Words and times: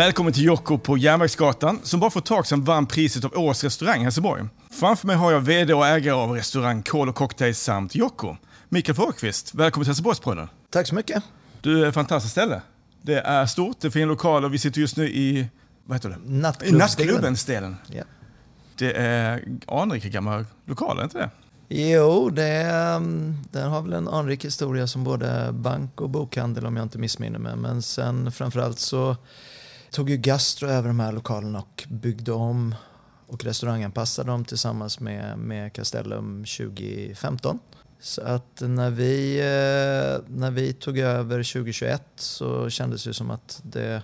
Välkommen 0.00 0.32
till 0.32 0.44
Jocko 0.44 0.78
på 0.78 0.96
Järnvägsgatan 0.96 1.80
som 1.82 2.00
bara 2.00 2.10
för 2.10 2.18
ett 2.20 2.26
tag 2.26 2.46
sedan 2.46 2.64
vann 2.64 2.86
priset 2.86 3.24
av 3.24 3.38
Årets 3.38 3.64
restaurang 3.64 4.00
i 4.00 4.04
Helsingborg. 4.04 4.44
Framför 4.70 5.06
mig 5.06 5.16
har 5.16 5.32
jag 5.32 5.40
VD 5.40 5.74
och 5.74 5.86
ägare 5.86 6.14
av 6.14 6.30
restaurang 6.30 6.82
Kol 6.82 7.08
och 7.08 7.14
Cocktail 7.14 7.54
samt 7.54 7.94
Jocko. 7.94 8.36
Mikael 8.68 8.96
Fårqvist, 8.96 9.54
välkommen 9.54 9.84
till 9.84 9.88
Helsingborgspodden. 9.88 10.48
Tack 10.70 10.86
så 10.86 10.94
mycket. 10.94 11.22
Du 11.60 11.84
är 11.84 11.88
ett 11.88 11.94
fantastiskt 11.94 12.32
ställe. 12.32 12.62
Det 13.02 13.14
är 13.20 13.46
stort, 13.46 13.80
det 13.80 13.88
är 13.88 13.90
fin 13.90 14.08
lokal 14.08 14.44
och 14.44 14.54
vi 14.54 14.58
sitter 14.58 14.80
just 14.80 14.96
nu 14.96 15.08
i 15.08 15.48
vad 15.84 15.96
heter 15.96 16.08
det? 16.08 16.16
Nattklubbsdelen. 16.24 16.78
Nattklubbensdelen. 16.78 17.76
Ja. 17.86 18.02
Det 18.78 18.92
är 18.92 19.44
anrika 19.66 20.08
gamla 20.08 20.44
lokaler, 20.64 21.04
inte 21.04 21.18
det? 21.18 21.30
Jo, 21.68 22.30
det, 22.30 22.44
är- 22.44 23.00
den 23.52 23.70
har 23.70 23.82
väl 23.82 23.92
en 23.92 24.08
anrik 24.08 24.44
historia 24.44 24.86
som 24.86 25.04
både 25.04 25.48
bank 25.52 26.00
och 26.00 26.10
bokhandel 26.10 26.66
om 26.66 26.76
jag 26.76 26.82
inte 26.84 26.98
missminner 26.98 27.38
mig. 27.38 27.56
Men 27.56 27.82
sen 27.82 28.32
framförallt 28.32 28.78
så 28.78 29.16
tog 29.90 30.10
ju 30.10 30.16
Gastro 30.16 30.68
över 30.68 30.88
de 30.88 31.00
här 31.00 31.12
lokalerna 31.12 31.58
och 31.58 31.86
byggde 31.88 32.32
om 32.32 32.74
och 33.26 33.44
restauranganpassade 33.44 34.30
dem 34.30 34.44
tillsammans 34.44 35.00
med, 35.00 35.38
med 35.38 35.72
Castellum 35.72 36.44
2015. 36.44 37.58
Så 38.00 38.22
att 38.22 38.60
när 38.60 38.90
vi, 38.90 39.38
eh, 39.38 40.36
när 40.36 40.50
vi 40.50 40.72
tog 40.72 40.98
över 40.98 41.42
2021 41.42 42.02
så 42.16 42.70
kändes 42.70 43.04
det 43.04 43.14
som 43.14 43.30
att 43.30 43.60
det 43.62 44.02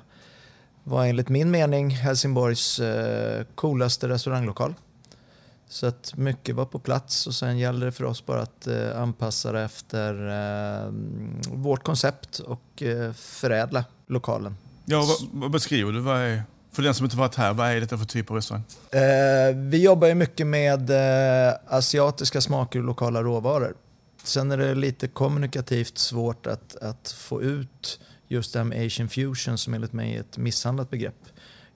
var 0.84 1.06
enligt 1.06 1.28
min 1.28 1.50
mening 1.50 1.90
Helsingborgs 1.90 2.80
eh, 2.80 3.45
coolaste 3.54 4.09
restauranglokal. 4.09 4.74
Så 5.68 5.87
att 5.87 6.16
mycket 6.16 6.54
var 6.54 6.65
på 6.65 6.78
plats 6.78 7.26
och 7.26 7.34
sen 7.34 7.59
gällde 7.59 7.87
det 7.87 7.93
för 7.93 8.04
oss 8.04 8.26
bara 8.26 8.43
att 8.43 8.66
eh, 8.66 9.00
anpassa 9.00 9.52
det 9.52 9.60
efter 9.62 10.93
vårt 11.50 11.84
koncept 11.84 12.38
och 12.38 12.82
förädla 13.15 13.84
lokalen. 14.06 14.56
Ja, 14.88 15.04
vad, 15.09 15.40
vad 15.40 15.51
beskriver 15.51 15.92
du? 15.92 16.01
Vad 16.01 16.16
är, 16.16 16.42
för 16.73 16.82
den 16.82 16.95
som 16.95 17.04
inte 17.04 17.16
varit 17.16 17.34
här, 17.34 17.54
vad 17.54 17.70
är 17.70 17.80
detta 17.80 17.98
för 17.98 18.04
typ 18.04 18.30
av 18.30 18.37
restaurang? 18.37 18.65
Eh, 18.90 19.56
vi 19.56 19.82
jobbar 19.82 20.09
ju 20.09 20.15
mycket 20.15 20.46
med 20.46 20.90
eh, 20.90 21.54
asiatiska 21.68 22.40
smaker 22.40 22.78
och 22.78 22.84
lokala 22.84 23.23
råvaror. 23.23 23.76
Sen 24.23 24.51
är 24.51 24.56
det 24.56 24.74
lite 24.74 25.09
kommunikativt 25.09 25.98
svårt 25.98 26.46
att, 26.46 26.76
att 26.76 27.15
få 27.18 27.43
ut 27.43 28.01
just 28.28 28.52
det 28.52 28.59
här 28.59 28.65
med 28.65 28.87
Asian 28.87 29.09
fusion 29.09 29.59
som 29.59 29.74
enligt 29.74 29.93
mig 29.93 30.16
är 30.16 30.20
ett 30.20 30.38
misshandlat 30.38 30.90
begrepp. 30.90 31.24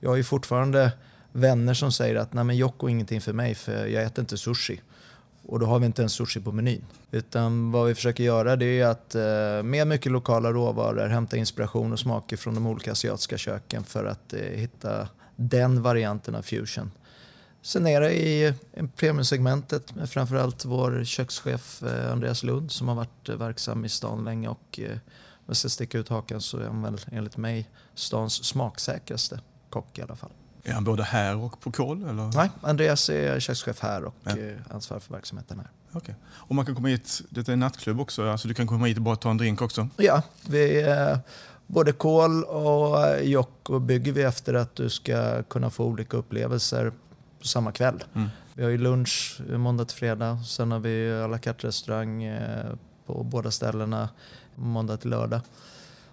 Jag 0.00 0.10
har 0.10 0.16
ju 0.16 0.24
fortfarande 0.24 0.92
vänner 1.32 1.74
som 1.74 1.92
säger 1.92 2.16
att 2.16 2.32
nej 2.32 2.44
men 2.44 2.56
Jocko 2.56 2.86
är 2.86 2.90
ingenting 2.90 3.20
för 3.20 3.32
mig 3.32 3.54
för 3.54 3.86
jag 3.86 4.02
äter 4.04 4.22
inte 4.22 4.38
sushi. 4.38 4.80
Och 5.50 5.58
då 5.58 5.66
har 5.66 5.78
vi 5.78 5.86
inte 5.86 6.02
ens 6.02 6.12
sushi 6.12 6.40
på 6.40 6.52
menyn. 6.52 6.84
Utan 7.10 7.72
vad 7.72 7.86
vi 7.86 7.94
försöker 7.94 8.24
göra 8.24 8.56
det 8.56 8.80
är 8.80 8.86
att 8.86 9.14
eh, 9.14 9.62
med 9.62 9.86
mycket 9.86 10.12
lokala 10.12 10.52
råvaror 10.52 11.08
hämta 11.08 11.36
inspiration 11.36 11.92
och 11.92 11.98
smaker 11.98 12.36
från 12.36 12.54
de 12.54 12.66
olika 12.66 12.92
asiatiska 12.92 13.38
köken 13.38 13.84
för 13.84 14.04
att 14.04 14.32
eh, 14.32 14.40
hitta 14.40 15.08
den 15.36 15.82
varianten 15.82 16.34
av 16.34 16.42
fusion. 16.42 16.90
Sen 17.62 17.86
är 17.86 18.00
det 18.00 18.12
i 18.12 18.54
premiumsegmentet 18.96 19.94
med 19.94 20.10
framförallt 20.10 20.64
vår 20.64 21.04
kökschef 21.04 21.82
eh, 21.82 22.12
Andreas 22.12 22.42
Lund 22.42 22.72
som 22.72 22.88
har 22.88 22.94
varit 22.94 23.28
verksam 23.28 23.84
i 23.84 23.88
stan 23.88 24.24
länge 24.24 24.48
och 24.48 24.80
om 25.32 25.44
jag 25.46 25.56
ska 25.56 25.68
sticka 25.68 25.98
ut 25.98 26.08
hakan 26.08 26.40
så 26.40 26.58
är 26.58 26.66
han 26.66 26.82
väl 26.82 27.00
enligt 27.12 27.36
mig 27.36 27.68
stans 27.94 28.44
smaksäkraste 28.44 29.40
kock 29.70 29.98
i 29.98 30.02
alla 30.02 30.16
fall. 30.16 30.30
Är 30.64 30.72
han 30.72 30.84
både 30.84 31.02
här 31.02 31.36
och 31.36 31.60
på 31.60 31.72
Kol? 31.72 32.02
Eller? 32.08 32.30
Nej, 32.36 32.50
Andreas 32.62 33.10
är 33.10 33.40
kökschef 33.40 33.80
här 33.80 34.04
och 34.04 34.14
Ja. 34.24 34.30
eh, 34.30 34.56
ansvarar 34.70 35.00
för 35.00 35.14
verksamheten 35.14 35.58
här. 35.58 35.68
Okej. 35.92 36.14
Och 36.28 36.54
man 36.54 36.66
kan 36.66 36.74
komma 36.74 36.88
hit, 36.88 37.22
det 37.30 37.48
är 37.48 37.52
en 37.52 37.60
nattklubb 37.60 38.00
också, 38.00 38.28
alltså 38.30 38.48
du 38.48 38.54
kan 38.54 38.66
komma 38.66 38.86
hit 38.86 38.96
och 38.96 39.02
bara 39.02 39.16
ta 39.16 39.30
en 39.30 39.36
drink 39.36 39.62
också? 39.62 39.88
Ja, 39.96 40.22
vi, 40.48 40.82
eh, 40.88 41.18
både 41.66 41.92
Kol 41.92 42.44
och 42.44 43.06
eh, 43.06 43.20
Jocko 43.22 43.78
bygger 43.78 44.12
vi 44.12 44.22
efter 44.22 44.54
att 44.54 44.74
du 44.74 44.90
ska 44.90 45.42
kunna 45.42 45.70
få 45.70 45.84
olika 45.84 46.16
upplevelser 46.16 46.92
på 47.40 47.46
samma 47.46 47.72
kväll. 47.72 48.04
Mm. 48.14 48.28
Vi 48.54 48.62
har 48.62 48.70
ju 48.70 48.78
lunch 48.78 49.40
måndag 49.48 49.84
till 49.84 49.96
fredag. 49.96 50.38
Sen 50.46 50.72
har 50.72 50.78
vi 50.78 51.10
à 51.24 51.26
la 51.26 51.38
carte 51.38 51.66
restaurang 51.66 52.24
på 53.06 53.22
båda 53.24 53.50
ställena 53.50 54.08
måndag 54.54 54.96
till 54.96 55.10
lördag. 55.10 55.40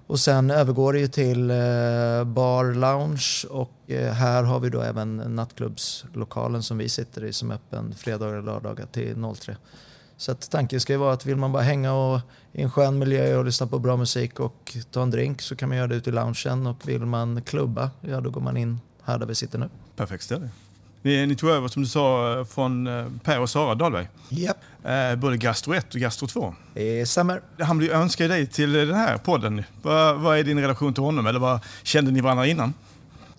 Och 0.07 0.19
sen 0.19 0.51
övergår 0.51 0.93
det 0.93 0.99
ju 0.99 1.07
till 1.07 1.49
eh, 1.49 2.23
bar 2.23 2.73
lounge 2.73 3.45
och 3.49 3.71
eh, 3.87 4.13
här 4.13 4.43
har 4.43 4.59
vi 4.59 4.69
då 4.69 4.81
även 4.81 5.15
nattklubbslokalen 5.17 6.63
som 6.63 6.77
vi 6.77 6.89
sitter 6.89 7.23
i 7.23 7.33
som 7.33 7.51
är 7.51 7.55
öppen 7.55 7.93
fredagar 7.97 8.37
och 8.37 8.43
lördagar 8.43 8.85
till 8.85 9.33
03. 9.35 9.57
Så 10.17 10.31
att 10.31 10.51
tanken 10.51 10.79
ska 10.79 10.93
ju 10.93 10.99
vara 10.99 11.13
att 11.13 11.25
vill 11.25 11.35
man 11.35 11.51
bara 11.51 11.63
hänga 11.63 11.93
och, 11.93 12.19
i 12.51 12.61
en 12.61 12.71
skön 12.71 12.99
miljö 12.99 13.37
och 13.37 13.45
lyssna 13.45 13.67
på 13.67 13.79
bra 13.79 13.97
musik 13.97 14.39
och 14.39 14.77
ta 14.91 15.01
en 15.01 15.11
drink 15.11 15.41
så 15.41 15.55
kan 15.55 15.69
man 15.69 15.77
göra 15.77 15.87
det 15.87 15.95
ute 15.95 16.09
i 16.09 16.13
loungen 16.13 16.67
och 16.67 16.87
vill 16.87 17.05
man 17.05 17.41
klubba, 17.41 17.91
ja 18.01 18.21
då 18.21 18.29
går 18.29 18.41
man 18.41 18.57
in 18.57 18.79
här 19.03 19.19
där 19.19 19.25
vi 19.25 19.35
sitter 19.35 19.59
nu. 19.59 19.69
Perfekt 19.95 20.23
ställe. 20.23 20.49
Ni, 21.01 21.27
ni 21.27 21.35
tog 21.35 21.49
över, 21.49 21.67
som 21.67 21.81
du 21.81 21.89
sa, 21.89 22.45
från 22.49 22.87
eh, 22.87 23.05
Per 23.23 23.39
och 23.39 23.49
Sara 23.49 23.75
Dahlberg. 23.75 24.07
Japp. 24.29 24.57
Eh, 24.83 25.15
både 25.15 25.37
Gastro 25.37 25.73
1 25.73 25.93
och 25.93 26.01
Gastro 26.01 26.27
2. 26.27 26.55
Det 26.73 27.05
stämmer. 27.05 27.41
Han 27.59 27.89
önskade 27.89 28.29
dig 28.29 28.47
till 28.47 28.73
den 28.73 28.93
här 28.93 29.17
podden. 29.17 29.63
Vad, 29.81 30.19
vad 30.19 30.37
är 30.37 30.43
din 30.43 30.59
relation 30.59 30.93
till 30.93 31.03
honom? 31.03 31.27
Eller 31.27 31.39
vad, 31.39 31.59
kände 31.83 32.11
ni 32.11 32.21
varandra 32.21 32.45
innan? 32.45 32.73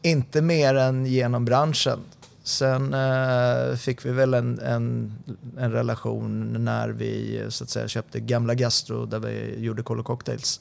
Inte 0.03 0.43
mer 0.43 0.75
än 0.75 1.07
genom 1.07 1.45
branschen. 1.45 1.99
Sen 2.43 2.95
eh, 2.95 3.77
fick 3.77 4.07
vi 4.07 4.11
väl 4.11 4.35
en, 4.35 4.59
en, 4.59 5.13
en 5.59 5.73
relation 5.73 6.65
när 6.65 6.89
vi 6.89 7.45
så 7.49 7.65
att 7.65 7.71
säga, 7.71 7.89
köpte 7.89 8.21
gamla 8.21 8.55
Gastro 8.55 9.07
där 9.07 9.19
vi 9.19 9.55
gjorde 9.59 9.83
Colo 9.83 10.03
Cocktails. 10.03 10.61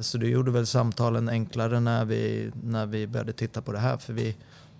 Så 0.00 0.18
det 0.18 0.28
gjorde 0.28 0.50
väl 0.50 0.66
samtalen 0.66 1.28
enklare 1.28 1.80
när 1.80 2.04
vi, 2.04 2.50
när 2.62 2.86
vi 2.86 3.06
började 3.06 3.32
titta 3.32 3.62
på 3.62 3.72
det 3.72 3.78
här. 3.78 3.96
För 3.96 4.12
vi, 4.12 4.36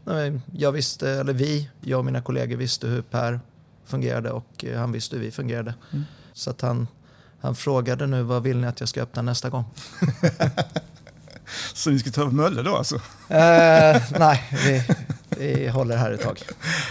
nej, 0.08 0.40
jag 0.52 0.72
visste, 0.72 1.10
eller 1.10 1.32
vi, 1.32 1.70
jag 1.80 1.98
och 1.98 2.04
mina 2.04 2.20
kollegor 2.20 2.56
visste 2.56 2.86
hur 2.86 3.02
Per 3.02 3.40
fungerade 3.86 4.30
och 4.30 4.64
eh, 4.64 4.78
han 4.80 4.92
visste 4.92 5.16
hur 5.16 5.22
vi 5.22 5.30
fungerade. 5.30 5.74
Mm. 5.92 6.04
Så 6.32 6.50
att 6.50 6.60
han, 6.60 6.86
han 7.40 7.54
frågade 7.56 8.06
nu 8.06 8.22
vad 8.22 8.42
vill 8.42 8.58
ni 8.58 8.66
att 8.66 8.80
jag 8.80 8.88
ska 8.88 9.02
öppna 9.02 9.22
nästa 9.22 9.50
gång? 9.50 9.64
Så 11.74 11.90
ni 11.90 11.98
ska 11.98 12.10
ta 12.10 12.20
över 12.20 12.32
Mölle 12.32 12.62
då 12.62 12.76
alltså? 12.76 12.94
Eh, 13.28 14.02
nej, 14.18 14.44
vi, 14.64 14.82
vi 15.28 15.68
håller 15.68 15.96
här 15.96 16.10
ett 16.10 16.20
tag. 16.22 16.42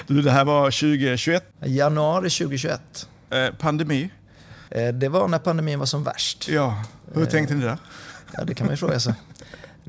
Du, 0.07 0.21
det 0.21 0.31
här 0.31 0.45
var 0.45 0.65
2021. 0.65 1.43
Januari 1.65 2.29
2021. 2.29 3.07
Eh, 3.29 3.49
pandemi. 3.59 4.09
Eh, 4.69 4.93
det 4.93 5.09
var 5.09 5.27
när 5.27 5.39
pandemin 5.39 5.79
var 5.79 5.85
som 5.85 6.03
värst. 6.03 6.47
Ja, 6.47 6.83
hur 7.13 7.21
Eh. 7.23 7.27
tänkte 7.29 7.55
ni 7.55 7.65
där? 7.65 7.77
Ja, 8.33 8.43
det 8.43 8.53
kan 8.53 8.65
man 8.67 8.73
ju 8.73 8.77
fråga 8.77 8.99
sig. 8.99 9.13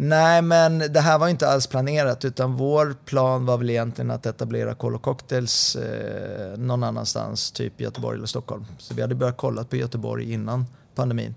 Nej, 0.00 0.42
men 0.42 0.78
det 0.78 1.00
här 1.00 1.18
var 1.18 1.28
inte 1.28 1.48
alls 1.48 1.66
planerat 1.66 2.24
utan 2.24 2.56
vår 2.56 2.96
plan 3.04 3.46
var 3.46 3.58
väl 3.58 3.70
egentligen 3.70 4.10
att 4.10 4.26
etablera 4.26 4.74
Colo 4.74 4.98
Cocktails 4.98 5.76
eh, 5.76 6.58
någon 6.58 6.82
annanstans, 6.82 7.50
typ 7.50 7.80
Göteborg 7.80 8.16
eller 8.16 8.26
Stockholm. 8.26 8.66
Så 8.78 8.94
vi 8.94 9.02
hade 9.02 9.14
börjat 9.14 9.36
kolla 9.36 9.64
på 9.64 9.76
Göteborg 9.76 10.32
innan 10.32 10.66
pandemin. 10.94 11.34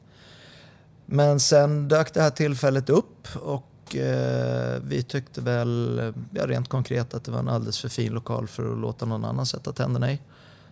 Men 1.05 1.39
sen 1.39 1.87
dök 1.87 2.13
det 2.13 2.21
här 2.21 2.29
tillfället 2.29 2.89
upp 2.89 3.27
och 3.35 3.95
eh, 3.95 4.79
vi 4.83 5.03
tyckte 5.03 5.41
väl 5.41 6.13
ja, 6.31 6.47
rent 6.47 6.69
konkret 6.69 7.13
att 7.13 7.23
det 7.23 7.31
var 7.31 7.39
en 7.39 7.49
alldeles 7.49 7.79
för 7.79 7.89
fin 7.89 8.13
lokal 8.13 8.47
för 8.47 8.71
att 8.71 8.77
låta 8.77 9.05
någon 9.05 9.25
annan 9.25 9.45
sätta 9.45 9.71
tänderna 9.71 10.11
i. 10.11 10.19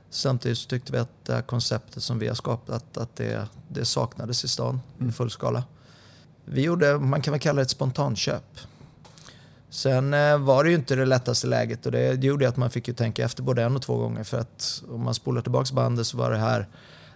Samtidigt 0.09 0.67
tyckte 0.67 0.91
vi 0.91 0.97
att 0.97 1.25
det 1.25 1.33
här 1.33 1.41
konceptet 1.41 2.03
som 2.03 2.19
vi 2.19 2.27
har 2.27 2.35
skapat 2.35 2.97
att 2.97 3.15
det, 3.15 3.47
det 3.67 3.85
saknades 3.85 4.43
i 4.43 4.47
stan 4.47 4.81
i 5.09 5.11
full 5.11 5.29
skala. 5.29 5.63
Vi 6.51 6.61
gjorde, 6.61 6.99
man 6.99 7.21
kan 7.21 7.31
väl 7.31 7.41
kalla 7.41 7.55
det 7.55 7.61
ett 7.61 7.69
spontanköp. 7.69 8.59
Sen 9.69 10.13
eh, 10.13 10.37
var 10.37 10.63
det 10.63 10.69
ju 10.69 10.75
inte 10.75 10.95
det 10.95 11.05
lättaste 11.05 11.47
läget 11.47 11.85
och 11.85 11.91
det, 11.91 12.15
det 12.15 12.27
gjorde 12.27 12.49
att 12.49 12.57
man 12.57 12.69
fick 12.69 12.87
ju 12.87 12.93
tänka 12.93 13.25
efter 13.25 13.43
både 13.43 13.63
en 13.63 13.75
och 13.75 13.81
två 13.81 13.97
gånger 13.97 14.23
för 14.23 14.39
att 14.39 14.83
om 14.89 15.03
man 15.03 15.13
spolar 15.13 15.41
tillbaks 15.41 15.71
bandet 15.71 16.07
så 16.07 16.17
var 16.17 16.31
det 16.31 16.37
här 16.37 16.67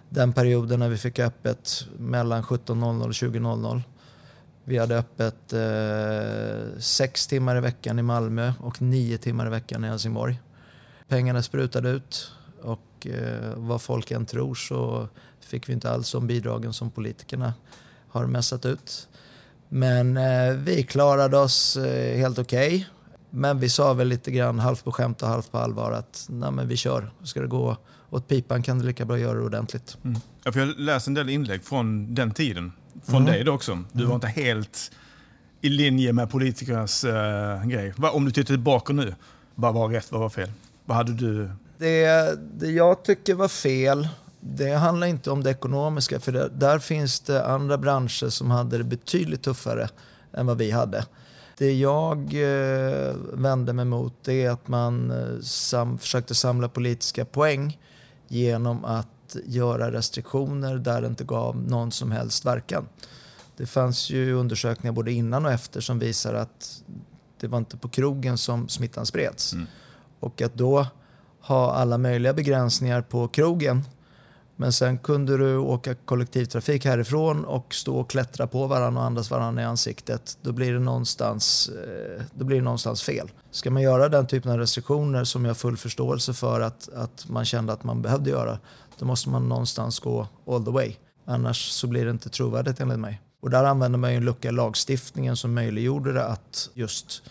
den 0.08 0.32
perioden 0.32 0.78
när 0.78 0.88
vi 0.88 0.96
fick 0.96 1.18
öppet 1.18 1.86
mellan 1.98 2.42
17.00 2.42 3.04
och 3.04 3.10
20.00. 3.10 3.82
Vi 4.64 4.78
hade 4.78 4.98
öppet 4.98 5.52
eh, 5.52 6.78
sex 6.78 7.26
timmar 7.26 7.56
i 7.56 7.60
veckan 7.60 7.98
i 7.98 8.02
Malmö 8.02 8.52
och 8.60 8.82
nio 8.82 9.18
timmar 9.18 9.46
i 9.46 9.50
veckan 9.50 9.84
i 9.84 9.88
Helsingborg. 9.88 10.40
Pengarna 11.08 11.42
sprutade 11.42 11.88
ut 11.90 12.32
och 12.62 13.06
eh, 13.06 13.52
vad 13.56 13.82
folk 13.82 14.10
än 14.10 14.26
tror 14.26 14.54
så 14.54 15.08
fick 15.40 15.68
vi 15.68 15.72
inte 15.72 15.90
alls 15.90 16.12
de 16.12 16.26
bidragen 16.26 16.72
som 16.72 16.90
politikerna 16.90 17.54
har 18.08 18.26
mässat 18.26 18.66
ut. 18.66 19.08
Men 19.74 20.16
eh, 20.16 20.54
vi 20.56 20.82
klarade 20.82 21.36
oss 21.38 21.76
eh, 21.76 22.16
helt 22.18 22.38
okej. 22.38 22.88
Men 23.30 23.58
vi 23.60 23.68
sa 23.68 23.92
väl 23.94 24.08
lite 24.08 24.30
grann 24.30 24.58
halvt 24.58 24.84
på 24.84 24.92
skämt 24.92 25.22
och 25.22 25.28
halvt 25.28 25.52
på 25.52 25.58
allvar 25.58 25.92
att 25.92 26.26
nej 26.30 26.50
men 26.50 26.68
vi 26.68 26.76
kör. 26.76 27.10
Ska 27.22 27.40
det 27.40 27.46
gå 27.46 27.76
åt 28.10 28.28
pipan 28.28 28.62
kan 28.62 28.78
du 28.78 28.86
lika 28.86 29.04
bra 29.04 29.18
göra 29.18 29.38
det 29.38 29.44
ordentligt. 29.44 29.96
Mm. 30.04 30.20
Ja, 30.44 30.52
för 30.52 30.60
jag 30.60 30.68
läste 30.80 31.10
en 31.10 31.14
del 31.14 31.28
inlägg 31.28 31.64
från 31.64 32.14
den 32.14 32.30
tiden. 32.30 32.72
Från 33.04 33.22
Mm. 33.22 33.32
dig 33.32 33.44
då 33.44 33.52
också. 33.52 33.84
Du 33.92 34.04
var 34.04 34.14
inte 34.14 34.26
helt 34.26 34.90
i 35.60 35.68
linje 35.68 36.12
med 36.12 36.30
politikernas 36.30 37.04
uh, 37.04 37.66
grej. 37.66 37.92
Va, 37.96 38.10
om 38.10 38.24
du 38.24 38.30
tittar 38.30 38.54
tillbaka 38.54 38.92
nu, 38.92 39.14
vad 39.54 39.74
var 39.74 39.88
rätt, 39.88 40.12
vad 40.12 40.20
var 40.20 40.30
fel? 40.30 40.50
Vad 40.84 40.96
hade 40.96 41.12
du? 41.12 41.50
Det, 41.78 42.38
det 42.60 42.70
jag 42.70 43.04
tycker 43.04 43.34
var 43.34 43.48
fel, 43.48 44.08
det 44.46 44.74
handlar 44.74 45.06
inte 45.06 45.30
om 45.30 45.42
det 45.42 45.50
ekonomiska. 45.50 46.20
För 46.20 46.32
det, 46.32 46.48
där 46.48 46.78
finns 46.78 47.20
det 47.20 47.46
andra 47.46 47.78
branscher 47.78 48.28
som 48.28 48.50
hade 48.50 48.78
det 48.78 48.84
betydligt 48.84 49.42
tuffare 49.42 49.88
än 50.32 50.46
vad 50.46 50.58
vi 50.58 50.70
hade. 50.70 51.06
Det 51.58 51.72
jag 51.72 52.18
eh, 52.18 53.14
vände 53.32 53.72
mig 53.72 53.84
mot 53.84 54.28
är 54.28 54.50
att 54.50 54.68
man 54.68 55.10
eh, 55.10 55.40
sam 55.42 55.98
försökte 55.98 56.34
samla 56.34 56.68
politiska 56.68 57.24
poäng 57.24 57.78
genom 58.28 58.84
att 58.84 59.36
göra 59.44 59.92
restriktioner 59.92 60.76
där 60.76 61.00
det 61.00 61.06
inte 61.06 61.24
gav 61.24 61.56
någon 61.56 61.92
som 61.92 62.10
helst 62.10 62.44
verkan. 62.44 62.88
Det 63.56 63.66
fanns 63.66 64.10
ju 64.10 64.32
undersökningar 64.32 64.92
både 64.92 65.12
innan 65.12 65.46
och 65.46 65.52
efter 65.52 65.80
som 65.80 65.98
visar 65.98 66.34
att 66.34 66.82
det 67.40 67.46
var 67.46 67.58
inte 67.58 67.76
på 67.76 67.88
krogen 67.88 68.38
som 68.38 68.68
smittan 68.68 69.06
spreds. 69.06 69.52
Mm. 69.52 69.66
Och 70.20 70.42
att 70.42 70.54
då 70.54 70.86
ha 71.40 71.72
alla 71.72 71.98
möjliga 71.98 72.34
begränsningar 72.34 73.02
på 73.02 73.28
krogen 73.28 73.82
men 74.56 74.72
sen 74.72 74.98
kunde 74.98 75.36
du 75.36 75.56
åka 75.56 75.94
kollektivtrafik 75.94 76.84
härifrån 76.84 77.44
och 77.44 77.74
stå 77.74 77.96
och 77.96 78.10
klättra 78.10 78.46
på 78.46 78.66
varandra 78.66 79.00
och 79.00 79.06
andas 79.06 79.30
varandra 79.30 79.62
i 79.62 79.64
ansiktet. 79.64 80.38
Då 80.42 80.52
blir 80.52 80.72
det 80.72 80.78
någonstans, 80.78 81.68
eh, 81.68 82.22
då 82.34 82.44
blir 82.44 82.56
det 82.56 82.64
någonstans 82.64 83.02
fel. 83.02 83.30
Ska 83.50 83.70
man 83.70 83.82
göra 83.82 84.08
den 84.08 84.26
typen 84.26 84.52
av 84.52 84.58
restriktioner 84.58 85.24
som 85.24 85.44
jag 85.44 85.50
har 85.50 85.54
full 85.54 85.76
förståelse 85.76 86.32
för 86.32 86.60
att, 86.60 86.88
att 86.94 87.28
man 87.28 87.44
kände 87.44 87.72
att 87.72 87.84
man 87.84 88.02
behövde 88.02 88.30
göra, 88.30 88.58
då 88.98 89.06
måste 89.06 89.28
man 89.28 89.48
någonstans 89.48 89.98
gå 89.98 90.28
all 90.46 90.64
the 90.64 90.70
way. 90.70 90.94
Annars 91.26 91.70
så 91.70 91.86
blir 91.86 92.04
det 92.04 92.10
inte 92.10 92.28
trovärdigt 92.28 92.80
enligt 92.80 92.98
mig. 92.98 93.20
Och 93.42 93.50
där 93.50 93.64
använder 93.64 93.98
man 93.98 94.10
ju 94.10 94.16
en 94.16 94.24
lucka 94.24 94.48
i 94.48 94.52
lagstiftningen 94.52 95.36
som 95.36 95.54
möjliggjorde 95.54 96.12
det 96.12 96.26
att 96.26 96.70
just 96.74 97.22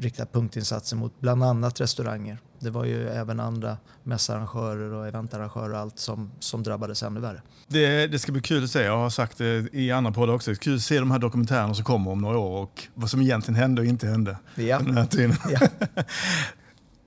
rikta 0.00 0.26
punktinsatser 0.26 0.96
mot 0.96 1.20
bland 1.20 1.44
annat 1.44 1.80
restauranger. 1.80 2.38
Det 2.58 2.70
var 2.70 2.84
ju 2.84 3.08
även 3.08 3.40
andra 3.40 3.76
mässarrangörer 4.02 4.92
och 4.92 5.06
eventarrangörer 5.06 5.72
och 5.72 5.78
allt 5.78 5.98
som, 5.98 6.30
som 6.38 6.62
drabbades 6.62 7.02
ännu 7.02 7.20
värre. 7.20 7.42
Det, 7.68 8.06
det 8.06 8.18
ska 8.18 8.32
bli 8.32 8.42
kul 8.42 8.64
att 8.64 8.70
se, 8.70 8.82
jag 8.82 8.98
har 8.98 9.10
sagt 9.10 9.38
det 9.38 9.74
i 9.74 9.90
andra 9.90 10.12
poddar 10.12 10.34
också, 10.34 10.50
det 10.50 10.54
är 10.54 10.56
kul 10.56 10.76
att 10.76 10.82
se 10.82 10.98
de 10.98 11.10
här 11.10 11.18
dokumentärerna 11.18 11.74
som 11.74 11.84
kommer 11.84 12.10
om 12.10 12.20
några 12.20 12.38
år 12.38 12.62
och 12.62 12.82
vad 12.94 13.10
som 13.10 13.20
egentligen 13.20 13.60
hände 13.60 13.82
och 13.82 13.86
inte 13.86 14.06
hände. 14.06 14.36
Ja. 14.54 14.78
Den 14.78 14.96
här 14.96 15.06
tiden. 15.06 15.36
Ja. 15.48 15.68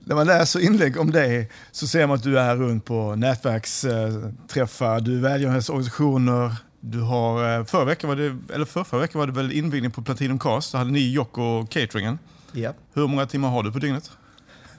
När 0.04 0.14
man 0.14 0.26
läser 0.26 0.60
inlägg 0.60 1.00
om 1.00 1.10
dig 1.10 1.50
så 1.72 1.86
ser 1.86 2.06
man 2.06 2.16
att 2.16 2.22
du 2.22 2.38
är 2.38 2.56
runt 2.56 2.84
på 2.84 3.16
nätverksträffar, 3.16 5.00
du 5.00 5.16
är 5.16 5.20
välgörenhetsorganisationer, 5.20 6.56
du 6.80 7.00
har, 7.00 7.58
eh, 7.58 7.64
förra 7.64 7.84
veckan 7.84 8.08
var 8.08 8.16
det, 8.16 8.54
eller 8.54 8.64
förra, 8.64 8.84
förra 8.84 9.00
veckan 9.00 9.18
var 9.18 9.26
det 9.26 9.32
väl 9.32 9.52
invigning 9.52 9.90
på 9.90 10.02
Platinum 10.02 10.38
Cast, 10.38 10.72
då 10.72 10.78
hade 10.78 10.90
ni 10.90 11.12
Jocko 11.12 11.66
cateringen. 11.66 12.18
Ja. 12.52 12.72
Hur 12.94 13.06
många 13.08 13.26
timmar 13.26 13.48
har 13.48 13.62
du 13.62 13.72
på 13.72 13.78
dygnet? 13.78 14.10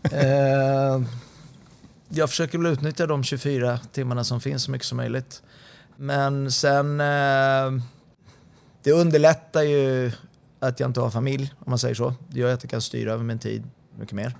Eh, 0.04 1.02
jag 2.10 2.30
försöker 2.30 2.58
väl 2.58 2.74
utnyttja 2.74 3.08
de 3.08 3.24
24 3.24 3.80
timmarna 3.92 4.24
som 4.24 4.42
finns 4.42 4.64
så 4.64 4.72
mycket 4.72 4.88
som 4.88 4.98
möjligt. 4.98 5.44
Men 5.96 6.52
sen, 6.52 7.02
eh, 7.02 7.84
det 8.84 8.92
underlättar 8.92 9.62
ju 9.62 10.12
att 10.60 10.80
jag 10.80 10.90
inte 10.90 11.00
har 11.00 11.10
familj, 11.10 11.54
om 11.60 11.70
man 11.70 11.80
säger 11.80 11.96
så. 11.96 12.14
Det 12.28 12.40
gör 12.40 12.54
att 12.54 12.64
jag 12.64 12.70
kan 12.72 12.82
styra 12.82 13.14
över 13.14 13.24
min 13.24 13.40
tid 13.40 13.64
mycket 14.00 14.16
mer. 14.16 14.36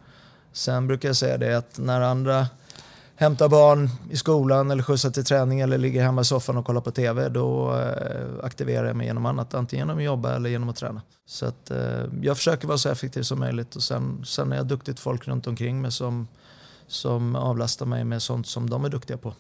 Sen 0.54 0.88
brukar 0.88 1.10
jag 1.10 1.16
säga 1.16 1.38
det 1.38 1.58
att 1.58 1.78
när 1.78 2.02
andra 2.02 2.48
hämtar 3.22 3.50
barn 3.50 3.90
i 4.10 4.18
skolan 4.18 4.72
eller 4.72 4.84
skjutsar 4.84 5.10
till 5.10 5.26
träning 5.26 5.60
eller 5.60 5.78
ligger 5.78 6.04
hemma 6.04 6.22
i 6.22 6.26
soffan 6.26 6.58
och 6.58 6.66
kollar 6.66 6.82
på 6.82 6.92
TV, 6.92 7.30
då 7.30 7.76
eh, 7.76 8.46
aktiverar 8.46 8.88
jag 8.88 8.96
mig 8.96 9.08
genom 9.08 9.26
annat. 9.26 9.54
Antingen 9.54 9.88
genom 9.88 9.98
att 9.98 10.04
jobba 10.04 10.36
eller 10.36 10.50
genom 10.50 10.70
att 10.70 10.76
träna. 10.76 11.02
Så 11.26 11.46
att, 11.46 11.72
eh, 11.72 12.04
jag 12.22 12.38
försöker 12.38 12.68
vara 12.68 12.78
så 12.78 12.90
effektiv 12.90 13.22
som 13.22 13.40
möjligt 13.40 13.76
och 13.76 13.84
sen, 13.84 14.26
sen 14.26 14.52
är 14.52 14.56
jag 14.56 14.68
duktigt 14.68 15.00
folk 15.00 15.28
runt 15.28 15.48
omkring 15.48 15.82
mig 15.82 15.92
som, 15.92 16.28
som 16.88 17.36
avlastar 17.36 17.86
mig 17.86 18.04
med 18.04 18.22
sånt 18.22 18.48
som 18.48 18.70
de 18.70 18.86
är 18.86 18.90
duktiga 18.90 19.18
på. 19.18 19.34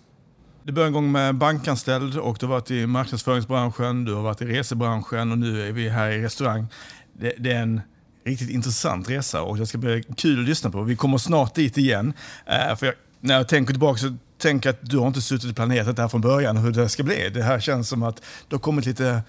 Du 0.64 0.72
började 0.74 0.90
en 0.90 0.94
gång 0.94 1.12
med 1.12 1.36
bankanställd 1.36 2.18
och 2.18 2.38
du 2.40 2.46
har 2.46 2.54
varit 2.54 2.72
i 2.72 2.88
marknadsföringsbranschen, 2.88 4.06
du 4.06 4.14
har 4.14 4.22
varit 4.22 4.42
i 4.42 4.46
resebranschen 4.46 5.32
och 5.32 5.38
nu 5.38 5.68
är 5.68 5.72
vi 5.72 5.90
här 5.90 6.10
i 6.10 6.22
restaurang. 6.22 6.68
Det, 7.14 7.34
det 7.38 7.52
är 7.52 7.62
en 7.62 7.82
riktigt 8.26 8.50
intressant 8.50 9.10
resa 9.10 9.42
och 9.42 9.58
det 9.58 9.66
ska 9.66 9.78
bli 9.78 10.04
kul 10.18 10.40
att 10.40 10.50
lyssna 10.50 10.70
på. 10.70 10.82
Vi 10.82 10.96
kommer 10.96 11.18
snart 11.18 11.56
dit 11.56 11.78
igen. 11.78 12.14
Eh, 12.46 12.76
för 12.76 12.86
jag 12.86 12.96
när 13.22 13.38
jag 13.38 13.48
tänker 13.48 13.74
tillbaka 13.74 13.98
så 14.00 14.18
tänker 14.38 14.70
jag 14.70 14.74
att 14.74 14.90
du 14.90 14.98
har 14.98 15.08
inte 15.08 15.22
suttit 15.22 15.50
och 15.50 15.56
planerat 15.56 15.96
det 15.96 16.02
här 16.02 16.10
från 16.10 16.22
början 16.22 16.58
hur 16.58 16.72
det 16.72 16.90
ska 16.90 17.04
bli. 17.04 17.30
Det 17.30 17.44
här 17.44 17.60
känns 17.60 17.90
som 17.90 18.04
att 18.04 18.22
det 18.50 18.56
har 18.56 18.60
kommit 18.60 18.86
lite 18.86 19.22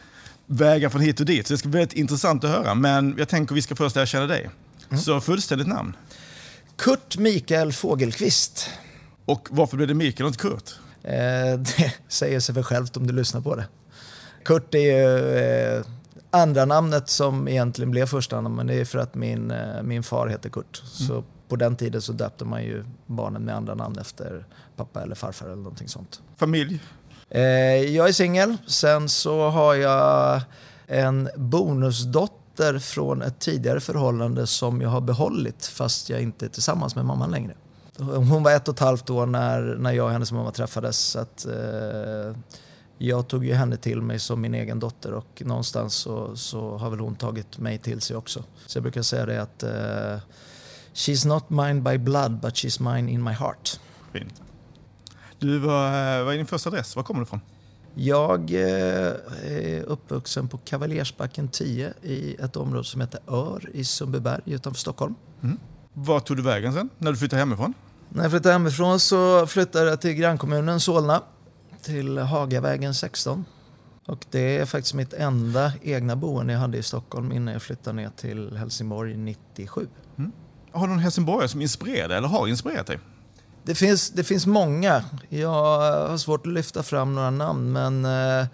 vägar 0.47 0.89
från 0.89 1.01
hit 1.01 1.21
och 1.21 1.27
dit. 1.27 1.47
Så 1.47 1.55
det 1.55 1.59
ska 1.59 1.69
bli 1.69 1.79
väldigt 1.79 1.99
intressant 1.99 2.45
att 2.45 2.51
höra. 2.51 2.75
Men 2.75 3.15
jag 3.19 3.29
tänker 3.29 3.55
att 3.55 3.57
vi 3.57 3.63
ska 3.63 3.77
först 3.77 3.97
lära 3.97 4.07
känna 4.07 4.27
dig. 4.27 4.51
Mm. 4.89 5.03
Så 5.03 5.21
fullständigt 5.21 5.69
namn? 5.69 5.97
Kurt 6.77 7.17
Mikael 7.17 7.73
Fågelqvist. 7.73 8.71
Och 9.25 9.49
varför 9.51 9.77
blev 9.77 9.89
det 9.89 9.95
Mikael 9.95 10.25
och 10.25 10.29
inte 10.29 10.43
Kurt? 10.43 10.75
Eh, 11.03 11.59
det 11.59 11.95
säger 12.09 12.41
sig 12.41 12.55
för 12.55 12.63
självt 12.63 12.97
om 12.97 13.07
du 13.07 13.13
lyssnar 13.13 13.41
på 13.41 13.57
det. 13.57 13.65
Kurt 14.45 14.75
är 14.75 14.79
ju 14.79 15.37
eh, 15.37 15.85
andra 16.31 16.65
namnet 16.65 17.09
som 17.09 17.49
egentligen 17.49 17.91
blev 17.91 18.07
första 18.07 18.37
namnet, 18.37 18.57
men 18.57 18.67
det 18.67 18.75
är 18.75 18.85
för 18.85 18.99
att 18.99 19.15
min, 19.15 19.51
eh, 19.51 19.83
min 19.83 20.03
far 20.03 20.29
heter 20.29 20.51
Kurt. 20.51 20.83
Mm. 20.83 21.09
Så 21.09 21.25
på 21.53 21.57
den 21.57 21.77
tiden 21.77 22.03
så 22.03 22.13
döpte 22.13 22.45
man 22.45 22.65
ju 22.65 22.85
barnen 23.07 23.43
med 23.43 23.57
andra 23.57 23.75
namn 23.75 23.99
efter 23.99 24.47
pappa 24.77 25.03
eller 25.03 25.15
farfar 25.15 25.47
eller 25.47 25.57
någonting 25.57 25.89
sånt. 25.89 26.23
Familj? 26.37 26.81
Eh, 27.29 27.43
jag 27.97 28.09
är 28.09 28.13
singel. 28.13 28.57
Sen 28.67 29.09
så 29.09 29.49
har 29.49 29.75
jag 29.75 30.41
en 30.87 31.29
bonusdotter 31.37 32.79
från 32.79 33.23
ett 33.23 33.39
tidigare 33.39 33.81
förhållande 33.81 34.47
som 34.47 34.81
jag 34.81 34.89
har 34.89 35.01
behållit 35.01 35.67
fast 35.67 36.11
jag 36.11 36.23
inte 36.23 36.47
är 36.47 36.49
tillsammans 36.49 36.97
med 36.97 37.05
mamman 37.05 37.31
längre. 37.31 37.55
Hon 37.99 38.43
var 38.43 38.53
ett 38.53 38.69
och 38.69 38.75
ett 38.75 38.81
halvt 38.81 39.11
år 39.11 39.27
när, 39.27 39.61
när 39.61 39.93
jag 39.93 40.07
och 40.07 40.13
hennes 40.13 40.33
mamma 40.33 40.51
träffades. 40.51 40.99
Så 40.99 41.19
att, 41.19 41.47
eh, 41.47 42.37
jag 42.99 43.29
tog 43.29 43.45
ju 43.45 43.55
henne 43.55 43.77
till 43.77 44.03
mig 44.03 44.19
som 44.19 44.41
min 44.41 44.55
egen 44.55 44.81
dotter 44.81 45.13
och 45.13 45.43
någonstans 45.45 45.95
så, 45.95 46.37
så 46.37 46.77
har 46.77 46.91
väl 46.91 47.01
hon 47.01 47.17
tagit 47.17 47.59
mig 47.59 47.79
till 47.79 48.01
sig 48.01 48.17
också. 48.17 48.45
Så 48.67 48.77
jag 48.77 48.83
brukar 48.83 49.03
säga 49.03 49.27
det 49.27 49.43
att 49.43 49.63
eh, 49.63 50.33
She's 50.95 51.29
not 51.29 51.51
mine 51.51 51.81
by 51.81 51.99
blood 51.99 52.41
but 52.41 52.55
she's 52.55 52.95
mine 52.95 53.13
in 53.13 53.23
my 53.23 53.33
heart. 53.33 53.81
Fint. 54.13 54.43
Du, 55.39 55.59
vad, 55.59 55.93
vad 56.25 56.35
är 56.35 56.37
din 56.37 56.47
första 56.47 56.71
adress? 56.71 56.97
Var 56.97 57.03
kommer 57.03 57.21
du 57.21 57.25
ifrån? 57.25 57.41
Jag 57.95 58.51
eh, 58.51 59.13
är 59.43 59.83
uppvuxen 59.83 60.49
på 60.49 60.59
Kavaljersbacken 60.59 61.49
10 61.49 61.93
i 62.03 62.37
ett 62.41 62.57
område 62.57 62.85
som 62.85 63.01
heter 63.01 63.21
Ör 63.27 63.71
i 63.73 63.85
Sundbyberg 63.85 64.41
utanför 64.47 64.81
Stockholm. 64.81 65.15
Mm. 65.43 65.59
Var 65.93 66.21
tog 66.21 66.37
du 66.37 66.43
vägen 66.43 66.73
sen, 66.73 66.89
när 66.99 67.11
du 67.11 67.17
flyttade 67.17 67.41
hemifrån? 67.41 67.75
När 68.09 68.23
jag 68.23 68.31
flyttade 68.31 68.53
hemifrån 68.53 69.01
så 69.01 69.47
flyttade 69.47 69.91
jag 69.91 70.01
till 70.01 70.15
grannkommunen 70.15 70.81
Solna, 70.81 71.23
till 71.83 72.19
Hagavägen 72.19 72.95
16. 72.95 73.45
Och 74.07 74.25
det 74.31 74.59
är 74.59 74.67
faktiskt 74.67 74.95
mitt 74.95 75.13
enda 75.13 75.73
egna 75.83 76.17
boende 76.17 76.53
jag 76.53 76.61
hade 76.61 76.79
i 76.79 76.83
Stockholm 76.83 77.33
innan 77.33 77.53
jag 77.53 77.63
flyttade 77.63 77.97
ner 77.97 78.11
till 78.17 78.57
Helsingborg 78.57 79.17
97. 79.17 79.87
Har 80.73 80.87
du 80.87 80.93
någon 80.93 81.03
helsingborgare 81.03 81.49
som 81.49 81.61
inspirerar 81.61 82.09
dig 82.09 82.17
eller 82.17 82.29
har 82.29 82.49
inspirerat 82.49 82.87
dig? 82.87 82.99
Det 83.65 83.75
finns, 83.75 84.11
det 84.11 84.25
finns 84.25 84.47
många. 84.47 85.05
Jag 85.29 85.49
har 86.09 86.17
svårt 86.17 86.47
att 86.47 86.53
lyfta 86.53 86.83
fram 86.83 87.15
några 87.15 87.31
namn 87.31 87.73
men 87.73 88.05
eh, 88.05 88.47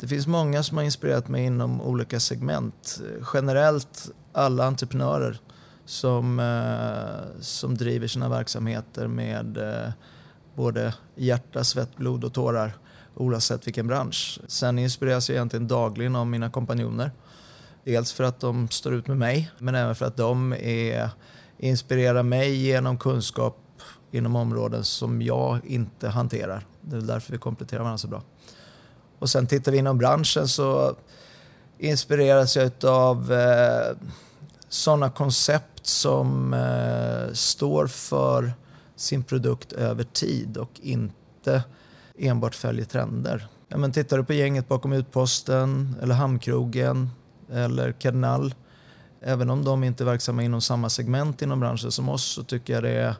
det 0.00 0.08
finns 0.08 0.26
många 0.26 0.62
som 0.62 0.76
har 0.76 0.84
inspirerat 0.84 1.28
mig 1.28 1.44
inom 1.44 1.80
olika 1.80 2.20
segment. 2.20 3.00
Generellt 3.34 4.10
alla 4.32 4.64
entreprenörer 4.64 5.40
som, 5.84 6.40
eh, 6.40 7.40
som 7.40 7.76
driver 7.76 8.06
sina 8.06 8.28
verksamheter 8.28 9.06
med 9.06 9.56
eh, 9.56 9.92
både 10.54 10.94
hjärta, 11.14 11.64
svett, 11.64 11.96
blod 11.96 12.24
och 12.24 12.32
tårar 12.32 12.76
oavsett 13.14 13.66
vilken 13.66 13.86
bransch. 13.86 14.40
Sen 14.46 14.78
inspireras 14.78 15.28
jag 15.28 15.36
egentligen 15.36 15.68
dagligen 15.68 16.16
av 16.16 16.26
mina 16.26 16.50
kompanjoner. 16.50 17.10
Dels 17.84 18.12
för 18.12 18.24
att 18.24 18.40
de 18.40 18.68
står 18.68 18.94
ut 18.94 19.06
med 19.06 19.16
mig 19.16 19.50
men 19.58 19.74
även 19.74 19.94
för 19.94 20.06
att 20.06 20.16
de 20.16 20.52
är 20.52 21.10
inspirera 21.58 22.22
mig 22.22 22.54
genom 22.54 22.98
kunskap 22.98 23.58
inom 24.10 24.36
områden 24.36 24.84
som 24.84 25.22
jag 25.22 25.66
inte 25.66 26.08
hanterar. 26.08 26.66
Det 26.80 26.96
är 26.96 27.00
därför 27.00 27.32
vi 27.32 27.38
kompletterar 27.38 27.80
varandra 27.80 27.98
så 27.98 28.08
bra. 28.08 28.22
Och 29.18 29.30
sen 29.30 29.46
tittar 29.46 29.72
vi 29.72 29.78
inom 29.78 29.98
branschen 29.98 30.48
så 30.48 30.96
inspireras 31.78 32.56
jag 32.56 32.84
av 32.84 33.32
eh, 33.32 33.96
sådana 34.68 35.10
koncept 35.10 35.86
som 35.86 36.54
eh, 36.54 37.32
står 37.32 37.86
för 37.86 38.52
sin 38.96 39.22
produkt 39.22 39.72
över 39.72 40.04
tid 40.04 40.56
och 40.56 40.70
inte 40.82 41.62
enbart 42.18 42.54
följer 42.54 42.84
trender. 42.84 43.46
Ja, 43.68 43.76
men 43.76 43.92
tittar 43.92 44.18
du 44.18 44.24
på 44.24 44.32
gänget 44.32 44.68
bakom 44.68 44.92
Utposten 44.92 45.96
eller 46.02 46.14
Hamnkrogen 46.14 47.10
eller 47.52 47.92
Kardinal 47.92 48.54
även 49.20 49.50
om 49.50 49.64
de 49.64 49.84
inte 49.84 50.02
är 50.02 50.04
verksamma 50.04 50.42
inom 50.42 50.60
samma 50.60 50.88
segment 50.88 51.42
inom 51.42 51.60
branschen 51.60 51.92
som 51.92 52.08
oss 52.08 52.24
så 52.24 52.42
tycker 52.42 52.72
jag 52.72 52.82
det 52.82 52.90
är, 52.90 53.14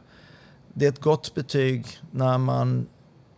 det 0.73 0.85
är 0.85 0.89
ett 0.89 1.01
gott 1.01 1.35
betyg 1.35 1.87
när 2.11 2.37
man, 2.37 2.87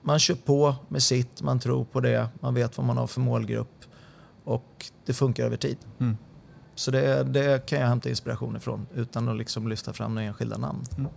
man 0.02 0.20
kör 0.20 0.36
på 0.36 0.76
med 0.88 1.04
sitt, 1.04 1.42
man 1.42 1.60
tror 1.60 1.86
på 1.86 2.00
det, 2.00 2.30
man 2.40 2.54
vet 2.54 2.78
vad 2.78 2.88
man 2.88 2.98
har 2.98 3.08
för 3.08 3.22
målgrupp 3.22 3.86
och 4.44 4.86
det 5.06 5.14
funkar 5.14 5.46
över 5.46 5.58
tid. 5.58 5.78
Mm. 6.00 6.18
Så 6.76 6.92
det, 6.92 7.24
det, 7.24 7.66
kan 7.66 7.80
jag 7.80 7.88
hämta 7.88 8.10
inspiration 8.10 8.56
ifrån 8.56 8.88
utan 8.96 9.30
att 9.30 9.38
liksom 9.38 9.68
lyfta 9.68 9.94
fram 9.94 10.16
några 10.16 10.28
enskilda 10.28 10.58
namn. 10.58 10.84
Mm. 10.98 11.12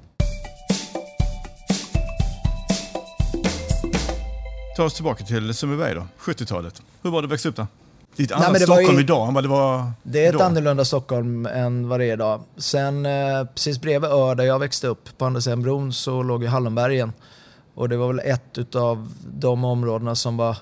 Ta 4.77 4.85
oss 4.85 4.95
tillbaka 4.95 5.25
till 5.25 5.55
Sundbyberg 5.55 5.95
då, 5.95 6.07
70-talet. 6.19 6.83
Hur 7.03 7.11
var 7.11 7.23
det 7.23 7.27
att 7.27 7.33
växa 7.33 7.49
upp 7.49 7.57
där? 7.57 7.67
Det 8.16 8.23
är 8.23 8.25
ett 8.25 8.33
annat 8.33 8.62
Stockholm 8.62 8.97
ju, 8.97 9.00
idag 9.00 9.28
än 9.28 9.35
vad 9.35 9.45
det 9.45 9.49
var 9.49 9.92
Det 10.02 10.26
är 10.26 10.33
ett 10.33 10.38
då. 10.38 10.45
annorlunda 10.45 10.85
Stockholm 10.85 11.47
än 11.47 11.88
vad 11.88 12.00
det 12.00 12.07
är 12.07 12.12
idag. 12.12 12.42
Sen 12.57 13.07
eh, 13.07 13.45
precis 13.45 13.81
bredvid 13.81 14.11
Ör 14.11 14.35
där 14.35 14.45
jag 14.45 14.59
växte 14.59 14.87
upp, 14.87 15.19
på 15.19 15.25
andra 15.25 15.40
sidan 15.40 15.62
bron, 15.62 15.92
så 15.92 16.23
låg 16.23 16.42
ju 16.42 16.49
Hallonbergen. 16.49 17.12
Och 17.75 17.88
det 17.88 17.97
var 17.97 18.07
väl 18.12 18.21
ett 18.25 18.75
av 18.75 19.12
de 19.35 19.64
områdena 19.64 20.14
som 20.14 20.37
var, 20.37 20.57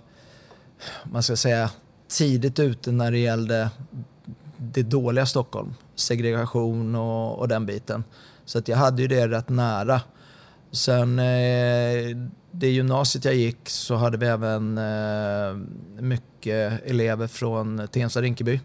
man 1.05 1.23
ska 1.23 1.37
säga, 1.37 1.71
tidigt 2.09 2.59
ute 2.59 2.93
när 2.93 3.11
det 3.11 3.19
gällde 3.19 3.71
det 4.57 4.83
dåliga 4.83 5.27
Stockholm. 5.27 5.75
Segregation 5.95 6.95
och, 6.95 7.39
och 7.39 7.49
den 7.49 7.67
biten. 7.67 8.05
Så 8.45 8.59
att 8.59 8.69
jag 8.69 8.77
hade 8.77 9.03
ju 9.03 9.09
det 9.09 9.29
rätt 9.29 9.49
nära. 9.49 10.01
Sen 10.73 11.19
eh, 11.19 12.17
det 12.51 12.71
gymnasiet 12.71 13.25
jag 13.25 13.35
gick 13.35 13.69
så 13.69 13.95
hade 13.95 14.17
vi 14.17 14.27
även 14.27 14.79
eh, 14.79 15.55
mycket 16.03 16.83
elever 16.85 17.27
från 17.27 17.89
Tensta-Rinkeby. 17.89 18.61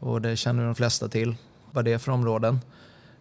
Och 0.00 0.22
det 0.22 0.36
känner 0.36 0.64
de 0.64 0.74
flesta 0.74 1.08
till 1.08 1.34
vad 1.72 1.84
det 1.84 1.92
är 1.92 1.98
för 1.98 2.12
områden. 2.12 2.60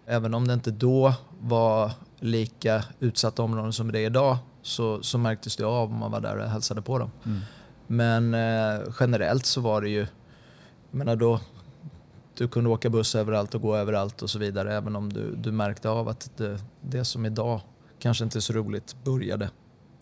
Även 0.05 0.33
om 0.33 0.47
det 0.47 0.53
inte 0.53 0.71
då 0.71 1.13
var 1.39 1.91
lika 2.19 2.83
utsatta 2.99 3.43
områden 3.43 3.73
som 3.73 3.91
det 3.91 3.99
är 3.99 4.05
idag 4.05 4.37
så, 4.61 5.03
så 5.03 5.17
märktes 5.17 5.55
det 5.55 5.63
av 5.63 5.91
om 5.91 5.97
man 5.97 6.11
var 6.11 6.19
där 6.19 6.37
och 6.37 6.49
hälsade 6.49 6.81
på 6.81 6.99
dem. 6.99 7.11
Mm. 7.25 7.39
Men 7.87 8.33
eh, 8.33 8.87
generellt 8.99 9.45
så 9.45 9.61
var 9.61 9.81
det 9.81 9.89
ju, 9.89 9.99
jag 10.91 10.97
menar 10.97 11.15
då, 11.15 11.39
du 12.37 12.47
kunde 12.47 12.69
åka 12.69 12.89
buss 12.89 13.15
överallt 13.15 13.55
och 13.55 13.61
gå 13.61 13.75
överallt 13.75 14.21
och 14.21 14.29
så 14.29 14.39
vidare 14.39 14.73
även 14.73 14.95
om 14.95 15.13
du, 15.13 15.35
du 15.35 15.51
märkte 15.51 15.89
av 15.89 16.07
att 16.07 16.31
det, 16.37 16.59
det 16.81 17.05
som 17.05 17.25
idag 17.25 17.61
kanske 17.99 18.23
inte 18.23 18.37
är 18.37 18.41
så 18.41 18.53
roligt 18.53 18.95
började, 19.03 19.49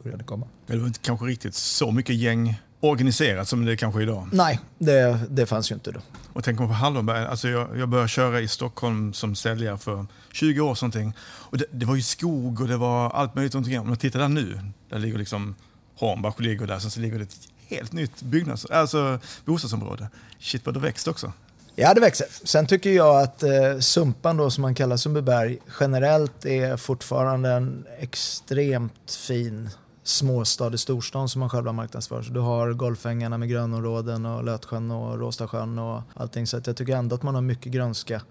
började 0.04 0.24
komma. 0.24 0.48
Det 0.68 0.78
var 0.78 0.88
inte 0.88 1.00
kanske 1.00 1.26
riktigt 1.26 1.56
så 1.56 1.92
mycket 1.92 2.16
gäng 2.16 2.62
organiserat 2.80 3.48
som 3.48 3.66
det 3.66 3.72
är 3.72 3.76
kanske 3.76 4.00
är 4.00 4.04
idag? 4.04 4.30
Nej, 4.32 4.60
det, 4.78 5.20
det 5.30 5.46
fanns 5.46 5.72
ju 5.72 5.76
inte 5.76 5.92
då. 5.92 6.00
Och 6.34 6.48
man 6.48 6.68
på 6.68 6.74
Hallonberg, 6.74 7.26
alltså 7.26 7.48
jag, 7.48 7.78
jag 7.78 7.90
började 7.90 8.10
köra 8.10 8.42
i 8.42 8.48
Stockholm 8.48 9.14
som 9.14 9.36
säljare 9.36 9.78
för 9.78 10.06
20 10.32 10.62
år 10.62 10.76
sedan. 10.76 11.14
Och 11.24 11.58
det, 11.58 11.66
det, 11.72 11.86
var 11.86 11.96
ju 11.96 12.02
skog 12.02 12.62
och 12.62 12.68
det 12.68 12.78
var 12.78 13.10
allt 13.10 13.36
möjligt 13.36 13.56
omkring. 13.56 13.80
Om 13.80 13.88
man 13.88 13.98
tittar 13.98 14.20
där 14.20 14.28
nu, 14.28 14.60
där 14.90 15.00
ligger 15.00 15.18
liksom 15.18 15.56
Hornbach 15.96 16.40
ligger 16.40 16.68
där, 16.68 16.80
så 16.80 17.00
ligger 17.00 17.18
det 17.18 17.24
ett 17.24 17.38
helt 17.68 17.92
nytt 17.92 18.22
byggnads, 18.22 18.66
alltså 18.66 19.20
bostadsområde. 19.46 20.10
Shit 20.40 20.66
vad 20.66 20.76
det 20.76 20.80
växt 20.80 21.08
också. 21.08 21.34
Ja, 21.76 21.94
det 21.94 22.02
växer. 22.02 22.28
Sen 22.44 22.68
tycker 22.68 22.90
jag 22.90 23.22
att 23.22 23.44
eh, 23.44 23.80
Sumpan 23.80 24.38
då, 24.38 24.52
som 24.52 24.62
man 24.62 24.76
kallar 24.76 24.98
Sundbyberg, 24.98 25.58
generellt 25.80 26.46
är 26.46 26.78
fortfarande 26.78 27.50
en 27.50 27.86
extremt 28.00 29.12
fin 29.28 29.70
småstad 30.04 30.74
i 30.74 30.78
storstan 30.78 31.30
som 31.30 31.40
man 31.40 31.50
själv 31.50 31.66
har 31.66 31.74
marknadsför. 31.74 32.22
du 32.32 32.40
har 32.40 32.74
golfängarna 32.74 33.38
med 33.38 33.50
grönområden 33.50 34.26
och 34.26 34.44
Lötsjön 34.44 34.92
och 34.92 35.20
Råstasjön 35.20 35.80
och 35.80 36.02
allting. 36.14 36.48
Så 36.48 36.58
att 36.58 36.68
jag 36.68 36.78
tycker 36.78 36.96
ändå 36.96 37.16
att 37.16 37.24
man 37.24 37.36
har 37.36 37.42
mycket 37.42 37.72
grönska 37.72 38.22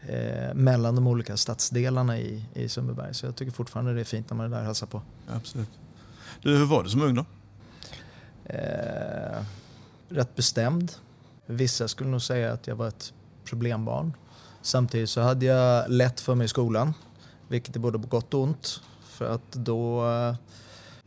eh, 0.00 0.54
mellan 0.54 0.94
de 0.94 1.06
olika 1.06 1.36
stadsdelarna 1.36 2.18
i, 2.18 2.44
i 2.54 2.68
Sundbyberg. 2.68 3.14
Så 3.14 3.26
jag 3.26 3.36
tycker 3.36 3.52
fortfarande 3.52 3.94
det 3.94 4.00
är 4.00 4.04
fint 4.04 4.30
när 4.30 4.36
man 4.36 4.46
är 4.46 4.50
där 4.50 4.58
och 4.58 4.66
hälsar 4.66 4.86
på. 4.86 5.02
Absolut. 5.28 5.70
Du, 6.42 6.56
hur 6.56 6.66
var 6.66 6.82
du 6.82 6.90
som 6.90 7.02
ung 7.02 7.14
då? 7.14 7.24
Eh, 8.44 9.44
rätt 10.08 10.36
bestämd. 10.36 10.92
Vissa 11.46 11.88
skulle 11.88 12.10
nog 12.10 12.22
säga 12.22 12.52
att 12.52 12.66
jag 12.66 12.76
var 12.76 12.88
ett 12.88 13.12
problembarn. 13.44 14.12
Samtidigt 14.62 15.10
så 15.10 15.20
hade 15.20 15.46
jag 15.46 15.90
lätt 15.90 16.20
för 16.20 16.34
mig 16.34 16.44
i 16.44 16.48
skolan, 16.48 16.94
vilket 17.48 17.76
är 17.76 17.80
både 17.80 17.98
på 17.98 18.06
gott 18.06 18.34
och 18.34 18.40
ont. 18.40 18.80
För 19.04 19.34
att 19.34 19.52
då, 19.52 20.10
eh, 20.10 20.34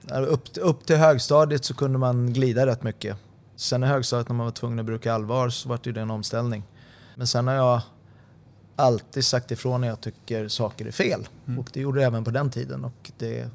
upp, 0.10 0.44
upp 0.56 0.86
till 0.86 0.96
högstadiet 0.96 1.66
så 1.66 1.74
kunde 1.74 1.98
man 1.98 2.34
glida 2.34 2.66
rätt 2.66 2.84
mycket. 2.84 3.18
Sen 3.56 3.84
i 3.84 3.88
högstadiet 3.88 4.30
när 4.30 4.36
man 4.36 4.46
var 4.46 4.52
tvungen 4.52 4.80
att 4.80 4.86
bruka 4.86 5.14
allvar 5.14 5.50
så 5.50 5.70
var 5.70 5.80
det 5.84 6.02
en 6.02 6.12
omställning. 6.12 6.64
Men 7.16 7.28
sen 7.28 7.48
har 7.48 7.56
jag 7.56 7.82
alltid 8.76 9.26
sagt 9.26 9.52
ifrån 9.52 9.82
när 9.82 9.88
jag 9.88 10.02
tycker 10.02 10.48
saker 10.48 10.86
är 10.86 10.92
fel. 10.92 11.28
Mm. 11.48 11.60
Och 11.60 11.70
det 11.74 11.82
gjorde 11.82 12.02
jag 12.02 12.08
även 12.08 12.24
på 12.24 12.32
den 12.32 12.50
tiden. 12.50 12.86
Och 12.86 13.12
det 13.18 13.50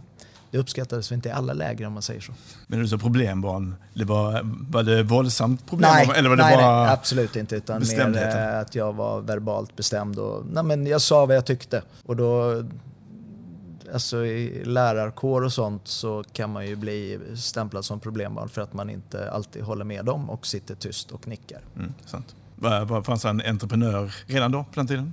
det 0.50 0.59
uppskattades 0.59 1.12
inte 1.12 1.29
i 1.29 1.33
alla 1.33 1.53
läger 1.53 1.87
om 1.87 1.93
man 1.93 2.03
säger 2.03 2.21
så. 2.21 2.33
Men 2.67 2.79
du 2.79 2.88
sa 2.88 2.99
problembarn, 2.99 3.75
det 3.95 4.05
var, 4.05 4.41
var 4.71 4.83
det 4.83 5.03
våldsamt 5.03 5.67
problem? 5.67 5.91
Nej, 5.95 6.11
eller 6.17 6.29
var 6.29 6.37
det 6.37 6.43
nej, 6.43 6.57
bara 6.57 6.83
nej, 6.83 6.93
absolut 6.93 7.37
inte. 7.37 7.57
Utan 7.57 7.83
mer 7.93 8.55
att 8.61 8.75
jag 8.75 8.93
var 8.93 9.21
verbalt 9.21 9.76
bestämd. 9.76 10.19
Och, 10.19 10.45
nej, 10.53 10.65
men 10.65 10.87
jag 10.87 11.00
sa 11.00 11.26
vad 11.26 11.37
jag 11.37 11.45
tyckte. 11.45 11.83
Och 12.05 12.17
då, 12.17 12.62
alltså 13.93 14.26
i 14.26 14.64
lärarkår 14.64 15.43
och 15.43 15.52
sånt 15.52 15.88
så 15.88 16.25
kan 16.33 16.52
man 16.52 16.66
ju 16.66 16.76
bli 16.76 17.19
stämplad 17.37 17.85
som 17.85 18.00
problembarn 18.00 18.49
för 18.49 18.62
att 18.62 18.73
man 18.73 18.90
inte 18.90 19.31
alltid 19.31 19.62
håller 19.62 19.85
med 19.85 20.05
dem 20.05 20.31
och 20.31 20.47
sitter 20.47 20.75
tyst 20.75 21.12
och 21.12 21.28
nickar. 21.28 21.61
Mm, 21.76 21.95
sant. 22.07 22.37
Fanns 23.05 23.25
en 23.25 23.43
entreprenör 23.47 24.14
redan 24.26 24.52
då, 24.52 24.64
på 24.64 24.71
den 24.75 24.87
tiden? 24.87 25.12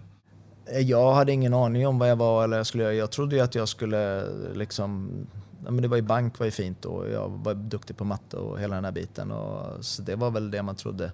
Jag 0.81 1.13
hade 1.13 1.31
ingen 1.31 1.53
aning 1.53 1.87
om 1.87 1.99
vad 1.99 2.09
jag 2.09 2.15
var 2.15 2.43
eller 2.43 2.57
jag 2.57 2.67
skulle 2.67 2.83
göra. 2.83 2.93
Jag 2.93 3.11
trodde 3.11 3.35
ju 3.35 3.41
att 3.41 3.55
jag 3.55 3.69
skulle 3.69 4.23
liksom... 4.53 5.11
Men 5.59 5.81
det 5.81 5.87
var 5.87 5.97
ju 5.97 6.03
bank 6.03 6.39
var 6.39 6.45
ju 6.45 6.51
fint 6.51 6.85
och 6.85 7.09
jag 7.09 7.29
var 7.29 7.53
duktig 7.53 7.97
på 7.97 8.05
matte 8.05 8.37
och 8.37 8.59
hela 8.59 8.75
den 8.75 8.85
här 8.85 8.91
biten. 8.91 9.31
Och, 9.31 9.85
så 9.85 10.01
det 10.01 10.15
var 10.15 10.31
väl 10.31 10.51
det 10.51 10.63
man 10.63 10.75
trodde. 10.75 11.11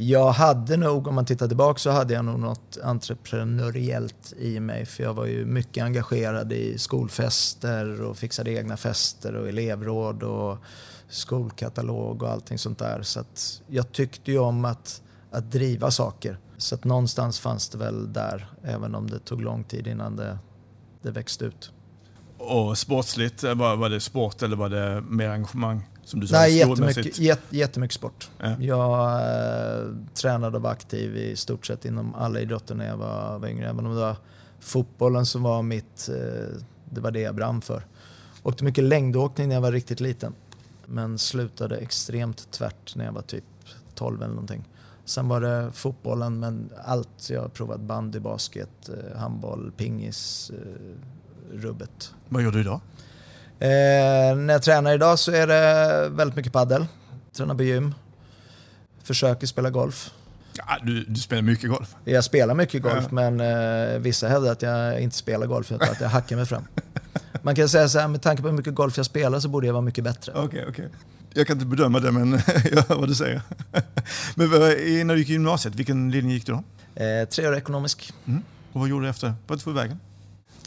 Jag 0.00 0.32
hade 0.32 0.76
nog, 0.76 1.06
om 1.06 1.14
man 1.14 1.24
tittar 1.24 1.48
tillbaka, 1.48 1.78
så 1.78 1.90
hade 1.90 2.14
jag 2.14 2.24
nog 2.24 2.40
något 2.40 2.78
entreprenöriellt 2.82 4.32
i 4.38 4.60
mig. 4.60 4.86
För 4.86 5.02
jag 5.02 5.14
var 5.14 5.26
ju 5.26 5.44
mycket 5.44 5.84
engagerad 5.84 6.52
i 6.52 6.78
skolfester 6.78 8.02
och 8.02 8.16
fixade 8.16 8.50
egna 8.50 8.76
fester 8.76 9.34
och 9.36 9.48
elevråd 9.48 10.22
och 10.22 10.58
skolkatalog 11.08 12.22
och 12.22 12.30
allting 12.30 12.58
sånt 12.58 12.78
där. 12.78 13.02
Så 13.02 13.20
att 13.20 13.62
jag 13.66 13.92
tyckte 13.92 14.32
ju 14.32 14.38
om 14.38 14.64
att, 14.64 15.02
att 15.30 15.50
driva 15.50 15.90
saker. 15.90 16.38
Så 16.56 16.74
att 16.74 16.84
någonstans 16.84 17.40
fanns 17.40 17.68
det 17.68 17.78
väl 17.78 18.12
där, 18.12 18.50
även 18.62 18.94
om 18.94 19.10
det 19.10 19.18
tog 19.18 19.42
lång 19.42 19.64
tid 19.64 19.86
innan 19.86 20.16
det, 20.16 20.38
det 21.02 21.10
växte 21.10 21.44
ut. 21.44 21.72
Och 22.38 22.78
sportsligt, 22.78 23.42
var, 23.42 23.76
var 23.76 23.88
det 23.88 24.00
sport 24.00 24.42
eller 24.42 24.56
var 24.56 24.68
det 24.68 25.00
mer 25.00 25.28
engagemang? 25.28 25.82
Som 26.08 26.20
du 26.20 26.26
sa, 26.26 26.36
Nej, 26.36 26.56
jättemycket, 26.56 27.18
jät, 27.18 27.40
jättemycket 27.50 27.94
sport. 27.94 28.30
Ja. 28.38 28.56
Jag 28.60 29.20
eh, 29.20 29.88
tränade 30.14 30.56
och 30.56 30.62
var 30.62 30.70
aktiv 30.70 31.16
i 31.16 31.36
stort 31.36 31.66
sett 31.66 31.84
inom 31.84 32.14
alla 32.14 32.40
idrotter 32.40 32.74
när 32.74 32.88
jag 32.88 32.96
var, 32.96 33.38
var 33.38 33.48
yngre. 33.48 33.68
Även 33.68 33.86
om 33.86 33.94
det 33.94 34.00
var 34.00 34.16
fotbollen 34.60 35.26
som 35.26 35.42
var 35.42 35.62
mitt, 35.62 36.08
eh, 36.08 36.56
det 36.90 37.00
var 37.00 37.10
det 37.10 37.20
jag 37.20 37.34
brann 37.34 37.60
för. 37.60 37.82
Åkte 38.42 38.64
mycket 38.64 38.84
längdåkning 38.84 39.48
när 39.48 39.54
jag 39.54 39.62
var 39.62 39.72
riktigt 39.72 40.00
liten. 40.00 40.34
Men 40.86 41.18
slutade 41.18 41.76
extremt 41.76 42.50
tvärt 42.50 42.96
när 42.96 43.04
jag 43.04 43.12
var 43.12 43.22
typ 43.22 43.44
12 43.94 44.22
eller 44.22 44.34
någonting. 44.34 44.68
Sen 45.04 45.28
var 45.28 45.40
det 45.40 45.72
fotbollen, 45.72 46.40
men 46.40 46.70
allt. 46.84 47.30
Jag 47.30 47.42
har 47.42 47.48
provat 47.48 47.80
bandy, 47.80 48.20
basket, 48.20 48.88
eh, 48.88 49.18
handboll, 49.18 49.72
pingis, 49.76 50.50
eh, 50.50 51.58
rubbet. 51.58 52.14
Vad 52.28 52.42
gör 52.42 52.50
du 52.52 52.60
idag? 52.60 52.80
Eh, 53.60 54.36
när 54.36 54.52
jag 54.52 54.62
tränar 54.62 54.94
idag 54.94 55.18
så 55.18 55.32
är 55.32 55.46
det 55.46 56.08
väldigt 56.08 56.36
mycket 56.36 56.52
paddel. 56.52 56.86
Tränar 57.36 57.54
på 57.54 57.62
gym. 57.62 57.94
Försöker 59.02 59.46
spela 59.46 59.70
golf. 59.70 60.10
Ja, 60.56 60.78
du, 60.82 61.04
du 61.04 61.20
spelar 61.20 61.42
mycket 61.42 61.70
golf? 61.70 61.94
Jag 62.04 62.24
spelar 62.24 62.54
mycket 62.54 62.82
golf, 62.82 63.04
ja. 63.10 63.14
men 63.30 63.40
eh, 63.40 63.98
vissa 63.98 64.28
hävdar 64.28 64.52
att 64.52 64.62
jag 64.62 65.00
inte 65.00 65.16
spelar 65.16 65.46
golf 65.46 65.72
utan 65.72 65.88
att 65.88 66.00
jag 66.00 66.08
hackar 66.08 66.36
mig 66.36 66.46
fram. 66.46 66.64
Man 67.42 67.54
kan 67.54 67.68
säga 67.68 67.88
så 67.88 67.98
här, 67.98 68.08
med 68.08 68.22
tanke 68.22 68.42
på 68.42 68.48
hur 68.48 68.56
mycket 68.56 68.74
golf 68.74 68.96
jag 68.96 69.06
spelar 69.06 69.40
så 69.40 69.48
borde 69.48 69.66
jag 69.66 69.74
vara 69.74 69.82
mycket 69.82 70.04
bättre. 70.04 70.32
Okej, 70.32 70.46
okay. 70.46 70.68
Okay. 70.70 70.88
Jag 71.32 71.46
kan 71.46 71.56
inte 71.56 71.66
bedöma 71.66 72.00
det, 72.00 72.12
men 72.12 72.32
jag 72.72 72.84
hör 72.88 72.96
vad 72.96 73.08
du 73.08 73.14
säger. 73.14 73.42
men 74.34 74.50
när 74.50 75.14
du 75.14 75.18
gick 75.18 75.28
i 75.28 75.32
gymnasiet, 75.32 75.74
vilken 75.74 76.10
linje 76.10 76.34
gick 76.34 76.46
du 76.46 76.52
då? 76.52 76.62
Eh, 77.04 77.28
tre 77.28 77.48
år 77.48 77.56
ekonomisk. 77.56 78.12
Mm. 78.26 78.42
Och 78.72 78.80
vad 78.80 78.88
gjorde 78.88 79.06
du 79.06 79.10
efter? 79.10 79.34
Vart 79.46 79.64
tog 79.64 79.74
vägen? 79.74 80.00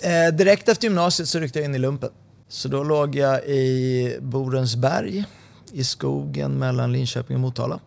Eh, 0.02 0.36
direkt 0.36 0.70
efter 0.70 0.88
gymnasiet 0.88 1.30
så 1.30 1.40
ryckte 1.40 1.60
jag 1.60 1.66
in 1.66 1.76
i 1.76 1.78
lumpen. 1.78 2.10
Så 2.52 2.68
då 2.68 2.84
låg 2.84 3.16
jag 3.16 3.46
i 3.46 4.18
Borensberg 4.22 5.26
i 5.72 5.84
skogen 5.84 6.52
mellan 6.52 6.92
Linköping 6.92 7.36
och 7.36 7.42
Motala 7.42 7.80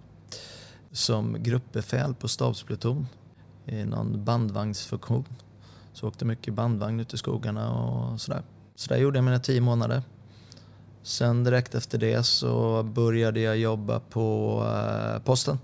som 0.93 1.43
gruppbefäl 1.43 2.15
på 2.15 2.29
stabspluton 2.29 3.07
i 3.67 3.85
någon 3.85 4.25
bandvagnsfunktion. 4.25 5.25
Så 5.93 6.09
åkte 6.09 6.25
mycket 6.25 6.55
bandvagn 6.55 7.01
ute 7.01 7.15
i 7.15 7.19
skogarna 7.19 7.73
och 7.73 8.21
sådär. 8.21 8.43
Så 8.75 8.89
där 8.89 8.97
gjorde 8.97 9.19
jag 9.19 9.25
mina 9.25 9.39
tio 9.39 9.61
månader. 9.61 10.03
Sen 11.03 11.45
direkt 11.45 11.75
efter 11.75 11.99
det 11.99 12.23
så 12.23 12.83
började 12.83 13.41
jag 13.41 13.57
jobba 13.57 14.01
på 14.01 14.59
eh, 14.67 15.23
posten. 15.23 15.59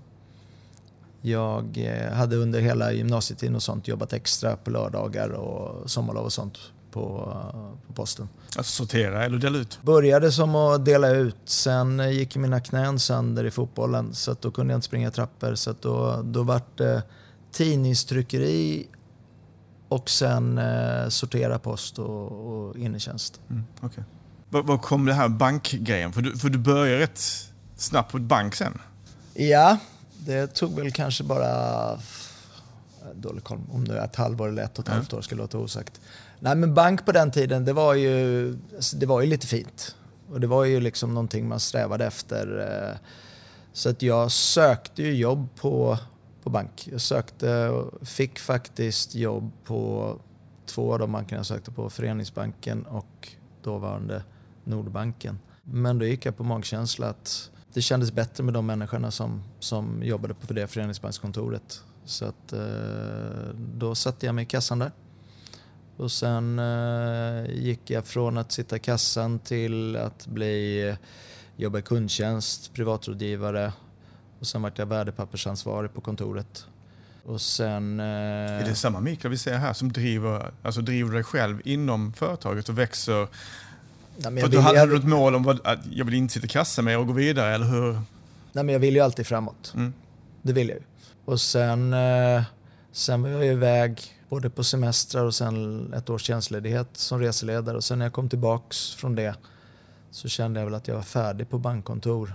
Jag 1.21 1.77
eh, 1.77 2.13
hade 2.13 2.35
under 2.35 2.61
hela 2.61 2.91
gymnasietiden 2.91 3.55
och 3.55 3.63
sånt 3.63 3.87
jobbat 3.87 4.13
extra 4.13 4.55
på 4.55 4.69
lördagar 4.69 5.29
och 5.29 5.91
sommarlov 5.91 6.25
och 6.25 6.33
sånt 6.33 6.57
på, 6.91 7.33
eh, 7.53 7.87
på 7.87 7.93
posten. 7.93 8.29
Alltså 8.57 8.71
sortera 8.83 9.25
eller 9.25 9.37
dela 9.37 9.57
ut? 9.57 9.79
Började 9.81 10.31
som 10.31 10.55
att 10.55 10.85
dela 10.85 11.09
ut. 11.09 11.35
Sen 11.45 12.13
gick 12.13 12.35
mina 12.35 12.59
knän 12.59 12.99
sönder 12.99 13.43
i 13.43 13.51
fotbollen 13.51 14.13
så 14.13 14.35
då 14.41 14.51
kunde 14.51 14.73
jag 14.73 14.77
inte 14.77 14.85
springa 14.87 15.11
trappor. 15.11 15.55
Så 15.55 15.75
då, 15.81 16.21
då 16.25 16.43
vart 16.43 16.77
det 16.77 17.03
tidningstryckeri 17.51 18.87
och 19.87 20.09
sen 20.09 20.57
eh, 20.57 21.09
sortera 21.09 21.59
post 21.59 21.99
och, 21.99 22.31
och 22.31 22.77
innetjänst. 22.77 23.41
Mm, 23.49 23.63
okay. 23.81 24.03
Var 24.49 24.77
kom 24.77 25.05
det 25.05 25.13
här 25.13 25.29
bankgrejen? 25.29 26.13
För 26.13 26.21
du, 26.21 26.37
för 26.37 26.49
du 26.49 26.57
började 26.57 26.99
rätt 26.99 27.21
snabbt 27.75 28.11
på 28.11 28.19
bank 28.19 28.55
sen. 28.55 28.81
Ja, 29.33 29.77
Det 30.25 30.47
tog 30.47 30.75
väl 30.75 30.91
kanske 30.91 31.23
bara, 31.23 31.99
dålig 33.15 33.43
koll 33.43 33.59
om 33.71 33.87
det 33.87 33.97
är 33.99 34.05
ett 34.05 34.15
halvår 34.15 34.47
eller 34.47 34.63
ett 34.63 34.79
och 34.79 34.87
ett 34.87 34.93
halvt 34.93 35.13
år 35.13 35.21
ska 35.21 35.35
låta 35.35 35.57
osagt. 35.57 36.01
Nej 36.43 36.55
men 36.55 36.73
bank 36.73 37.05
på 37.05 37.11
den 37.11 37.31
tiden 37.31 37.65
det 37.65 37.73
var 37.73 37.93
ju, 37.93 38.57
alltså, 38.75 38.97
det 38.97 39.05
var 39.05 39.21
ju 39.21 39.27
lite 39.27 39.47
fint. 39.47 39.95
Och 40.29 40.39
det 40.39 40.47
var 40.47 40.65
ju 40.65 40.79
liksom 40.79 41.13
någonting 41.13 41.47
man 41.47 41.59
strävade 41.59 42.05
efter. 42.05 42.59
Eh, 42.59 42.97
så 43.73 43.89
att 43.89 44.01
jag 44.01 44.31
sökte 44.31 45.03
ju 45.03 45.15
jobb 45.15 45.47
på, 45.55 45.97
på 46.43 46.49
bank. 46.49 46.87
Jag 46.91 47.01
sökte 47.01 47.69
och 47.69 48.07
fick 48.07 48.39
faktiskt 48.39 49.15
jobb 49.15 49.51
på 49.65 50.15
två 50.65 50.93
av 50.93 50.99
de 50.99 51.11
bankerna 51.11 51.39
jag 51.39 51.45
sökte 51.45 51.71
på, 51.71 51.89
Föreningsbanken 51.89 52.83
och 52.83 53.29
dåvarande 53.63 54.23
Nordbanken. 54.63 55.39
Men 55.63 55.99
då 55.99 56.05
gick 56.05 56.25
jag 56.25 56.37
på 56.37 56.43
magkänsla 56.43 57.07
att 57.07 57.51
det 57.73 57.81
kändes 57.81 58.11
bättre 58.11 58.43
med 58.43 58.53
de 58.53 58.65
människorna 58.65 59.11
som, 59.11 59.43
som 59.59 60.03
jobbade 60.03 60.33
på 60.33 60.53
det 60.53 60.67
föreningsbankskontoret. 60.67 61.83
Så 62.05 62.25
att, 62.25 62.53
eh, 62.53 63.55
då 63.55 63.95
satte 63.95 64.25
jag 64.25 64.35
mig 64.35 64.43
i 64.43 64.45
kassan 64.45 64.79
där. 64.79 64.91
Och 65.97 66.11
sen 66.11 66.59
eh, 66.59 67.51
gick 67.53 67.89
jag 67.89 68.05
från 68.05 68.37
att 68.37 68.51
sitta 68.51 68.75
i 68.75 68.79
kassan 68.79 69.39
till 69.39 69.95
att 69.95 70.27
bli 70.27 70.95
jobba 71.55 71.79
i 71.79 71.81
kundtjänst, 71.81 72.73
privatrådgivare 72.73 73.73
och 74.39 74.47
sen 74.47 74.61
vart 74.61 74.77
jag 74.77 74.85
värdepappersansvarig 74.85 75.93
på 75.93 76.01
kontoret. 76.01 76.65
Och 77.25 77.41
sen... 77.41 77.99
Eh... 77.99 78.05
Är 78.05 78.65
det 78.65 78.75
samma 78.75 78.99
Mikael 78.99 79.31
vi 79.31 79.37
ser 79.37 79.57
här 79.57 79.73
som 79.73 79.91
driver, 79.91 80.51
alltså 80.63 80.81
driver 80.81 81.13
dig 81.13 81.23
själv 81.23 81.61
inom 81.65 82.13
företaget 82.13 82.69
och 82.69 82.77
växer? 82.77 83.27
Nej, 84.17 84.41
För 84.41 84.47
du 84.47 84.59
hade 84.59 84.77
jag... 84.77 84.93
ett 84.93 85.03
mål 85.03 85.35
om 85.35 85.59
att 85.63 85.79
jag 85.91 86.05
vill 86.05 86.13
inte 86.13 86.33
sitta 86.33 86.45
i 86.45 86.49
kassan 86.49 86.85
med 86.85 86.97
och 86.97 87.07
gå 87.07 87.13
vidare, 87.13 87.55
eller 87.55 87.65
hur? 87.65 87.93
Nej, 88.51 88.63
men 88.63 88.69
jag 88.69 88.79
vill 88.79 88.95
ju 88.95 89.01
alltid 89.01 89.27
framåt. 89.27 89.73
Mm. 89.75 89.93
Det 90.41 90.53
vill 90.53 90.69
jag 90.69 90.77
ju. 90.77 90.83
Och 91.25 91.41
sen, 91.41 91.93
eh, 91.93 92.43
sen 92.91 93.21
var 93.21 93.29
jag 93.29 93.45
iväg 93.45 94.01
både 94.29 94.49
på 94.49 94.63
semestrar 94.63 95.25
och 95.25 95.35
sen 95.35 95.93
ett 95.93 96.09
års 96.09 96.23
tjänstledighet 96.23 96.87
som 96.93 97.19
reseledare. 97.19 97.77
Och 97.77 97.83
sen 97.83 97.99
när 97.99 98.05
jag 98.05 98.13
kom 98.13 98.29
tillbaks 98.29 98.93
från 98.93 99.15
det 99.15 99.35
så 100.11 100.27
kände 100.27 100.59
jag 100.59 100.65
väl 100.65 100.75
att 100.75 100.87
jag 100.87 100.95
var 100.95 101.01
färdig 101.01 101.49
på 101.49 101.57
bankkontor. 101.57 102.33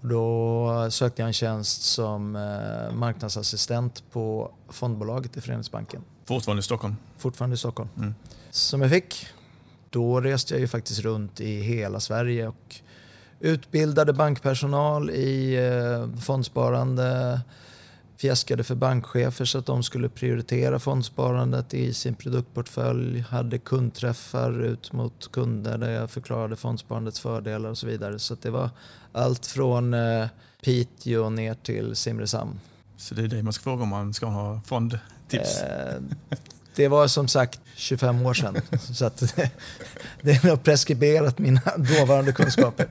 Då 0.00 0.90
sökte 0.90 1.22
jag 1.22 1.26
en 1.26 1.32
tjänst 1.32 1.82
som 1.82 2.36
eh, 2.36 2.94
marknadsassistent 2.94 4.02
på 4.12 4.52
fondbolaget 4.68 5.36
i 5.36 5.40
Föreningsbanken. 5.40 6.04
Fortfarande 6.24 6.60
i 6.60 6.62
Stockholm? 6.62 6.96
Fortfarande 7.18 7.54
i 7.54 7.56
Stockholm. 7.56 7.88
Mm. 7.96 8.14
Som 8.50 8.82
jag 8.82 8.90
fick. 8.90 9.26
Då 9.90 10.20
reste 10.20 10.54
jag 10.54 10.60
ju 10.60 10.68
faktiskt 10.68 11.00
runt 11.00 11.40
i 11.40 11.60
hela 11.60 12.00
Sverige 12.00 12.48
och 12.48 12.80
utbildade 13.40 14.12
bankpersonal 14.12 15.10
i 15.10 15.54
eh, 15.54 16.20
fondsparande, 16.20 17.40
fjäskade 18.20 18.64
för 18.64 18.74
bankchefer 18.74 19.44
så 19.44 19.58
att 19.58 19.66
de 19.66 19.82
skulle 19.82 20.08
prioritera 20.08 20.78
fondsparandet 20.78 21.74
i 21.74 21.94
sin 21.94 22.14
produktportfölj, 22.14 23.20
hade 23.20 23.58
kundträffar 23.58 24.64
ut 24.64 24.92
mot 24.92 25.32
kunder 25.32 25.78
där 25.78 25.90
jag 25.90 26.10
förklarade 26.10 26.56
fondsparandets 26.56 27.20
fördelar 27.20 27.70
och 27.70 27.78
så 27.78 27.86
vidare. 27.86 28.18
Så 28.18 28.36
det 28.42 28.50
var 28.50 28.70
allt 29.12 29.46
från 29.46 29.94
eh, 29.94 30.26
Piteå 30.62 31.30
ner 31.30 31.54
till 31.54 31.96
Simrishamn. 31.96 32.60
Så 32.96 33.14
det 33.14 33.22
är 33.22 33.28
det 33.28 33.42
man 33.42 33.52
ska 33.52 33.62
fråga 33.62 33.82
om 33.82 33.88
man 33.88 34.14
ska 34.14 34.26
ha 34.26 34.60
fondtips? 34.66 35.60
Eh, 35.60 36.00
det 36.74 36.88
var 36.88 37.06
som 37.06 37.28
sagt 37.28 37.60
25 37.74 38.26
år 38.26 38.34
sedan. 38.34 38.56
så 38.94 39.04
att 39.04 39.16
det, 39.36 39.50
det 40.22 40.30
är 40.30 40.46
nog 40.46 40.62
preskriberat 40.62 41.38
mina 41.38 41.60
dåvarande 41.76 42.32
kunskaper. 42.32 42.88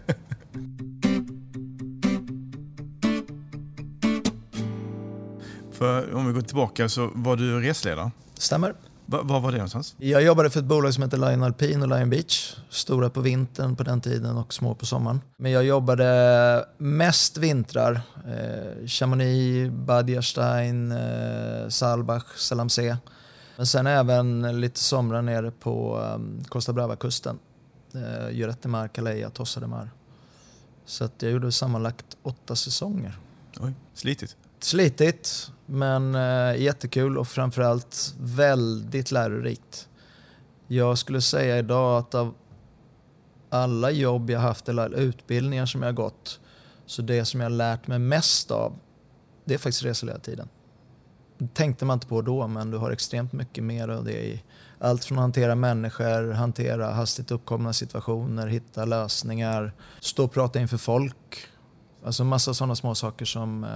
För 5.79 6.13
om 6.13 6.27
vi 6.27 6.33
går 6.33 6.41
tillbaka 6.41 6.89
så 6.89 7.11
var 7.13 7.35
du 7.35 7.61
resledare? 7.61 8.11
Stämmer. 8.33 8.73
Var, 9.05 9.23
var 9.23 9.39
var 9.39 9.51
det 9.51 9.57
någonstans? 9.57 9.95
Jag 9.97 10.23
jobbade 10.23 10.49
för 10.49 10.59
ett 10.59 10.65
bolag 10.65 10.93
som 10.93 11.03
heter 11.03 11.17
Lion 11.17 11.43
Alpin 11.43 11.81
och 11.81 11.87
Lion 11.87 12.09
Beach. 12.09 12.55
Stora 12.69 13.09
på 13.09 13.21
vintern 13.21 13.75
på 13.75 13.83
den 13.83 14.01
tiden 14.01 14.37
och 14.37 14.53
små 14.53 14.75
på 14.75 14.85
sommaren. 14.85 15.21
Men 15.37 15.51
jag 15.51 15.63
jobbade 15.63 16.65
mest 16.77 17.37
vintrar. 17.37 18.01
Eh, 18.27 18.87
Chamonix, 18.87 19.71
Bad 19.73 20.09
Jahrstein, 20.09 20.91
eh, 20.91 21.67
Saalbach, 21.69 22.37
Salamsee. 22.37 22.97
Men 23.57 23.65
sen 23.65 23.87
även 23.87 24.61
lite 24.61 24.79
somrar 24.79 25.21
nere 25.21 25.51
på 25.51 25.97
um, 26.15 26.43
Costa 26.47 26.73
Brava-kusten. 26.73 27.39
Eh, 27.93 28.31
Lloret 28.31 28.61
de 28.61 28.69
Mar, 28.69 28.87
Calais, 28.87 29.33
Tossa 29.33 29.59
de 29.59 29.69
Mar. 29.69 29.89
Så 30.85 31.03
att 31.03 31.21
jag 31.21 31.31
gjorde 31.31 31.51
sammanlagt 31.51 32.17
åtta 32.23 32.55
säsonger. 32.55 33.17
Oj, 33.59 33.73
slitigt. 33.93 34.35
Slitigt, 34.59 35.51
men 35.65 36.15
eh, 36.15 36.61
jättekul 36.61 37.17
och 37.17 37.27
framförallt 37.27 38.15
väldigt 38.19 39.11
lärorikt. 39.11 39.89
Jag 40.67 40.97
skulle 40.97 41.21
säga 41.21 41.57
idag 41.57 41.97
att 41.97 42.15
av 42.15 42.33
alla 43.49 43.91
jobb 43.91 44.29
jag 44.29 44.39
haft 44.39 44.69
eller 44.69 44.89
utbildningar 44.95 45.65
som 45.65 45.83
jag 45.83 45.95
gått 45.95 46.39
så 46.85 47.01
det 47.01 47.25
som 47.25 47.41
jag 47.41 47.51
lärt 47.51 47.87
mig 47.87 47.99
mest 47.99 48.51
av 48.51 48.73
det 49.45 49.53
är 49.53 49.57
faktiskt 49.57 49.83
reseledartiden. 49.83 50.49
Det 51.37 51.53
tänkte 51.53 51.85
man 51.85 51.93
inte 51.95 52.07
på 52.07 52.21
då 52.21 52.47
men 52.47 52.71
du 52.71 52.77
har 52.77 52.91
extremt 52.91 53.33
mycket 53.33 53.63
mer 53.63 53.87
av 53.87 54.05
det 54.05 54.25
i 54.25 54.43
allt 54.79 55.05
från 55.05 55.17
att 55.17 55.21
hantera 55.21 55.55
människor, 55.55 56.31
hantera 56.31 56.91
hastigt 56.91 57.31
uppkomna 57.31 57.73
situationer, 57.73 58.47
hitta 58.47 58.85
lösningar, 58.85 59.73
stå 59.99 60.23
och 60.23 60.31
prata 60.31 60.59
inför 60.59 60.77
folk 60.77 61.47
Alltså 62.05 62.23
massa 62.23 62.53
sådana 62.53 62.75
små 62.75 62.95
saker 62.95 63.25
som, 63.25 63.63
eh, 63.63 63.69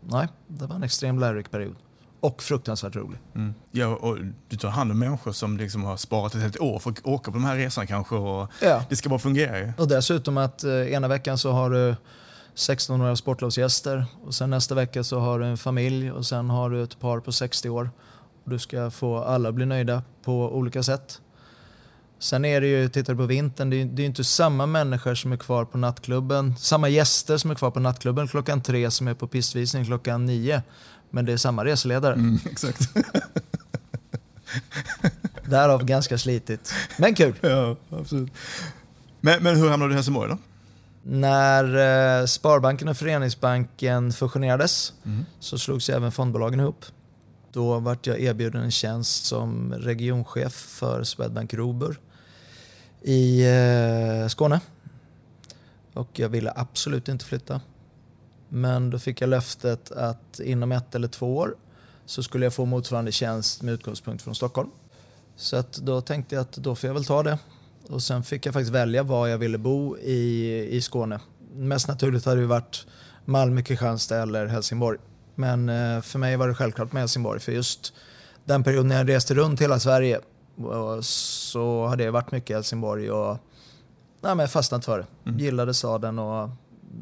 nej, 0.00 0.28
det 0.46 0.66
var 0.66 0.76
en 0.76 0.82
extrem 0.82 1.18
lärorik 1.18 1.50
period. 1.50 1.76
Och 2.20 2.42
fruktansvärt 2.42 2.96
rolig. 2.96 3.18
Mm. 3.34 3.54
Ja, 3.70 3.86
och 3.86 4.18
du 4.48 4.56
tar 4.56 4.68
hand 4.68 4.90
om 4.90 4.98
människor 4.98 5.32
som 5.32 5.56
liksom 5.56 5.84
har 5.84 5.96
sparat 5.96 6.34
ett 6.34 6.40
helt 6.40 6.60
år 6.60 6.78
för 6.78 6.90
att 6.90 7.06
åka 7.06 7.30
på 7.30 7.38
de 7.38 7.44
här 7.44 7.56
resorna 7.56 7.86
kanske 7.86 8.14
och 8.14 8.50
ja. 8.60 8.84
det 8.88 8.96
ska 8.96 9.08
bara 9.08 9.18
fungera. 9.18 9.72
Och 9.78 9.88
dessutom 9.88 10.38
att 10.38 10.64
eh, 10.64 10.92
ena 10.92 11.08
veckan 11.08 11.38
så 11.38 11.52
har 11.52 11.70
du 11.70 11.96
16-åriga 12.54 13.16
sportlovsgäster 13.16 14.06
och 14.24 14.34
sen 14.34 14.50
nästa 14.50 14.74
vecka 14.74 15.04
så 15.04 15.18
har 15.18 15.38
du 15.38 15.46
en 15.46 15.58
familj 15.58 16.12
och 16.12 16.26
sen 16.26 16.50
har 16.50 16.70
du 16.70 16.82
ett 16.82 17.00
par 17.00 17.20
på 17.20 17.32
60 17.32 17.68
år. 17.68 17.90
Du 18.44 18.58
ska 18.58 18.90
få 18.90 19.18
alla 19.18 19.52
bli 19.52 19.66
nöjda 19.66 20.02
på 20.24 20.56
olika 20.56 20.82
sätt. 20.82 21.20
Sen 22.22 22.44
är 22.44 22.60
det 22.60 22.66
ju, 22.66 22.88
tittar 22.88 23.12
du 23.12 23.16
på 23.16 23.26
vintern, 23.26 23.70
det 23.70 23.76
är, 23.76 23.84
det 23.84 24.02
är 24.02 24.06
inte 24.06 24.24
samma 24.24 24.66
människor 24.66 25.14
som 25.14 25.32
är 25.32 25.36
kvar 25.36 25.64
på 25.64 25.78
nattklubben, 25.78 26.56
samma 26.56 26.88
gäster 26.88 27.36
som 27.36 27.50
är 27.50 27.54
kvar 27.54 27.70
på 27.70 27.80
nattklubben 27.80 28.28
klockan 28.28 28.62
tre 28.62 28.90
som 28.90 29.08
är 29.08 29.14
på 29.14 29.26
pistvisning 29.26 29.84
klockan 29.84 30.26
nio. 30.26 30.62
Men 31.10 31.24
det 31.24 31.32
är 31.32 31.36
samma 31.36 31.64
reseledare. 31.64 32.14
Mm, 32.14 32.38
exakt. 32.50 32.88
Därav 35.44 35.84
ganska 35.84 36.18
slitigt, 36.18 36.74
men 36.96 37.14
kul. 37.14 37.34
Ja, 37.40 37.76
absolut. 37.90 38.32
Men, 39.20 39.42
men 39.42 39.56
hur 39.56 39.68
hamnade 39.68 39.90
du 39.90 39.94
i 39.94 39.96
Helsingborg 39.96 40.30
då? 40.30 40.38
När 41.02 41.64
eh, 42.20 42.26
Sparbanken 42.26 42.88
och 42.88 42.96
Föreningsbanken 42.96 44.12
fusionerades 44.12 44.92
mm. 45.04 45.24
så 45.40 45.58
slogs 45.58 45.88
även 45.88 46.12
fondbolagen 46.12 46.60
ihop. 46.60 46.84
Då 47.52 47.78
vart 47.78 48.06
jag 48.06 48.20
erbjuden 48.20 48.62
en 48.62 48.70
tjänst 48.70 49.24
som 49.24 49.74
regionchef 49.78 50.52
för 50.52 51.04
Swedbank 51.04 51.54
Robur 51.54 51.96
i 53.04 53.46
eh, 53.46 54.28
Skåne. 54.28 54.60
Och 55.94 56.18
jag 56.18 56.28
ville 56.28 56.52
absolut 56.56 57.08
inte 57.08 57.24
flytta. 57.24 57.60
Men 58.48 58.90
då 58.90 58.98
fick 58.98 59.20
jag 59.20 59.28
löftet 59.28 59.92
att 59.92 60.40
inom 60.40 60.72
ett 60.72 60.94
eller 60.94 61.08
två 61.08 61.36
år 61.36 61.56
så 62.06 62.22
skulle 62.22 62.46
jag 62.46 62.54
få 62.54 62.64
motsvarande 62.64 63.12
tjänst 63.12 63.62
med 63.62 63.74
utgångspunkt 63.74 64.22
från 64.22 64.34
Stockholm. 64.34 64.70
Så 65.36 65.56
att 65.56 65.72
då 65.72 66.00
tänkte 66.00 66.34
jag 66.34 66.42
att 66.42 66.52
då 66.52 66.74
får 66.74 66.88
jag 66.88 66.94
väl 66.94 67.04
ta 67.04 67.22
det. 67.22 67.38
Och 67.88 68.02
sen 68.02 68.22
fick 68.22 68.46
jag 68.46 68.54
faktiskt 68.54 68.72
välja 68.72 69.02
var 69.02 69.28
jag 69.28 69.38
ville 69.38 69.58
bo 69.58 69.96
i, 69.98 70.68
i 70.70 70.82
Skåne. 70.82 71.20
Mest 71.54 71.88
naturligt 71.88 72.24
hade 72.24 72.40
det 72.40 72.46
varit 72.46 72.86
Malmö, 73.24 73.62
Kristianstad 73.62 74.22
eller 74.22 74.46
Helsingborg. 74.46 74.98
Men 75.34 75.68
eh, 75.68 76.00
för 76.00 76.18
mig 76.18 76.36
var 76.36 76.48
det 76.48 76.54
självklart 76.54 76.92
med 76.92 77.02
Helsingborg 77.02 77.40
för 77.40 77.52
just 77.52 77.92
den 78.44 78.64
perioden 78.64 78.88
när 78.88 78.96
jag 78.96 79.08
reste 79.08 79.34
runt 79.34 79.60
hela 79.60 79.80
Sverige 79.80 80.20
så 81.02 81.86
hade 81.86 82.04
jag 82.04 82.12
varit 82.12 82.32
mycket 82.32 82.50
i 82.50 82.54
Helsingborg 82.54 83.10
och 83.10 83.38
nej, 84.20 84.34
men 84.34 84.48
fastnat 84.48 84.84
för 84.84 84.98
det. 84.98 85.30
Mm. 85.30 85.38
Gillade 85.40 85.74
staden 85.74 86.18
och 86.18 86.50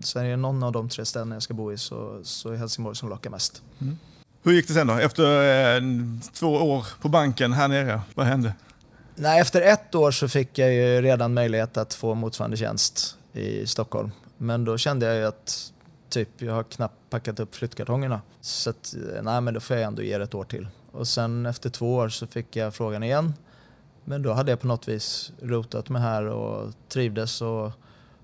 sen 0.04 0.24
är 0.24 0.30
det 0.30 0.36
någon 0.36 0.62
av 0.62 0.72
de 0.72 0.88
tre 0.88 1.04
städerna 1.04 1.34
jag 1.34 1.42
ska 1.42 1.54
bo 1.54 1.72
i 1.72 1.78
så, 1.78 2.20
så 2.22 2.48
är 2.50 2.56
Helsingborg 2.56 2.96
som 2.96 3.08
lockar 3.08 3.30
mest. 3.30 3.62
Mm. 3.78 3.98
Hur 4.42 4.52
gick 4.52 4.68
det 4.68 4.74
sen 4.74 4.86
då? 4.86 4.94
Efter 4.94 5.76
eh, 5.76 5.82
två 6.32 6.48
år 6.48 6.86
på 7.00 7.08
banken 7.08 7.52
här 7.52 7.68
nere, 7.68 8.00
vad 8.14 8.26
hände? 8.26 8.54
Nej, 9.14 9.40
efter 9.40 9.62
ett 9.62 9.94
år 9.94 10.10
så 10.10 10.28
fick 10.28 10.58
jag 10.58 10.74
ju 10.74 11.02
redan 11.02 11.34
möjlighet 11.34 11.76
att 11.76 11.94
få 11.94 12.14
motsvarande 12.14 12.56
tjänst 12.56 13.16
i 13.32 13.66
Stockholm. 13.66 14.10
Men 14.36 14.64
då 14.64 14.78
kände 14.78 15.06
jag 15.06 15.16
ju 15.16 15.24
att 15.24 15.72
typ, 16.08 16.28
jag 16.42 16.54
har 16.54 16.62
knappt 16.62 17.10
packat 17.10 17.40
upp 17.40 17.54
flyttkartongerna. 17.54 18.20
Så 18.40 18.70
att, 18.70 18.94
nej 19.22 19.40
men 19.40 19.54
då 19.54 19.60
får 19.60 19.76
jag 19.76 19.86
ändå 19.86 20.02
ge 20.02 20.18
det 20.18 20.24
ett 20.24 20.34
år 20.34 20.44
till. 20.44 20.68
Och 20.92 21.08
sen 21.08 21.46
efter 21.46 21.70
två 21.70 21.94
år 21.94 22.08
så 22.08 22.26
fick 22.26 22.56
jag 22.56 22.74
frågan 22.74 23.02
igen. 23.02 23.34
Men 24.04 24.22
då 24.22 24.32
hade 24.32 24.52
jag 24.52 24.60
på 24.60 24.66
något 24.66 24.88
vis 24.88 25.32
rotat 25.42 25.88
mig 25.88 26.02
här 26.02 26.26
och 26.26 26.72
trivdes 26.88 27.42
och 27.42 27.72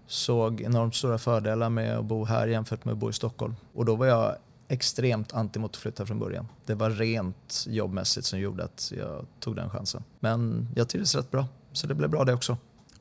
såg 0.07 0.61
enormt 0.61 0.95
stora 0.95 1.19
fördelar 1.19 1.69
med 1.71 1.99
att 1.99 2.05
bo 2.05 2.25
här 2.25 2.47
jämfört 2.47 2.85
med 2.85 2.93
att 2.93 2.99
bo 2.99 3.11
i 3.11 3.13
Stockholm. 3.13 3.57
Och 3.75 3.85
då 3.85 3.95
var 3.97 4.07
jag 4.07 4.37
extremt 4.69 5.33
anti 5.35 5.59
mot 5.59 5.71
att 5.71 5.77
flytta 5.77 6.07
från 6.07 6.19
början. 6.19 6.49
Det 6.67 6.75
var 6.75 6.91
rent 6.91 7.65
jobbmässigt 7.69 8.27
som 8.27 8.39
gjorde 8.39 8.65
att 8.65 8.93
jag 8.99 9.27
tog 9.41 9.57
den 9.57 9.71
chansen. 9.71 10.05
Men 10.21 10.69
jag 10.77 10.89
trivdes 10.89 11.15
rätt 11.15 11.31
bra, 11.31 11.47
så 11.73 11.87
det 11.87 11.95
blev 11.95 12.11
bra 12.11 12.25
det 12.25 12.35
också. 12.35 12.57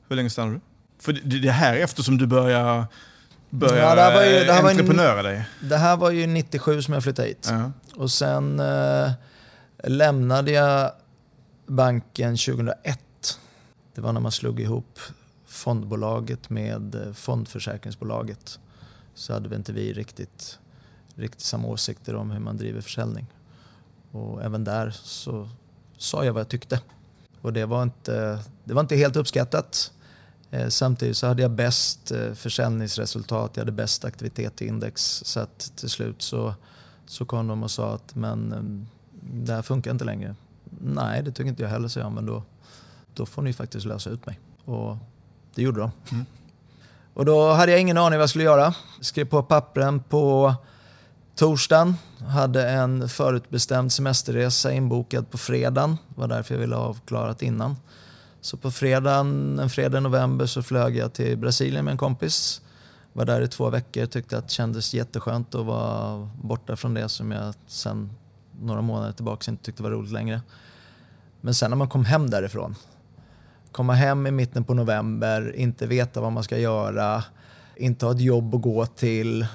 Hur 0.08 0.16
länge 0.16 0.30
stannade 0.30 0.54
du? 0.54 0.60
För 0.98 1.12
det, 1.12 1.38
det 1.38 1.50
här 1.50 1.76
efter 1.76 2.02
som 2.02 2.18
du 2.18 2.26
börjar 2.26 2.84
börja 3.50 3.82
Ja, 3.82 3.94
det 3.94 4.00
här 4.02 4.14
var 4.14 4.24
ju- 4.24 4.44
det 4.44 4.52
här 4.52 4.62
var 4.62 4.70
ju- 4.70 4.80
entreprenöra 4.80 5.22
dig. 5.22 5.46
Det 5.62 5.76
här 5.76 5.96
var 5.96 6.10
ju 6.10 6.26
97 6.26 6.82
som 6.82 6.94
jag 6.94 7.02
flyttade 7.02 7.28
hit. 7.28 7.48
Ja. 7.50 7.72
Och 7.96 8.10
sen 8.10 8.60
eh, 8.60 9.10
lämnade 9.88 10.50
jag 10.50 10.92
banken 11.66 12.36
2001. 12.36 13.00
Det 13.94 14.00
var 14.00 14.12
när 14.12 14.20
man 14.20 14.32
slog 14.32 14.60
ihop 14.60 14.98
fondbolaget 15.46 16.50
med 16.50 16.94
eh, 16.94 17.12
fondförsäkringsbolaget. 17.12 18.58
Så 19.14 19.32
hade 19.32 19.48
vi 19.48 19.56
inte 19.56 19.72
vi 19.72 19.92
riktigt, 19.92 20.58
riktigt 21.14 21.40
samma 21.40 21.68
åsikter 21.68 22.14
om 22.14 22.30
hur 22.30 22.40
man 22.40 22.56
driver 22.56 22.80
försäljning. 22.80 23.26
Och 24.12 24.42
även 24.42 24.64
där 24.64 24.90
så 24.90 25.48
sa 25.98 26.24
jag 26.24 26.32
vad 26.32 26.40
jag 26.40 26.48
tyckte. 26.48 26.80
Och 27.40 27.52
det 27.52 27.64
var 27.64 27.82
inte, 27.82 28.38
det 28.64 28.74
var 28.74 28.80
inte 28.80 28.96
helt 28.96 29.16
uppskattat. 29.16 29.92
Eh, 30.50 30.68
samtidigt 30.68 31.16
så 31.16 31.26
hade 31.26 31.42
jag 31.42 31.50
bäst 31.50 32.10
eh, 32.10 32.32
försäljningsresultat, 32.32 33.50
jag 33.54 33.60
hade 33.60 33.72
bäst 33.72 34.04
aktivitet 34.04 34.62
i 34.62 34.66
index. 34.66 35.22
Så 35.24 35.40
att 35.40 35.72
till 35.76 35.90
slut 35.90 36.22
så, 36.22 36.54
så 37.06 37.24
kom 37.24 37.46
de 37.46 37.62
och 37.62 37.70
sa 37.70 37.94
att 37.94 38.14
men 38.14 38.52
ehm, 38.52 38.86
det 39.32 39.52
här 39.52 39.62
funkar 39.62 39.90
inte 39.90 40.04
längre. 40.04 40.34
Nej, 40.80 41.22
det 41.22 41.32
tycker 41.32 41.48
inte 41.48 41.62
jag 41.62 41.70
heller, 41.70 41.88
så 41.88 41.98
jag. 41.98 42.12
Men 42.12 42.26
då, 42.26 42.42
då 43.14 43.26
får 43.26 43.42
ni 43.42 43.52
faktiskt 43.52 43.86
lösa 43.86 44.10
ut 44.10 44.26
mig. 44.26 44.40
Och 44.64 44.96
det 45.54 45.62
gjorde 45.62 45.80
de. 45.80 45.90
Mm. 46.12 46.26
Och 47.14 47.24
då 47.24 47.52
hade 47.52 47.72
jag 47.72 47.80
ingen 47.80 47.98
aning 47.98 48.18
vad 48.18 48.22
jag 48.22 48.30
skulle 48.30 48.44
göra. 48.44 48.74
Skrev 49.00 49.24
på 49.24 49.42
pappren 49.42 50.00
på 50.00 50.54
torsdagen. 51.34 51.94
Hade 52.28 52.70
en 52.70 53.08
förutbestämd 53.08 53.92
semesterresa 53.92 54.72
inbokad 54.72 55.30
på 55.30 55.38
fredagen. 55.38 55.98
Det 56.08 56.20
var 56.20 56.28
därför 56.28 56.54
jag 56.54 56.60
ville 56.60 56.76
ha 56.76 56.82
avklarat 56.82 57.42
innan. 57.42 57.76
Så 58.40 58.56
på 58.56 58.70
fredagen, 58.70 59.58
en 59.58 59.70
fredag 59.70 59.98
i 59.98 60.00
november 60.00 60.46
så 60.46 60.62
flög 60.62 60.96
jag 60.96 61.12
till 61.12 61.38
Brasilien 61.38 61.84
med 61.84 61.92
en 61.92 61.98
kompis. 61.98 62.60
Var 63.12 63.24
där 63.24 63.40
i 63.40 63.48
två 63.48 63.70
veckor, 63.70 64.06
tyckte 64.06 64.38
att 64.38 64.48
det 64.48 64.54
kändes 64.54 64.94
jätteskönt 64.94 65.54
att 65.54 65.66
vara 65.66 66.30
borta 66.42 66.76
från 66.76 66.94
det 66.94 67.08
som 67.08 67.32
jag 67.32 67.54
sen 67.66 68.10
några 68.60 68.82
månader 68.82 69.12
tillbaka 69.12 69.50
inte 69.50 69.64
tyckte 69.64 69.82
var 69.82 69.90
roligt 69.90 70.12
längre. 70.12 70.40
Men 71.40 71.54
sen 71.54 71.70
när 71.70 71.76
man 71.76 71.88
kom 71.88 72.04
hem 72.04 72.30
därifrån, 72.30 72.74
komma 73.72 73.92
hem 73.92 74.26
i 74.26 74.30
mitten 74.30 74.64
på 74.64 74.74
november, 74.74 75.56
inte 75.56 75.86
veta 75.86 76.20
vad 76.20 76.32
man 76.32 76.42
ska 76.42 76.58
göra, 76.58 77.24
inte 77.76 78.06
ha 78.06 78.12
ett 78.12 78.20
jobb 78.20 78.54
att 78.54 78.62
gå 78.62 78.86
till, 78.86 79.46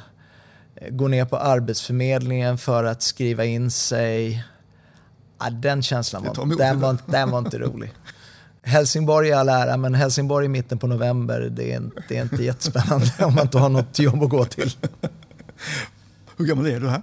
eh, 0.75 0.89
gå 0.89 1.07
ner 1.07 1.25
på 1.25 1.37
Arbetsförmedlingen 1.37 2.57
för 2.57 2.83
att 2.83 3.01
skriva 3.01 3.45
in 3.45 3.71
sig. 3.71 4.45
Ja, 5.39 5.49
den 5.49 5.81
känslan 5.81 6.23
var, 6.23 6.57
den 6.57 6.79
var, 6.79 6.97
den 7.05 7.31
var 7.31 7.39
inte 7.39 7.59
rolig. 7.59 7.93
Helsingborg 8.63 9.27
i 9.27 9.33
all 9.33 9.49
ära, 9.49 9.77
men 9.77 9.95
Helsingborg 9.95 10.45
i 10.45 10.49
mitten 10.49 10.77
på 10.77 10.87
november, 10.87 11.39
det 11.51 11.73
är, 11.73 11.89
det 12.09 12.17
är 12.17 12.21
inte 12.21 12.43
jättespännande 12.43 13.11
om 13.25 13.35
man 13.35 13.43
inte 13.43 13.57
har 13.57 13.69
något 13.69 13.99
jobb 13.99 14.23
att 14.23 14.29
gå 14.29 14.45
till. 14.45 14.71
Hur 16.37 16.45
gammal 16.45 16.67
är 16.67 16.79
du 16.79 16.89
här? 16.89 17.01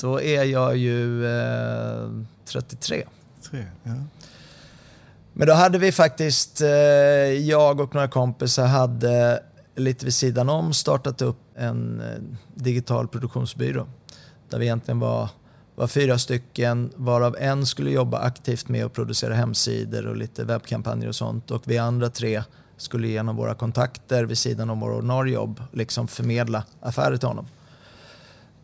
Då 0.00 0.20
är 0.20 0.44
jag 0.44 0.76
ju 0.76 1.26
eh, 1.26 2.10
33. 2.44 3.04
Tre. 3.50 3.66
Ja. 3.82 3.94
Men 5.32 5.46
då 5.46 5.52
hade 5.52 5.78
vi 5.78 5.92
faktiskt, 5.92 6.60
eh, 6.60 6.68
jag 6.68 7.80
och 7.80 7.94
några 7.94 8.08
kompisar 8.08 8.66
hade 8.66 9.42
lite 9.76 10.04
vid 10.04 10.14
sidan 10.14 10.48
om 10.48 10.72
startat 10.72 11.22
upp 11.22 11.38
en 11.54 12.00
eh, 12.00 12.18
digital 12.54 13.08
produktionsbyrå. 13.08 13.86
Där 14.50 14.58
vi 14.58 14.64
egentligen 14.64 15.00
var, 15.00 15.28
var 15.74 15.86
fyra 15.86 16.18
stycken, 16.18 16.92
varav 16.96 17.36
en 17.38 17.66
skulle 17.66 17.90
jobba 17.90 18.18
aktivt 18.18 18.68
med 18.68 18.84
att 18.84 18.92
producera 18.92 19.34
hemsidor 19.34 20.06
och 20.06 20.16
lite 20.16 20.44
webbkampanjer 20.44 21.08
och 21.08 21.16
sånt. 21.16 21.50
Och 21.50 21.62
vi 21.66 21.78
andra 21.78 22.10
tre 22.10 22.42
skulle 22.76 23.08
genom 23.08 23.36
våra 23.36 23.54
kontakter 23.54 24.24
vid 24.24 24.38
sidan 24.38 24.70
om 24.70 24.80
våra 24.80 24.94
ordinarie 24.94 25.34
jobb 25.34 25.62
liksom 25.72 26.08
förmedla 26.08 26.64
affärer 26.80 27.16
till 27.16 27.28
honom. 27.28 27.46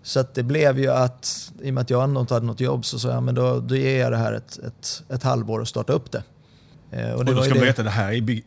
Så 0.07 0.21
att 0.21 0.35
det 0.35 0.43
blev 0.43 0.79
ju 0.79 0.89
att, 0.91 1.53
i 1.63 1.71
och 1.71 1.75
med 1.75 1.81
att 1.83 1.91
jag 1.91 2.05
ändå 2.05 2.21
inte 2.21 2.35
hade 2.35 2.47
något 2.47 2.61
jobb, 2.61 2.85
så 2.85 2.99
sa 2.99 3.09
jag 3.11 3.23
men 3.23 3.35
då, 3.35 3.61
då 3.61 3.77
ger 3.77 4.01
jag 4.01 4.13
det 4.13 4.19
här 4.19 4.33
ett, 4.33 4.59
ett, 4.59 5.03
ett 5.09 5.23
halvår 5.23 5.61
och 5.61 5.69
starta 5.69 5.93
upp 5.93 6.13
det. 6.13 6.23
Eh, 6.91 7.11
Och, 7.13 7.25
det 7.25 7.35
då 7.35 7.43
ska 7.43 7.51
man 7.51 7.59
det- 7.61 7.65
veta, 7.67 7.83
det 7.83 7.91
här 7.91 8.13
är 8.13 8.21
big... 8.21 8.45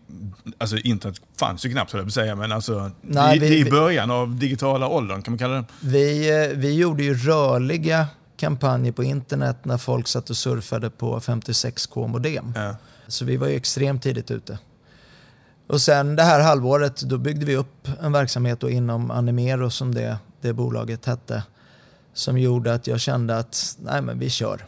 Alltså 0.57 0.77
internet 0.77 1.21
fanns 1.39 1.65
ju 1.65 1.71
knappt 1.71 1.91
höll 1.91 2.01
jag 2.01 2.11
säga, 2.11 2.35
men 2.35 2.51
alltså 2.51 2.91
Nej, 3.01 3.37
i, 3.37 3.39
vi- 3.39 3.47
det 3.49 3.55
är 3.55 3.59
i 3.59 3.63
vi- 3.63 3.71
början 3.71 4.11
av 4.11 4.35
digitala 4.35 4.87
åldern 4.87 5.21
kan 5.21 5.31
man 5.31 5.37
kalla 5.39 5.53
det. 5.55 5.65
Vi, 5.81 6.29
eh, 6.51 6.57
vi 6.57 6.73
gjorde 6.75 7.03
ju 7.03 7.13
rörliga 7.13 8.07
kampanjer 8.37 8.91
på 8.91 9.03
internet 9.03 9.57
när 9.63 9.77
folk 9.77 10.07
satt 10.07 10.29
och 10.29 10.37
surfade 10.37 10.89
på 10.89 11.19
56k 11.19 12.07
modem. 12.07 12.53
Ja. 12.55 12.75
Så 13.07 13.25
vi 13.25 13.37
var 13.37 13.47
ju 13.47 13.55
extremt 13.55 14.03
tidigt 14.03 14.31
ute. 14.31 14.59
Och 15.67 15.81
sen 15.81 16.15
det 16.15 16.23
här 16.23 16.39
halvåret 16.41 17.01
då 17.01 17.17
byggde 17.17 17.45
vi 17.45 17.55
upp 17.55 17.87
en 18.01 18.11
verksamhet 18.11 18.63
inom 18.63 19.11
Animero 19.11 19.69
som 19.69 19.95
det, 19.95 20.17
det 20.47 20.53
bolaget 20.53 21.05
hette. 21.05 21.43
Som 22.13 22.37
gjorde 22.37 22.73
att 22.73 22.87
jag 22.87 22.99
kände 22.99 23.37
att 23.37 23.77
nej 23.79 24.01
men 24.01 24.19
vi 24.19 24.29
kör. 24.29 24.65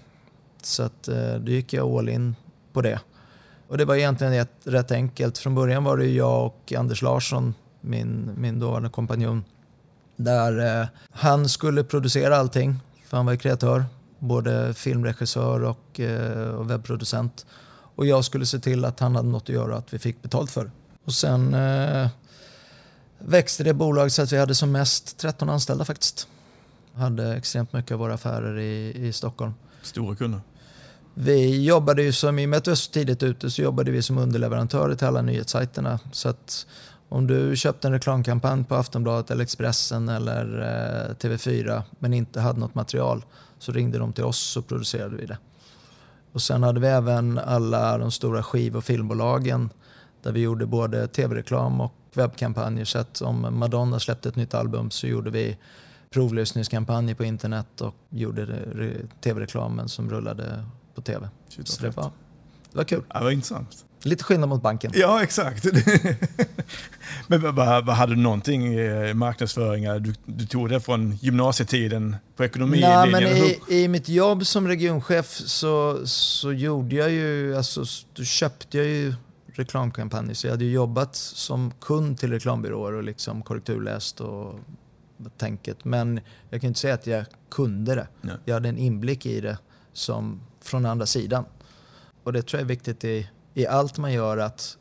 Så 0.61 0.83
att, 0.83 1.07
eh, 1.07 1.35
då 1.35 1.51
gick 1.51 1.73
jag 1.73 1.97
all 1.97 2.09
in 2.09 2.35
på 2.73 2.81
det. 2.81 2.99
Och 3.67 3.77
det 3.77 3.85
var 3.85 3.95
egentligen 3.95 4.33
rätt, 4.33 4.51
rätt 4.63 4.91
enkelt. 4.91 5.37
Från 5.37 5.55
början 5.55 5.83
var 5.83 5.97
det 5.97 6.05
ju 6.05 6.17
jag 6.17 6.45
och 6.45 6.73
Anders 6.73 7.01
Larsson, 7.01 7.53
min, 7.81 8.31
min 8.37 8.59
dåvarande 8.59 8.89
kompanjon. 8.89 9.43
Där 10.15 10.81
eh, 10.81 10.87
han 11.11 11.49
skulle 11.49 11.83
producera 11.83 12.37
allting, 12.37 12.79
för 13.05 13.17
han 13.17 13.25
var 13.25 13.33
ju 13.33 13.39
kreatör. 13.39 13.85
Både 14.19 14.73
filmregissör 14.73 15.63
och, 15.63 15.99
eh, 15.99 16.49
och 16.49 16.71
webbproducent. 16.71 17.45
Och 17.95 18.05
jag 18.05 18.25
skulle 18.25 18.45
se 18.45 18.59
till 18.59 18.85
att 18.85 18.99
han 18.99 19.15
hade 19.15 19.27
något 19.27 19.43
att 19.43 19.49
göra 19.49 19.77
att 19.77 19.93
vi 19.93 19.99
fick 19.99 20.21
betalt 20.21 20.51
för. 20.51 20.71
Och 21.05 21.13
sen 21.13 21.53
eh, 21.53 22.07
växte 23.19 23.63
det 23.63 23.73
bolag 23.73 24.11
så 24.11 24.21
att 24.21 24.31
vi 24.31 24.37
hade 24.37 24.55
som 24.55 24.71
mest 24.71 25.17
13 25.17 25.49
anställda 25.49 25.85
faktiskt. 25.85 26.27
Hade 26.93 27.35
extremt 27.35 27.73
mycket 27.73 27.91
av 27.91 27.99
våra 27.99 28.13
affärer 28.13 28.59
i, 28.59 29.07
i 29.07 29.13
Stockholm. 29.13 29.53
Stora 29.81 30.15
kunder. 30.15 30.41
Vi 31.13 31.63
jobbade 31.63 32.03
ju 32.03 32.11
som, 32.11 32.39
i 32.39 32.45
och 32.45 32.49
med 32.49 32.57
att 32.57 32.67
vi 32.67 32.71
var 32.71 32.75
så 32.75 32.91
tidigt 32.91 33.23
ute 33.23 33.51
så 33.51 33.61
jobbade 33.61 33.91
vi 33.91 34.01
som 34.01 34.17
underleverantörer 34.17 34.95
till 34.95 35.07
alla 35.07 35.21
nyhetssajterna. 35.21 35.99
Så 36.11 36.29
att 36.29 36.67
om 37.09 37.27
du 37.27 37.55
köpte 37.55 37.87
en 37.87 37.93
reklamkampanj 37.93 38.63
på 38.63 38.75
Aftonbladet 38.75 39.31
eller 39.31 39.43
Expressen 39.43 40.09
eller 40.09 40.59
eh, 40.59 41.15
TV4 41.15 41.81
men 41.99 42.13
inte 42.13 42.41
hade 42.41 42.59
något 42.59 42.75
material 42.75 43.25
så 43.59 43.71
ringde 43.71 43.97
de 43.97 44.13
till 44.13 44.23
oss 44.23 44.39
så 44.39 44.61
producerade 44.61 45.15
vi 45.15 45.25
det. 45.25 45.37
Och 46.33 46.41
sen 46.41 46.63
hade 46.63 46.79
vi 46.79 46.87
även 46.87 47.39
alla 47.39 47.97
de 47.97 48.11
stora 48.11 48.43
skiv 48.43 48.77
och 48.77 48.83
filmbolagen 48.83 49.69
där 50.23 50.31
vi 50.31 50.39
gjorde 50.39 50.65
både 50.65 51.07
tv-reklam 51.07 51.81
och 51.81 51.93
webbkampanjer. 52.13 52.85
Så 52.85 52.99
att 52.99 53.21
om 53.21 53.47
Madonna 53.59 53.99
släppte 53.99 54.29
ett 54.29 54.35
nytt 54.35 54.53
album 54.53 54.91
så 54.91 55.07
gjorde 55.07 55.29
vi 55.29 55.57
provlyssningskampanjer 56.13 57.15
på 57.15 57.23
internet 57.23 57.81
och 57.81 57.95
gjorde 58.09 58.45
det- 58.45 58.65
re- 58.75 59.07
tv-reklamen 59.23 59.89
som 59.89 60.09
rullade 60.09 60.63
på 60.95 61.01
tv. 61.01 61.29
Shit, 61.49 61.67
Så 61.67 61.81
det 61.83 61.89
var, 61.89 62.11
det 62.71 62.77
var 62.77 62.83
kul. 62.83 63.03
Ja, 63.13 63.19
vad 63.23 63.33
intressant. 63.33 63.85
Lite 64.03 64.23
skillnad 64.23 64.49
mot 64.49 64.61
banken. 64.61 64.91
Ja, 64.95 65.23
exakt. 65.23 65.65
men 67.27 67.55
vad, 67.55 67.89
hade 67.89 68.15
du 68.15 68.21
någonting 68.21 68.67
i 68.79 69.13
marknadsföringar? 69.13 69.99
Du, 69.99 70.13
du 70.25 70.45
tog 70.45 70.69
det 70.69 70.79
från 70.79 71.15
gymnasietiden 71.15 72.15
på 72.35 72.43
ekonomi? 72.45 72.79
Nej, 72.81 73.11
men 73.11 73.23
i, 73.23 73.57
i 73.67 73.87
mitt 73.87 74.09
jobb 74.09 74.45
som 74.45 74.67
regionchef 74.67 75.25
så, 75.29 76.07
så 76.07 76.51
gjorde 76.51 76.95
jag 76.95 77.11
ju, 77.11 77.57
alltså, 77.57 77.83
då 78.13 78.23
köpte 78.23 78.77
jag 78.77 78.87
ju 78.87 79.13
reklamkampanjer. 79.59 80.33
Så 80.33 80.47
jag 80.47 80.51
hade 80.51 80.65
ju 80.65 80.71
jobbat 80.71 81.15
som 81.15 81.71
kund 81.71 82.17
till 82.17 82.31
reklambyråer 82.31 82.93
och 82.93 83.03
liksom 83.03 83.41
korrekturläst 83.41 84.21
och 84.21 84.55
tänket. 85.37 85.85
Men 85.85 86.19
jag 86.49 86.61
kan 86.61 86.67
inte 86.67 86.79
säga 86.79 86.93
att 86.93 87.07
jag 87.07 87.25
kunde 87.51 87.95
det. 87.95 88.07
Nej. 88.21 88.35
Jag 88.45 88.53
hade 88.53 88.69
en 88.69 88.77
inblick 88.77 89.25
i 89.25 89.41
det 89.41 89.57
som 89.93 90.41
från 90.61 90.85
andra 90.85 91.05
sidan. 91.05 91.45
Och 92.23 92.33
det 92.33 92.41
tror 92.41 92.59
jag 92.59 92.65
är 92.65 92.67
viktigt 92.67 93.03
i, 93.03 93.29
i 93.53 93.67
allt 93.67 93.97
man 93.97 94.13
gör 94.13 94.37
att 94.37 94.77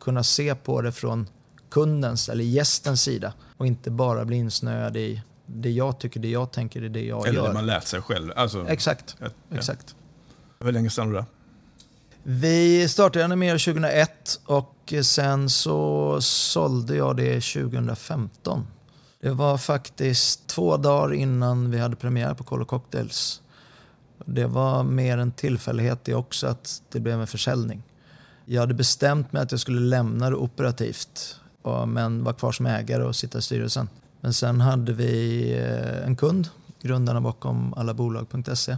kunna 0.00 0.22
se 0.22 0.54
på 0.54 0.82
det 0.82 0.92
från 0.92 1.28
kundens 1.70 2.28
eller 2.28 2.44
gästens 2.44 3.02
sida 3.02 3.32
och 3.56 3.66
inte 3.66 3.90
bara 3.90 4.24
bli 4.24 4.36
insnöad 4.36 4.96
i 4.96 5.22
det 5.46 5.70
jag 5.70 5.98
tycker, 6.00 6.20
det 6.20 6.28
jag 6.28 6.52
tänker, 6.52 6.80
det 6.80 7.04
jag 7.04 7.26
Eller 7.26 7.38
gör. 7.38 7.48
det 7.48 7.54
man 7.54 7.66
lärt 7.66 7.84
sig 7.84 8.00
själv. 8.02 8.32
Alltså, 8.36 8.68
Exakt, 8.68 9.16
ja. 9.20 9.26
exakt. 9.50 9.96
Hur 10.60 10.72
länge 10.72 10.90
stannade 10.90 11.16
du 11.16 11.20
där? 11.20 11.26
Vi 12.28 12.88
startade 12.88 13.24
Animera 13.24 13.58
2001 13.58 14.40
och 14.46 14.94
sen 15.02 15.50
så 15.50 16.20
sålde 16.20 16.96
jag 16.96 17.16
det 17.16 17.40
2015. 17.40 18.66
Det 19.20 19.30
var 19.30 19.58
faktiskt 19.58 20.46
två 20.46 20.76
dagar 20.76 21.14
innan 21.14 21.70
vi 21.70 21.78
hade 21.78 21.96
premiär 21.96 22.34
på 22.34 22.44
Colo 22.44 22.64
Cocktails. 22.64 23.42
Det 24.24 24.46
var 24.46 24.82
mer 24.82 25.18
en 25.18 25.32
tillfällighet 25.32 26.04
det 26.04 26.14
också 26.14 26.46
att 26.46 26.82
det 26.92 27.00
blev 27.00 27.20
en 27.20 27.26
försäljning. 27.26 27.82
Jag 28.44 28.60
hade 28.60 28.74
bestämt 28.74 29.32
mig 29.32 29.42
att 29.42 29.50
jag 29.50 29.60
skulle 29.60 29.80
lämna 29.80 30.30
det 30.30 30.36
operativt 30.36 31.40
men 31.86 32.24
var 32.24 32.32
kvar 32.32 32.52
som 32.52 32.66
ägare 32.66 33.02
och 33.02 33.16
sitta 33.16 33.38
i 33.38 33.42
styrelsen. 33.42 33.88
Men 34.20 34.34
sen 34.34 34.60
hade 34.60 34.92
vi 34.92 35.52
eh, 35.52 36.06
en 36.06 36.16
kund, 36.16 36.48
grundarna 36.82 37.20
bakom 37.20 37.74
allabolag.se, 37.74 38.76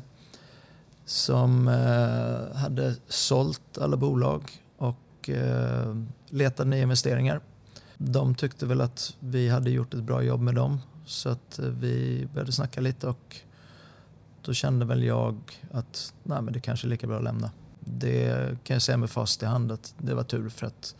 som 1.08 1.68
eh, 1.68 2.56
hade 2.56 2.94
sålt 3.08 3.78
alla 3.78 3.96
bolag 3.96 4.50
och 4.76 5.28
eh, 5.28 5.96
letade 6.28 6.70
nya 6.70 6.82
investeringar. 6.82 7.40
De 7.96 8.34
tyckte 8.34 8.66
väl 8.66 8.80
att 8.80 9.16
vi 9.20 9.48
hade 9.48 9.70
gjort 9.70 9.94
ett 9.94 10.02
bra 10.02 10.22
jobb 10.22 10.40
med 10.40 10.54
dem 10.54 10.80
så 11.06 11.28
att 11.28 11.58
eh, 11.58 11.64
vi 11.64 12.26
började 12.34 12.52
snacka 12.52 12.80
lite 12.80 13.08
och 13.08 13.36
då 14.42 14.52
kände 14.52 14.86
väl 14.86 15.04
jag 15.04 15.36
att 15.72 16.12
nej, 16.22 16.42
men 16.42 16.52
det 16.52 16.60
kanske 16.60 16.86
är 16.86 16.88
lika 16.88 17.06
bra 17.06 17.16
att 17.16 17.24
lämna. 17.24 17.50
Det 17.80 18.48
kan 18.64 18.74
jag 18.74 18.82
säga 18.82 18.96
med 18.96 19.10
fast 19.10 19.42
i 19.42 19.46
hand 19.46 19.72
att 19.72 19.94
det 19.98 20.14
var 20.14 20.24
tur 20.24 20.48
för 20.48 20.66
att 20.66 20.94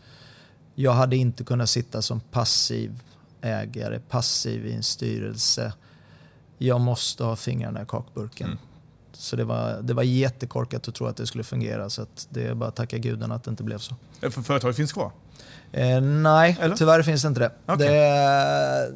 jag 0.75 0.91
hade 0.91 1.15
inte 1.15 1.43
kunnat 1.43 1.69
sitta 1.69 2.01
som 2.01 2.19
passiv 2.19 3.03
ägare, 3.41 3.99
passiv 3.99 4.65
i 4.65 4.73
en 4.73 4.83
styrelse. 4.83 5.73
Jag 6.57 6.81
måste 6.81 7.23
ha 7.23 7.35
fingrarna 7.35 7.81
i 7.81 7.85
kakburken. 7.85 8.47
Mm. 8.47 8.59
Så 9.19 9.35
det 9.35 9.43
var, 9.43 9.81
det 9.81 9.93
var 9.93 10.03
jättekorkat 10.03 10.87
att 10.87 10.95
tro 10.95 11.07
att 11.07 11.17
det 11.17 11.27
skulle 11.27 11.43
fungera. 11.43 11.89
Så 11.89 12.05
det 12.29 12.47
är 12.47 12.53
bara 12.53 12.69
att 12.69 12.75
tacka 12.75 12.97
gudarna 12.97 13.35
att 13.35 13.43
det 13.43 13.49
inte 13.49 13.63
blev 13.63 13.77
så. 13.77 13.95
För 14.19 14.29
företaget 14.29 14.75
finns 14.75 14.93
kvar? 14.93 15.11
Eh, 15.71 16.01
nej, 16.01 16.57
Eller? 16.61 16.75
tyvärr 16.75 17.03
finns 17.03 17.21
det 17.21 17.27
inte 17.27 17.39
det. 17.39 17.73
Okay. 17.73 17.87
det. 17.87 18.93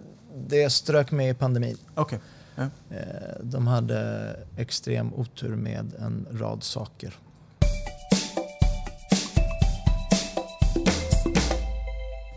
Det 0.47 0.69
strök 0.69 1.11
med 1.11 1.29
i 1.29 1.33
pandemin. 1.33 1.77
Okay. 1.95 2.19
Ja. 2.55 2.63
Eh, 2.63 2.99
de 3.41 3.67
hade 3.67 4.29
extrem 4.57 5.13
otur 5.13 5.55
med 5.55 5.93
en 5.99 6.27
rad 6.31 6.63
saker. 6.63 7.13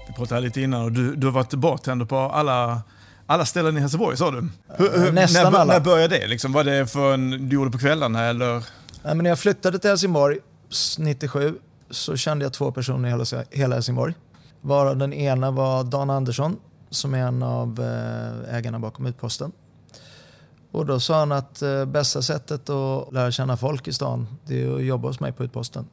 Vi 0.08 0.14
pratade 0.16 0.40
lite 0.40 0.60
innan 0.60 0.82
och 0.82 0.92
du, 0.92 1.16
du 1.16 1.26
har 1.26 1.32
varit 1.32 1.54
bartender 1.54 2.06
på 2.06 2.18
alla 2.18 2.82
alla 3.26 3.44
ställen 3.44 3.76
i 3.76 3.80
Helsingborg 3.80 4.16
sa 4.16 4.30
du? 4.30 4.48
Hur, 4.68 5.12
Nästan 5.12 5.52
när, 5.52 5.58
alla. 5.58 5.72
När 5.72 5.80
började 5.80 6.18
det? 6.18 6.26
Liksom, 6.26 6.52
var 6.52 6.64
det 6.64 6.86
för 6.86 7.14
en, 7.14 7.48
du 7.48 7.56
gjorde 7.56 7.70
på 7.70 7.78
kvällarna 7.78 8.24
eller? 8.24 8.54
Ja, 9.02 9.14
men 9.14 9.18
när 9.18 9.30
jag 9.30 9.38
flyttade 9.38 9.78
till 9.78 9.90
Helsingborg 9.90 10.38
97 10.98 11.58
så 11.90 12.16
kände 12.16 12.44
jag 12.44 12.52
två 12.52 12.72
personer 12.72 13.08
i 13.08 13.10
hela, 13.10 13.44
hela 13.50 13.74
Helsingborg. 13.74 14.14
Varav 14.60 14.96
den 14.96 15.12
ena 15.12 15.50
var 15.50 15.84
Dan 15.84 16.10
Andersson 16.10 16.56
som 16.90 17.14
är 17.14 17.18
en 17.18 17.42
av 17.42 17.80
eh, 17.80 18.56
ägarna 18.56 18.78
bakom 18.78 19.06
Utposten. 19.06 19.52
Och 20.70 20.86
då 20.86 21.00
sa 21.00 21.18
han 21.18 21.32
att 21.32 21.62
eh, 21.62 21.84
bästa 21.84 22.22
sättet 22.22 22.70
att 22.70 23.12
lära 23.12 23.30
känna 23.30 23.56
folk 23.56 23.88
i 23.88 23.92
stan 23.92 24.26
det 24.44 24.62
är 24.62 24.74
att 24.74 24.84
jobba 24.84 25.08
hos 25.08 25.20
mig 25.20 25.32
på 25.32 25.44
Utposten. 25.44 25.86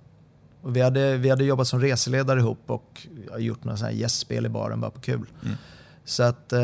Och 0.62 0.76
vi, 0.76 0.82
hade, 0.82 1.18
vi 1.18 1.30
hade 1.30 1.44
jobbat 1.44 1.68
som 1.68 1.82
reseledare 1.82 2.40
ihop 2.40 2.60
och 2.68 3.08
gjort 3.38 3.64
några 3.64 3.92
gästspel 3.92 4.46
i 4.46 4.50
baren 4.50 4.82
bara 4.82 4.92
på 4.92 5.00
kul. 5.00 5.26
Mm. 5.44 5.58
Så 6.06 6.24
att 6.24 6.54
eh, 6.54 6.60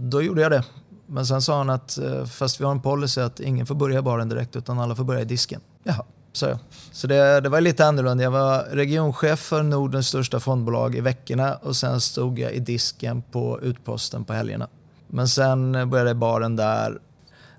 då 0.00 0.22
gjorde 0.22 0.42
jag 0.42 0.50
det. 0.50 0.64
Men 1.06 1.26
sen 1.26 1.42
sa 1.42 1.58
han 1.58 1.70
att 1.70 1.98
eh, 1.98 2.24
fast 2.24 2.60
vi 2.60 2.64
har 2.64 2.72
en 2.72 2.82
policy 2.82 3.20
att 3.20 3.40
ingen 3.40 3.66
får 3.66 3.74
börja 3.74 3.98
i 3.98 4.02
baren 4.02 4.28
direkt 4.28 4.56
utan 4.56 4.78
alla 4.78 4.94
får 4.94 5.04
börja 5.04 5.20
i 5.20 5.24
disken. 5.24 5.60
Jaha, 5.82 6.04
sa 6.32 6.48
jag. 6.48 6.58
Så 6.92 7.06
det, 7.06 7.40
det 7.40 7.48
var 7.48 7.60
lite 7.60 7.86
annorlunda. 7.86 8.24
Jag 8.24 8.30
var 8.30 8.64
regionchef 8.70 9.40
för 9.40 9.62
Nordens 9.62 10.08
största 10.08 10.40
fondbolag 10.40 10.94
i 10.94 11.00
veckorna 11.00 11.54
och 11.54 11.76
sen 11.76 12.00
stod 12.00 12.38
jag 12.38 12.52
i 12.52 12.58
disken 12.58 13.22
på 13.22 13.60
utposten 13.62 14.24
på 14.24 14.32
helgerna. 14.32 14.68
Men 15.06 15.28
sen 15.28 15.72
började 15.72 16.10
jag 16.10 16.16
i 16.16 16.18
baren 16.18 16.56
där. 16.56 16.98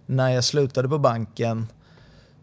När 0.05 0.29
jag 0.29 0.43
slutade 0.43 0.89
på 0.89 0.97
banken 0.97 1.67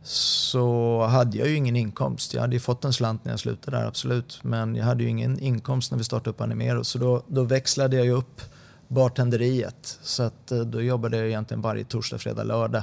så 0.09 1.03
hade 1.07 1.39
jag 1.39 1.49
ju 1.49 1.57
ingen 1.57 1.77
inkomst. 1.77 2.35
Jag 2.35 2.41
hade 2.41 2.57
ju 2.57 2.61
fått 2.61 2.85
en 2.85 2.93
slant 2.93 3.25
när 3.25 3.33
jag 3.33 3.41
slutade 3.41 3.77
där, 3.77 3.87
absolut. 3.87 4.39
Men 4.43 4.77
jag 4.77 4.85
hade 4.85 5.03
ju 5.03 5.09
ingen 5.09 5.39
inkomst 5.39 5.91
när 5.91 5.99
vi 5.99 6.05
startade 6.05 6.31
upp 6.31 6.41
Animero. 6.41 6.85
Så 6.85 6.99
då, 6.99 7.23
då 7.27 7.43
växlade 7.43 7.97
jag 7.97 8.07
ju 8.07 8.13
upp 8.13 8.41
bartenderiet. 8.89 9.99
Så 10.03 10.23
att, 10.23 10.53
eh, 10.53 10.59
då 10.59 10.83
jobbade 10.83 11.17
jag 11.17 11.27
egentligen 11.27 11.61
varje 11.61 11.85
torsdag, 11.85 12.19
fredag, 12.19 12.45
lördag. 12.45 12.83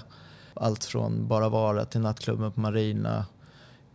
Allt 0.53 0.83
från 0.83 1.27
Bara 1.27 1.49
Vara 1.49 1.85
till 1.85 2.01
nattklubben 2.01 2.51
på 2.51 2.59
Marina. 2.59 3.25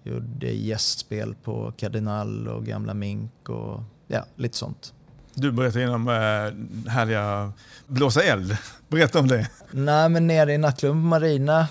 Gjorde 0.03 0.47
gästspel 0.47 1.35
på 1.45 1.73
Cardinal 1.77 2.49
och 2.49 2.65
Gamla 2.65 2.95
Mink 2.95 3.49
och 3.49 3.81
ja, 4.07 4.25
lite 4.37 4.57
sånt. 4.57 4.95
Du 5.35 5.53
berättade 5.53 5.85
innan 5.85 6.09
äh, 6.09 6.15
härliga 6.91 7.53
blåsa 7.87 8.23
eld. 8.23 8.57
Berätta 8.89 9.19
om 9.19 9.29
det. 9.29 9.51
Nej, 9.71 10.09
men 10.09 10.27
nere 10.27 10.53
i 10.53 10.59
nattklubben 10.59 11.03
på 11.03 11.07
Marina 11.07 11.67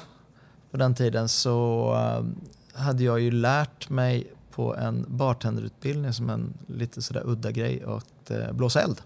på 0.71 0.77
den 0.77 0.95
tiden 0.95 1.29
så 1.29 1.89
ehm, 1.93 2.35
hade 2.73 3.03
jag 3.03 3.19
ju 3.19 3.31
lärt 3.31 3.89
mig 3.89 4.33
på 4.57 4.75
en 4.75 5.05
bartenderutbildning 5.07 6.13
som 6.13 6.29
en 6.29 6.53
lite 6.67 7.01
sådär 7.01 7.23
udda 7.25 7.51
grej 7.51 7.83
att 7.87 8.31
eh, 8.31 8.51
blåsa 8.51 8.81
eld. 8.81 9.01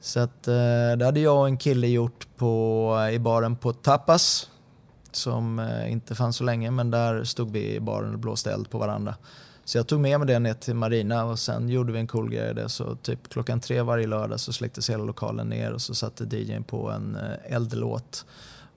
Så 0.00 0.20
att, 0.20 0.48
eh, 0.48 0.92
det 0.98 1.04
hade 1.04 1.20
jag 1.20 1.38
och 1.38 1.46
en 1.46 1.56
kille 1.56 1.86
gjort 1.86 2.26
på, 2.36 2.96
eh, 3.00 3.14
i 3.14 3.18
baren 3.18 3.56
på 3.56 3.72
Tapas 3.72 4.50
som 5.12 5.68
inte 5.88 6.14
fanns 6.14 6.36
så 6.36 6.44
länge 6.44 6.70
men 6.70 6.90
där 6.90 7.24
stod 7.24 7.52
vi 7.52 7.74
i 7.74 7.80
baren 7.80 8.12
och 8.12 8.18
blåste 8.18 8.52
eld 8.52 8.70
på 8.70 8.78
varandra. 8.78 9.14
Så 9.64 9.78
jag 9.78 9.86
tog 9.86 10.00
med 10.00 10.20
mig 10.20 10.26
det 10.26 10.38
ner 10.38 10.54
till 10.54 10.74
Marina 10.74 11.24
och 11.24 11.38
sen 11.38 11.68
gjorde 11.68 11.92
vi 11.92 11.98
en 11.98 12.06
cool 12.06 12.30
grej 12.30 12.54
det. 12.54 12.68
Så 12.68 12.96
typ 12.96 13.28
klockan 13.28 13.60
tre 13.60 13.82
varje 13.82 14.06
lördag 14.06 14.40
så 14.40 14.52
släcktes 14.52 14.90
hela 14.90 15.04
lokalen 15.04 15.48
ner 15.48 15.72
och 15.72 15.82
så 15.82 15.94
satte 15.94 16.36
DJn 16.36 16.64
på 16.64 16.90
en 16.90 17.18
eldlåt 17.44 18.24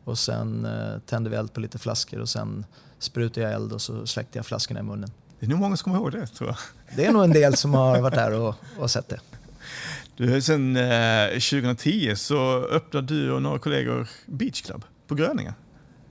och 0.07 0.17
sen 0.17 0.65
eh, 0.65 0.99
tände 1.05 1.29
vi 1.29 1.35
eld 1.35 1.53
på 1.53 1.59
lite 1.59 1.77
flaskor 1.77 2.19
och 2.19 2.29
sen 2.29 2.65
sprutade 2.99 3.45
jag 3.45 3.55
eld 3.55 3.73
och 3.73 3.81
så 3.81 4.05
släckte 4.05 4.37
jag 4.37 4.45
flaskorna 4.45 4.79
i 4.79 4.83
munnen. 4.83 5.11
Det 5.39 5.45
är 5.45 5.49
nog 5.49 5.59
många 5.59 5.77
som 5.77 5.83
kommer 5.83 5.97
ihåg 5.97 6.11
det 6.11 6.27
tror 6.27 6.49
jag. 6.49 6.57
Det 6.95 7.05
är 7.05 7.11
nog 7.11 7.23
en 7.23 7.33
del 7.33 7.55
som 7.55 7.73
har 7.73 8.01
varit 8.01 8.15
där 8.15 8.33
och, 8.33 8.55
och 8.77 8.91
sett 8.91 9.09
det. 9.09 9.19
Du, 10.15 10.41
sen 10.41 10.77
eh, 10.77 11.29
2010 11.29 12.15
så 12.15 12.65
öppnade 12.65 13.07
du 13.07 13.31
och 13.31 13.41
några 13.41 13.59
kollegor 13.59 14.09
Beach 14.25 14.61
Club 14.61 14.83
på 15.07 15.15
Gröninge. 15.15 15.53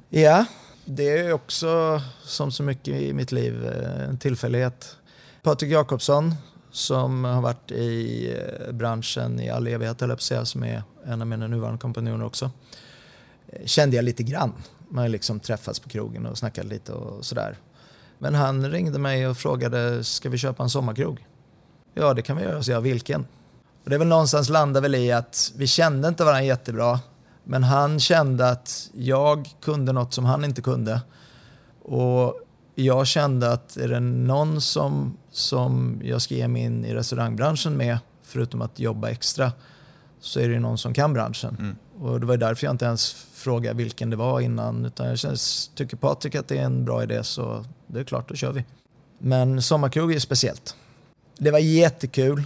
Ja, 0.08 0.44
det 0.84 1.18
är 1.18 1.32
också 1.32 2.02
som 2.22 2.52
så 2.52 2.62
mycket 2.62 2.94
i 2.94 3.12
mitt 3.12 3.32
liv 3.32 3.66
eh, 3.66 4.08
en 4.08 4.18
tillfällighet. 4.18 4.96
Patrik 5.42 5.72
Jakobsson 5.72 6.34
som 6.70 7.24
har 7.24 7.42
varit 7.42 7.70
i 7.70 8.30
eh, 8.38 8.72
branschen 8.72 9.40
i 9.40 9.50
all 9.50 9.66
evighet, 9.66 10.00
höll 10.00 10.16
jag 10.30 10.46
som 10.46 10.64
är 10.64 10.82
en 11.06 11.20
av 11.20 11.26
mina 11.26 11.46
nuvarande 11.46 11.78
kompanjoner 11.78 12.24
också 12.24 12.50
kände 13.64 13.96
jag 13.96 14.04
lite 14.04 14.22
grann. 14.22 14.52
Man 14.88 15.02
har 15.02 15.08
liksom 15.08 15.40
träffats 15.40 15.80
på 15.80 15.88
krogen 15.88 16.26
och 16.26 16.38
snackat 16.38 16.64
lite 16.64 16.92
och 16.92 17.24
sådär. 17.24 17.56
Men 18.18 18.34
han 18.34 18.70
ringde 18.70 18.98
mig 18.98 19.28
och 19.28 19.36
frågade, 19.36 20.04
ska 20.04 20.28
vi 20.28 20.38
köpa 20.38 20.62
en 20.62 20.70
sommarkrog? 20.70 21.26
Ja, 21.94 22.14
det 22.14 22.22
kan 22.22 22.36
vi 22.36 22.42
göra, 22.42 22.62
så 22.62 22.70
jag, 22.70 22.80
vilken? 22.80 23.26
Och 23.84 23.90
det 23.90 23.96
är 23.96 23.98
väl 23.98 24.08
någonstans 24.08 24.48
landar 24.48 24.80
väl 24.80 24.94
i 24.94 25.12
att 25.12 25.52
vi 25.56 25.66
kände 25.66 26.08
inte 26.08 26.24
varandra 26.24 26.42
jättebra, 26.42 27.00
men 27.44 27.62
han 27.62 28.00
kände 28.00 28.50
att 28.50 28.90
jag 28.94 29.54
kunde 29.60 29.92
något 29.92 30.14
som 30.14 30.24
han 30.24 30.44
inte 30.44 30.62
kunde. 30.62 31.00
Och 31.82 32.40
jag 32.74 33.06
kände 33.06 33.52
att 33.52 33.76
är 33.76 33.88
det 33.88 34.00
någon 34.00 34.60
som, 34.60 35.16
som 35.30 36.00
jag 36.04 36.22
ska 36.22 36.34
ge 36.34 36.48
mig 36.48 36.62
in 36.62 36.84
i 36.84 36.94
restaurangbranschen 36.94 37.76
med, 37.76 37.98
förutom 38.22 38.62
att 38.62 38.78
jobba 38.78 39.10
extra, 39.10 39.52
så 40.20 40.40
är 40.40 40.48
det 40.48 40.58
någon 40.58 40.78
som 40.78 40.94
kan 40.94 41.12
branschen. 41.12 41.56
Mm. 41.58 41.76
Och 41.98 42.20
det 42.20 42.26
var 42.26 42.36
därför 42.36 42.66
jag 42.66 42.74
inte 42.74 42.84
ens 42.84 43.12
frågade 43.46 43.76
vilken 43.76 44.10
det 44.10 44.16
var 44.16 44.40
innan. 44.40 44.84
Utan 44.84 45.06
jag 45.06 45.18
känns, 45.18 45.70
tycker 45.74 45.96
Patrik 45.96 46.34
att 46.34 46.48
det 46.48 46.58
är 46.58 46.64
en 46.64 46.84
bra 46.84 47.02
idé 47.02 47.24
så 47.24 47.64
det 47.86 48.00
är 48.00 48.04
klart, 48.04 48.28
då 48.28 48.34
kör 48.34 48.52
vi. 48.52 48.64
Men 49.18 49.62
sommarkrog 49.62 50.12
är 50.14 50.18
speciellt. 50.18 50.76
Det 51.38 51.50
var 51.50 51.58
jättekul 51.58 52.44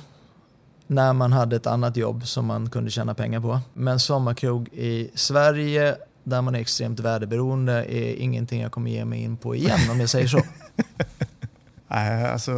när 0.86 1.12
man 1.12 1.32
hade 1.32 1.56
ett 1.56 1.66
annat 1.66 1.96
jobb 1.96 2.26
som 2.26 2.46
man 2.46 2.70
kunde 2.70 2.90
tjäna 2.90 3.14
pengar 3.14 3.40
på. 3.40 3.60
Men 3.72 4.00
sommarkrog 4.00 4.68
i 4.72 5.10
Sverige 5.14 5.96
där 6.24 6.42
man 6.42 6.54
är 6.54 6.60
extremt 6.60 7.00
väderberoende 7.00 7.72
är 7.72 8.14
ingenting 8.14 8.60
jag 8.60 8.72
kommer 8.72 8.90
ge 8.90 9.04
mig 9.04 9.22
in 9.22 9.36
på 9.36 9.54
igen 9.54 9.90
om 9.90 10.00
jag 10.00 10.10
säger 10.10 10.28
så. 10.28 10.42
nej, 11.88 12.24
alltså, 12.24 12.52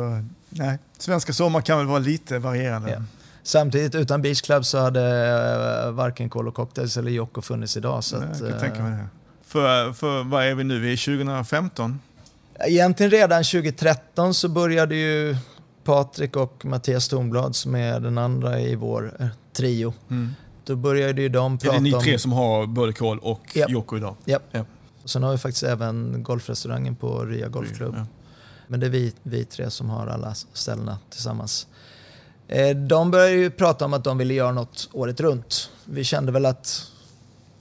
nej. 0.48 0.78
Svenska 0.98 1.32
sommar 1.32 1.60
kan 1.60 1.78
väl 1.78 1.86
vara 1.86 1.98
lite 1.98 2.38
varierande. 2.38 2.90
Ja. 2.90 3.21
Samtidigt 3.42 3.94
utan 3.94 4.22
Beach 4.22 4.40
Club 4.40 4.64
så 4.64 4.78
hade 4.78 5.02
eh, 5.84 5.90
varken 5.90 6.30
Colo 6.30 6.52
Cocktails 6.52 6.96
eller 6.96 7.10
Jocko 7.10 7.42
funnits 7.42 7.76
idag. 7.76 8.04
Så 8.04 8.18
Nej, 8.18 8.28
att, 8.30 8.40
jag 8.40 8.50
kan 8.50 8.60
tänka 8.60 8.82
mig 8.82 8.92
det. 8.92 9.08
För, 9.44 9.92
för 9.92 10.22
vad 10.22 10.44
är 10.44 10.54
vi 10.54 10.64
nu? 10.64 10.78
Vi 10.78 10.92
är 10.92 10.96
2015? 10.96 12.00
Egentligen 12.60 13.10
redan 13.10 13.44
2013 13.44 14.34
så 14.34 14.48
började 14.48 14.94
ju 14.94 15.36
Patrik 15.84 16.36
och 16.36 16.64
Mattias 16.64 17.08
Tornblad 17.08 17.56
som 17.56 17.74
är 17.74 18.00
den 18.00 18.18
andra 18.18 18.60
i 18.60 18.74
vår 18.74 19.16
eh, 19.18 19.26
trio. 19.52 19.94
Mm. 20.10 20.34
Då 20.64 20.76
började 20.76 21.22
ju 21.22 21.28
de 21.28 21.58
prata 21.58 21.76
om... 21.76 21.86
Är 21.86 21.90
det 21.90 21.96
ni 21.96 22.04
tre 22.04 22.18
som 22.18 22.32
har 22.32 22.66
både 22.66 22.92
Kol 22.92 23.18
och 23.18 23.56
yep. 23.56 23.70
Jocko 23.70 23.96
idag? 23.96 24.16
Japp. 24.24 24.54
Yep. 24.54 24.66
Sen 25.04 25.22
har 25.22 25.32
vi 25.32 25.38
faktiskt 25.38 25.62
även 25.62 26.22
golfrestaurangen 26.22 26.96
på 26.96 27.24
Ria 27.24 27.48
Golfklubb. 27.48 27.94
Ja. 27.96 28.06
Men 28.66 28.80
det 28.80 28.86
är 28.86 28.90
vi, 28.90 29.12
vi 29.22 29.44
tre 29.44 29.70
som 29.70 29.90
har 29.90 30.06
alla 30.06 30.34
ställena 30.52 30.98
tillsammans. 31.10 31.66
Eh, 32.48 32.76
de 32.76 33.10
började 33.10 33.32
ju 33.32 33.50
prata 33.50 33.84
om 33.84 33.94
att 33.94 34.04
de 34.04 34.18
ville 34.18 34.34
göra 34.34 34.52
något 34.52 34.88
året 34.92 35.20
runt. 35.20 35.70
Vi 35.84 36.04
kände 36.04 36.32
väl 36.32 36.46
att 36.46 36.92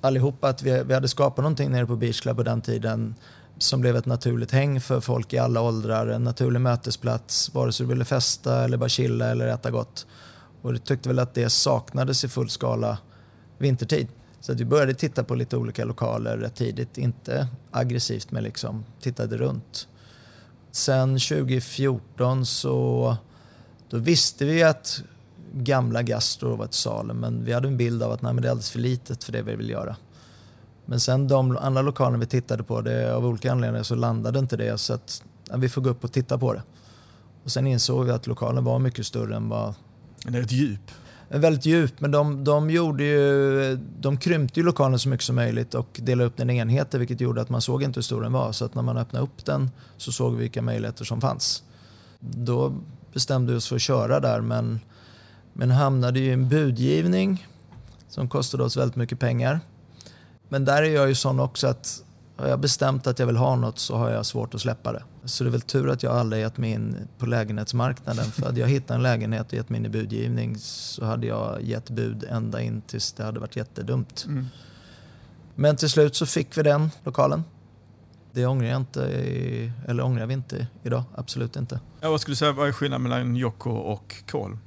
allihopa 0.01 0.49
att 0.49 0.63
vi, 0.63 0.83
vi 0.83 0.93
hade 0.93 1.07
skapat 1.07 1.37
någonting 1.37 1.71
nere 1.71 1.85
på 1.85 1.95
Beach 1.95 2.21
Club 2.21 2.37
på 2.37 2.43
den 2.43 2.61
tiden 2.61 3.15
som 3.57 3.81
blev 3.81 3.95
ett 3.95 4.05
naturligt 4.05 4.51
häng 4.51 4.81
för 4.81 5.01
folk 5.01 5.33
i 5.33 5.37
alla 5.37 5.61
åldrar. 5.61 6.07
En 6.07 6.23
naturlig 6.23 6.61
mötesplats, 6.61 7.53
vare 7.53 7.71
sig 7.71 7.85
du 7.85 7.89
ville 7.89 8.05
festa 8.05 8.63
eller 8.63 8.77
bara 8.77 8.89
chilla 8.89 9.31
eller 9.31 9.47
äta 9.47 9.71
gott. 9.71 10.07
Och 10.61 10.73
vi 10.73 10.79
tyckte 10.79 11.09
väl 11.09 11.19
att 11.19 11.33
det 11.33 11.49
saknades 11.49 12.23
i 12.23 12.27
full 12.27 12.49
skala 12.49 12.97
vintertid. 13.57 14.07
Så 14.41 14.53
vi 14.53 14.65
började 14.65 14.93
titta 14.93 15.23
på 15.23 15.35
lite 15.35 15.57
olika 15.57 15.85
lokaler 15.85 16.37
rätt 16.37 16.55
tidigt. 16.55 16.97
Inte 16.97 17.47
aggressivt 17.71 18.31
men 18.31 18.43
liksom 18.43 18.85
tittade 19.01 19.37
runt. 19.37 19.87
Sen 20.71 21.19
2014 21.19 22.45
så 22.45 23.17
då 23.91 23.97
visste 23.97 24.45
vi 24.45 24.63
att 24.63 25.03
gamla 25.53 26.03
Gastro 26.03 26.55
var 26.55 26.67
till 26.67 26.79
salu 26.79 27.13
men 27.13 27.45
vi 27.45 27.53
hade 27.53 27.67
en 27.67 27.77
bild 27.77 28.03
av 28.03 28.11
att 28.11 28.21
nej, 28.21 28.33
men 28.33 28.41
det 28.41 28.47
är 28.47 28.51
alldeles 28.51 28.71
för 28.71 28.79
litet 28.79 29.23
för 29.23 29.31
det 29.31 29.41
vi 29.41 29.55
vill 29.55 29.69
göra. 29.69 29.95
Men 30.85 30.99
sen 30.99 31.27
de 31.27 31.57
andra 31.57 31.81
lokalerna 31.81 32.17
vi 32.17 32.25
tittade 32.25 32.63
på, 32.63 32.81
det, 32.81 33.15
av 33.15 33.25
olika 33.25 33.51
anledningar 33.51 33.83
så 33.83 33.95
landade 33.95 34.39
inte 34.39 34.57
det 34.57 34.77
så 34.77 34.93
att 34.93 35.23
ja, 35.49 35.57
vi 35.57 35.69
får 35.69 35.81
gå 35.81 35.89
upp 35.89 36.03
och 36.03 36.11
titta 36.11 36.37
på 36.37 36.53
det. 36.53 36.63
Och 37.43 37.51
sen 37.51 37.67
insåg 37.67 38.05
vi 38.05 38.11
att 38.11 38.27
lokalen 38.27 38.63
var 38.63 38.79
mycket 38.79 39.05
större 39.05 39.35
än 39.35 39.49
vad... 39.49 39.73
Det 40.25 40.37
är 40.37 40.41
ett 40.41 40.51
djup. 40.51 40.91
Väldigt 41.29 41.65
djup, 41.65 42.01
men 42.01 42.11
de, 42.11 42.43
de, 42.43 42.69
gjorde 42.69 43.03
ju, 43.03 43.75
de 43.99 44.17
krympte 44.17 44.59
ju 44.59 44.65
lokalen 44.65 44.99
så 44.99 45.09
mycket 45.09 45.25
som 45.25 45.35
möjligt 45.35 45.73
och 45.73 45.99
delade 46.03 46.27
upp 46.27 46.37
den 46.37 46.49
i 46.49 46.57
enheter 46.57 46.99
vilket 46.99 47.21
gjorde 47.21 47.41
att 47.41 47.49
man 47.49 47.61
såg 47.61 47.83
inte 47.83 47.97
hur 47.97 48.01
stor 48.01 48.21
den 48.21 48.33
var. 48.33 48.51
Så 48.51 48.65
att 48.65 48.75
när 48.75 48.81
man 48.81 48.97
öppnade 48.97 49.23
upp 49.25 49.45
den 49.45 49.69
så 49.97 50.11
såg 50.11 50.33
vi 50.33 50.39
vilka 50.39 50.61
möjligheter 50.61 51.05
som 51.05 51.21
fanns. 51.21 51.63
Då 52.19 52.73
bestämde 53.13 53.55
oss 53.55 53.67
för 53.67 53.75
att 53.75 53.81
köra 53.81 54.19
där 54.19 54.41
men, 54.41 54.79
men 55.53 55.71
hamnade 55.71 56.19
i 56.19 56.31
en 56.31 56.49
budgivning 56.49 57.47
som 58.09 58.29
kostade 58.29 58.63
oss 58.63 58.77
väldigt 58.77 58.95
mycket 58.95 59.19
pengar. 59.19 59.59
Men 60.49 60.65
där 60.65 60.83
är 60.83 60.89
jag 60.89 61.09
ju 61.09 61.15
sån 61.15 61.39
också 61.39 61.67
att 61.67 62.03
har 62.41 62.47
jag 62.47 62.59
bestämt 62.59 63.07
att 63.07 63.19
jag 63.19 63.27
vill 63.27 63.37
ha 63.37 63.55
något 63.55 63.79
så 63.79 63.95
har 63.95 64.09
jag 64.09 64.25
svårt 64.25 64.55
att 64.55 64.61
släppa 64.61 64.93
det. 64.93 65.03
Så 65.25 65.43
det 65.43 65.49
är 65.49 65.51
väl 65.51 65.61
tur 65.61 65.89
att 65.89 66.03
jag 66.03 66.15
aldrig 66.15 66.41
gett 66.41 66.57
mig 66.57 66.71
in 66.71 67.07
på 67.17 67.25
lägenhetsmarknaden. 67.25 68.25
För 68.25 68.45
hade 68.45 68.59
jag 68.59 68.67
hittat 68.67 68.91
en 68.91 69.03
lägenhet 69.03 69.47
och 69.47 69.53
gett 69.53 69.69
mig 69.69 69.79
in 69.79 69.85
i 69.85 69.89
budgivning 69.89 70.57
så 70.57 71.05
hade 71.05 71.27
jag 71.27 71.61
gett 71.61 71.89
bud 71.89 72.23
ända 72.29 72.61
in 72.61 72.81
tills 72.81 73.13
det 73.13 73.23
hade 73.23 73.39
varit 73.39 73.55
jättedumt. 73.55 74.25
Mm. 74.27 74.47
Men 75.55 75.75
till 75.75 75.89
slut 75.89 76.15
så 76.15 76.25
fick 76.25 76.57
vi 76.57 76.63
den 76.63 76.89
lokalen. 77.03 77.43
Det 78.33 78.45
ångrar 78.45 78.67
jag 78.67 78.77
inte, 78.77 79.03
eller 79.87 80.03
ångrar 80.03 80.25
vi 80.25 80.33
inte 80.33 80.67
idag. 80.83 81.03
Absolut 81.15 81.55
inte. 81.55 81.79
Ja, 82.01 82.09
vad 82.09 82.21
skulle 82.21 82.31
du 82.31 82.35
säga, 82.35 82.51
vad 82.51 82.67
är 82.67 82.71
skillnaden 82.71 83.03
mellan 83.03 83.35
Jocko 83.35 83.69
och 83.69 84.15
Kol? 84.31 84.57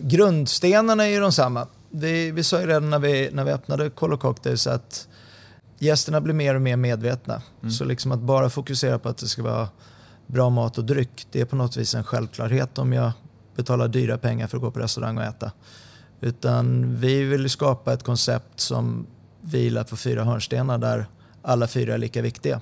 Grundstenarna 0.00 1.06
är 1.06 1.10
ju 1.10 1.20
de 1.20 1.32
samma. 1.32 1.66
Vi, 1.90 2.30
vi 2.30 2.44
sa 2.44 2.60
ju 2.60 2.66
redan 2.66 2.90
när 2.90 2.98
vi, 2.98 3.30
när 3.32 3.44
vi 3.44 3.50
öppnade 3.50 3.90
Kol 3.90 4.18
Cocktails 4.18 4.66
att 4.66 5.08
gästerna 5.78 6.20
blir 6.20 6.34
mer 6.34 6.54
och 6.54 6.62
mer 6.62 6.76
medvetna. 6.76 7.42
Mm. 7.60 7.70
Så 7.70 7.84
liksom 7.84 8.12
att 8.12 8.20
bara 8.20 8.50
fokusera 8.50 8.98
på 8.98 9.08
att 9.08 9.18
det 9.18 9.26
ska 9.26 9.42
vara 9.42 9.68
bra 10.26 10.50
mat 10.50 10.78
och 10.78 10.84
dryck, 10.84 11.26
det 11.30 11.40
är 11.40 11.44
på 11.44 11.56
något 11.56 11.76
vis 11.76 11.94
en 11.94 12.04
självklarhet 12.04 12.78
om 12.78 12.92
jag 12.92 13.12
betalar 13.56 13.88
dyra 13.88 14.18
pengar 14.18 14.46
för 14.46 14.56
att 14.56 14.62
gå 14.62 14.70
på 14.70 14.78
restaurang 14.78 15.18
och 15.18 15.24
äta. 15.24 15.52
Utan 16.20 16.96
vi 16.96 17.22
vill 17.24 17.50
skapa 17.50 17.92
ett 17.92 18.02
koncept 18.02 18.60
som 18.60 19.06
vilar 19.40 19.84
på 19.84 19.96
fyra 19.96 20.24
hörnstenar 20.24 20.78
där 20.78 21.06
alla 21.42 21.66
fyra 21.66 21.94
är 21.94 21.98
lika 21.98 22.22
viktiga. 22.22 22.60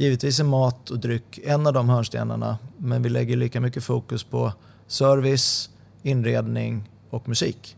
Givetvis 0.00 0.40
är 0.40 0.44
mat 0.44 0.90
och 0.90 0.98
dryck 0.98 1.38
en 1.44 1.66
av 1.66 1.72
de 1.72 1.88
hörnstenarna 1.88 2.58
men 2.76 3.02
vi 3.02 3.08
lägger 3.08 3.36
lika 3.36 3.60
mycket 3.60 3.84
fokus 3.84 4.24
på 4.24 4.52
service, 4.86 5.70
inredning 6.02 6.90
och 7.10 7.28
musik. 7.28 7.76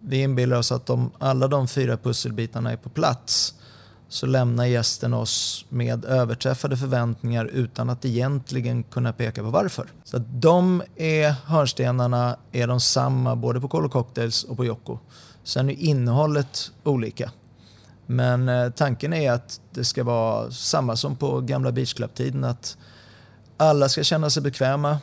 Vi 0.00 0.22
inbillar 0.22 0.58
oss 0.58 0.72
att 0.72 0.90
om 0.90 1.10
alla 1.18 1.48
de 1.48 1.68
fyra 1.68 1.96
pusselbitarna 1.96 2.72
är 2.72 2.76
på 2.76 2.88
plats 2.88 3.54
så 4.08 4.26
lämnar 4.26 4.64
gästen 4.64 5.14
oss 5.14 5.66
med 5.68 6.04
överträffade 6.04 6.76
förväntningar 6.76 7.44
utan 7.44 7.90
att 7.90 8.04
egentligen 8.04 8.82
kunna 8.82 9.12
peka 9.12 9.42
på 9.42 9.50
varför. 9.50 9.86
Så 10.04 10.16
att 10.16 10.42
de 10.42 10.82
är, 10.96 11.30
hörnstenarna 11.30 12.36
är 12.52 12.66
de 12.66 12.80
samma 12.80 13.36
både 13.36 13.60
på 13.60 13.68
Colo 13.68 13.88
Cocktails 13.88 14.44
och 14.44 14.56
på 14.56 14.64
Jocko. 14.64 14.98
Sen 15.44 15.70
är 15.70 15.74
innehållet 15.74 16.72
olika. 16.84 17.30
Men 18.06 18.48
eh, 18.48 18.70
tanken 18.70 19.12
är 19.12 19.32
att 19.32 19.60
det 19.70 19.84
ska 19.84 20.04
vara 20.04 20.50
samma 20.50 20.96
som 20.96 21.16
på 21.16 21.40
gamla 21.40 21.72
Beach 21.72 21.94
Club-tiden. 21.94 22.44
Att 22.44 22.76
alla 23.56 23.88
ska 23.88 24.02
känna 24.02 24.30
sig 24.30 24.42
bekväma. 24.42 24.98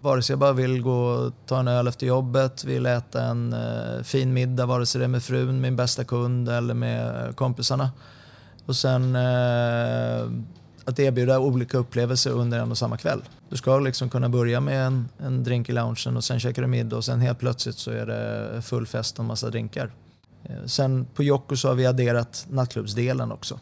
Vare 0.00 0.22
sig 0.22 0.32
jag 0.32 0.40
bara 0.40 0.52
vill 0.52 0.82
gå 0.82 1.04
och 1.04 1.32
ta 1.46 1.60
en 1.60 1.68
öl 1.68 1.88
efter 1.88 2.06
jobbet, 2.06 2.64
vill 2.64 2.86
äta 2.86 3.22
en 3.22 3.52
eh, 3.52 4.02
fin 4.02 4.32
middag, 4.32 4.66
vare 4.66 4.86
sig 4.86 4.98
det 4.98 5.04
är 5.04 5.08
med 5.08 5.22
frun, 5.22 5.60
min 5.60 5.76
bästa 5.76 6.04
kund 6.04 6.48
eller 6.48 6.74
med 6.74 7.36
kompisarna. 7.36 7.90
Och 8.66 8.76
sen 8.76 9.16
eh, 9.16 10.28
att 10.84 10.98
erbjuda 10.98 11.38
olika 11.38 11.78
upplevelser 11.78 12.30
under 12.30 12.58
en 12.58 12.70
och 12.70 12.78
samma 12.78 12.96
kväll. 12.96 13.22
Du 13.48 13.56
ska 13.56 13.78
liksom 13.78 14.10
kunna 14.10 14.28
börja 14.28 14.60
med 14.60 14.86
en, 14.86 15.08
en 15.18 15.44
drink 15.44 15.68
i 15.68 15.72
loungen 15.72 16.16
och 16.16 16.24
sen 16.24 16.40
käkar 16.40 16.62
du 16.62 16.68
middag 16.68 16.96
och 16.96 17.04
sen 17.04 17.20
helt 17.20 17.38
plötsligt 17.38 17.76
så 17.76 17.90
är 17.90 18.06
det 18.06 18.62
full 18.62 18.86
fest 18.86 19.18
och 19.18 19.22
en 19.22 19.26
massa 19.26 19.50
drinkar. 19.50 19.90
Eh, 20.44 20.66
sen 20.66 21.06
på 21.14 21.22
Jocko 21.22 21.56
så 21.56 21.68
har 21.68 21.74
vi 21.74 21.86
adderat 21.86 22.46
nattklubbsdelen 22.50 23.32
också. 23.32 23.60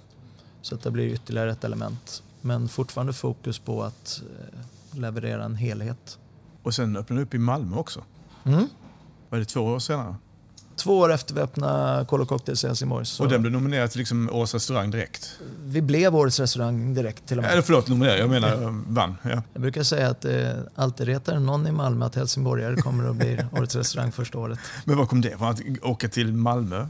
Så 0.62 0.75
att 0.75 0.83
det 0.83 0.90
blir 0.90 1.07
ytterligare 1.07 1.51
ett 1.51 1.64
element. 1.64 2.23
Men 2.40 2.68
fortfarande 2.68 3.12
fokus 3.12 3.59
på 3.59 3.83
att 3.83 4.23
eh, 4.23 4.99
leverera 4.99 5.45
en 5.45 5.55
helhet. 5.55 6.18
Och 6.62 6.75
sen 6.75 6.97
öppnade 6.97 7.21
du 7.21 7.25
upp 7.25 7.35
i 7.35 7.38
Malmö 7.38 7.77
också. 7.77 8.05
Mm. 8.45 8.68
Var 9.29 9.38
det 9.38 9.45
två 9.45 9.61
år 9.61 9.79
senare? 9.79 10.16
Två 10.83 10.99
år 10.99 11.12
efter 11.12 11.35
vi 11.35 11.40
öppnade 11.40 12.05
Colo 12.05 12.27
Cocktails 12.27 12.64
i 12.64 12.66
Helsingborg. 12.66 13.07
Så... 13.07 13.23
Och 13.23 13.29
den 13.29 13.42
blev 13.42 13.53
nominerad 13.53 13.90
till 13.90 13.99
liksom 13.99 14.31
Årets 14.33 14.55
restaurang 14.55 14.90
direkt? 14.90 15.38
Vi 15.64 15.83
blev 15.83 16.16
Årets 16.16 16.40
restaurang 16.40 16.95
direkt 16.95 17.27
till 17.27 17.38
och 17.38 17.42
med. 17.42 17.53
Eller 17.53 17.62
förlåt, 17.62 17.88
nominerad. 17.88 18.18
Jag 18.18 18.31
menar 18.31 18.83
vann. 18.92 19.16
Ja. 19.23 19.42
Jag 19.53 19.62
brukar 19.62 19.83
säga 19.83 20.11
att 20.11 20.25
eh, 20.25 20.51
alltid 20.75 21.07
retar 21.07 21.38
någon 21.38 21.66
i 21.66 21.73
Malmö 21.73 22.07
att 22.07 22.14
helsingborgare 22.14 22.77
kommer 22.77 23.11
att 23.11 23.16
bli 23.16 23.38
Årets 23.53 23.77
restaurang 23.77 24.12
första 24.12 24.38
året. 24.38 24.59
Men 24.85 24.97
vad 24.97 25.09
kom 25.09 25.21
det 25.21 25.38
från? 25.38 25.49
Att 25.49 25.61
åka 25.83 26.09
till 26.09 26.33
Malmö? 26.33 26.87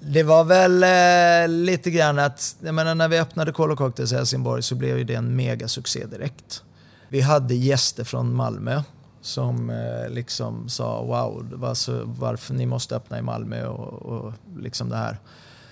Det 0.00 0.22
var 0.22 0.44
väl 0.44 0.82
eh, 0.82 1.56
lite 1.64 1.90
grann 1.90 2.18
att, 2.18 2.56
jag 2.60 2.74
menar 2.74 2.94
när 2.94 3.08
vi 3.08 3.20
öppnade 3.20 3.52
Colo 3.52 3.76
Cocktails 3.76 4.12
i 4.12 4.16
Helsingborg 4.16 4.62
så 4.62 4.74
blev 4.74 5.06
det 5.06 5.14
en 5.14 5.36
megasuccé 5.36 6.06
direkt. 6.06 6.62
Vi 7.08 7.20
hade 7.20 7.54
gäster 7.54 8.04
från 8.04 8.34
Malmö 8.34 8.82
som 9.20 9.70
eh, 9.70 10.10
liksom 10.10 10.68
sa 10.68 11.02
wow, 11.02 11.48
varför, 11.52 12.02
varför 12.04 12.54
ni 12.54 12.66
måste 12.66 12.96
öppna 12.96 13.18
i 13.18 13.22
Malmö 13.22 13.66
och, 13.66 14.02
och 14.02 14.32
liksom 14.56 14.88
det 14.88 14.96
här. 14.96 15.18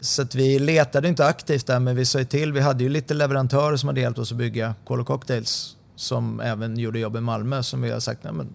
Så 0.01 0.23
att 0.23 0.35
vi 0.35 0.59
letade 0.59 1.09
inte 1.09 1.27
aktivt 1.27 1.67
där 1.67 1.81
men 1.81 1.97
vi 1.97 2.05
sa 2.05 2.25
till, 2.25 2.53
vi 2.53 2.61
hade 2.61 2.85
ju 2.85 2.89
lite 2.89 3.15
leverantörer 3.15 3.77
som 3.77 3.89
hade 3.89 4.01
hjälpt 4.01 4.19
oss 4.19 4.33
att 4.33 4.39
bygga 4.39 4.75
Colo 4.85 5.05
Cocktails 5.05 5.77
som 5.97 6.41
även 6.41 6.79
gjorde 6.79 6.99
jobb 6.99 7.17
i 7.17 7.21
Malmö 7.21 7.63
som 7.63 7.83
vi 7.83 7.91
har 7.91 8.01
sagt, 8.01 8.25
nej 8.25 8.33
men 8.33 8.49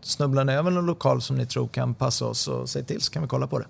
snubblar 0.00 0.44
ni 0.44 0.52
över 0.52 0.70
någon 0.70 0.86
lokal 0.86 1.22
som 1.22 1.36
ni 1.36 1.46
tror 1.46 1.68
kan 1.68 1.94
passa 1.94 2.26
oss 2.26 2.48
och 2.48 2.68
säg 2.68 2.84
till 2.84 3.00
så 3.00 3.12
kan 3.12 3.22
vi 3.22 3.28
kolla 3.28 3.46
på 3.46 3.58
det. 3.58 3.66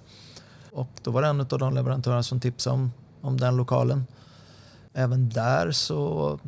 Och 0.73 0.89
då 1.03 1.11
var 1.11 1.23
det 1.23 1.29
en 1.29 1.41
av 1.41 1.59
de 1.59 1.75
leverantörerna 1.75 2.23
som 2.23 2.41
tipsade 2.41 2.75
om, 2.75 2.93
om 3.21 3.41
den 3.41 3.57
lokalen. 3.57 4.07
Även 4.93 5.29
där 5.29 5.71
så 5.71 6.39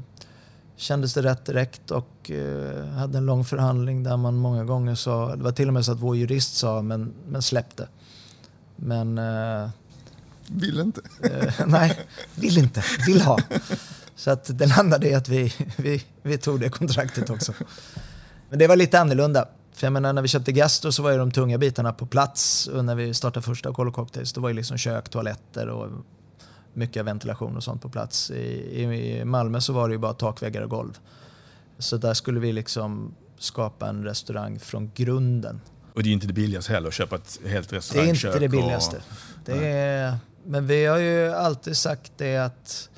kändes 0.78 1.14
det 1.14 1.22
rätt 1.22 1.44
direkt 1.44 1.90
och 1.90 2.30
eh, 2.30 2.86
hade 2.86 3.18
en 3.18 3.26
lång 3.26 3.44
förhandling 3.44 4.02
där 4.02 4.16
man 4.16 4.36
många 4.36 4.64
gånger 4.64 4.94
sa, 4.94 5.36
det 5.36 5.42
var 5.42 5.52
till 5.52 5.68
och 5.68 5.74
med 5.74 5.84
så 5.84 5.92
att 5.92 6.00
vår 6.00 6.16
jurist 6.16 6.56
sa 6.56 6.82
men, 6.82 7.12
men 7.28 7.42
det. 7.76 7.88
Men... 8.76 9.18
Eh, 9.18 9.70
vill 10.46 10.80
inte? 10.80 11.00
Eh, 11.22 11.54
nej, 11.66 11.98
vill 12.34 12.58
inte, 12.58 12.84
vill 13.06 13.20
ha. 13.20 13.38
Så 14.16 14.30
att 14.30 14.58
det 14.58 14.66
landade 14.66 15.08
i 15.08 15.14
att 15.14 15.28
vi, 15.28 15.52
vi, 15.76 16.04
vi 16.22 16.38
tog 16.38 16.60
det 16.60 16.70
kontraktet 16.70 17.30
också. 17.30 17.52
Men 18.50 18.58
det 18.58 18.66
var 18.66 18.76
lite 18.76 19.00
annorlunda. 19.00 19.48
För 19.72 19.86
jag 19.86 19.92
menar 19.92 20.12
när 20.12 20.22
vi 20.22 20.28
köpte 20.28 20.52
Gastro 20.52 20.92
så 20.92 21.02
var 21.02 21.10
ju 21.10 21.18
de 21.18 21.30
tunga 21.30 21.58
bitarna 21.58 21.92
på 21.92 22.06
plats 22.06 22.66
och 22.66 22.84
när 22.84 22.94
vi 22.94 23.14
startade 23.14 23.46
första 23.46 23.72
Colo 23.72 23.92
Cocktails 23.92 24.32
då 24.32 24.40
var 24.40 24.48
det 24.48 24.54
liksom 24.54 24.78
kök, 24.78 25.08
toaletter 25.08 25.68
och 25.68 25.90
mycket 26.74 27.04
ventilation 27.04 27.56
och 27.56 27.64
sånt 27.64 27.82
på 27.82 27.88
plats. 27.88 28.30
I, 28.30 28.82
I, 28.82 29.24
Malmö 29.24 29.60
så 29.60 29.72
var 29.72 29.88
det 29.88 29.92
ju 29.92 29.98
bara 29.98 30.14
takväggar 30.14 30.62
och 30.62 30.70
golv. 30.70 30.98
Så 31.78 31.96
där 31.96 32.14
skulle 32.14 32.40
vi 32.40 32.52
liksom 32.52 33.14
skapa 33.38 33.88
en 33.88 34.04
restaurang 34.04 34.58
från 34.58 34.90
grunden. 34.94 35.60
Och 35.94 36.02
det 36.02 36.08
är 36.08 36.12
inte 36.12 36.26
det 36.26 36.32
billigaste 36.32 36.72
heller 36.72 36.88
att 36.88 36.94
köpa 36.94 37.16
ett 37.16 37.40
helt 37.46 37.72
restaurangkök? 37.72 38.22
Det 38.22 38.28
är 38.28 38.32
inte 38.32 38.38
det 38.38 38.48
billigaste. 38.48 38.96
Och... 38.96 39.02
Det 39.44 39.66
är, 39.68 40.16
men 40.44 40.66
vi 40.66 40.86
har 40.86 40.98
ju 40.98 41.32
alltid 41.32 41.76
sagt 41.76 42.12
det 42.16 42.36
att 42.36 42.88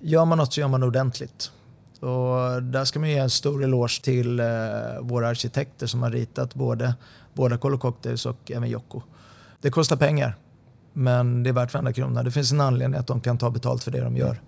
gör 0.00 0.24
man 0.24 0.38
något 0.38 0.52
så 0.52 0.60
gör 0.60 0.68
man 0.68 0.82
ordentligt. 0.82 1.52
Och 2.00 2.62
där 2.62 2.84
ska 2.84 3.00
man 3.00 3.10
ge 3.10 3.18
en 3.18 3.30
stor 3.30 3.64
eloge 3.64 4.02
till 4.02 4.40
eh, 4.40 4.46
våra 5.00 5.28
arkitekter 5.28 5.86
som 5.86 6.02
har 6.02 6.10
ritat 6.10 6.54
både, 6.54 6.94
båda 7.34 7.58
Colo 7.58 7.78
Cocktails 7.78 8.26
och 8.26 8.50
även 8.50 8.70
Jocko. 8.70 9.02
Det 9.60 9.70
kostar 9.70 9.96
pengar. 9.96 10.36
Men 10.98 11.42
det 11.42 11.50
är 11.50 11.52
värt 11.52 11.74
varenda 11.74 11.92
krona. 11.92 12.22
Det 12.22 12.30
finns 12.30 12.52
en 12.52 12.60
anledning 12.60 13.00
att 13.00 13.06
de 13.06 13.20
kan 13.20 13.38
ta 13.38 13.50
betalt 13.50 13.84
för 13.84 13.90
det 13.90 14.00
de 14.00 14.16
gör. 14.16 14.40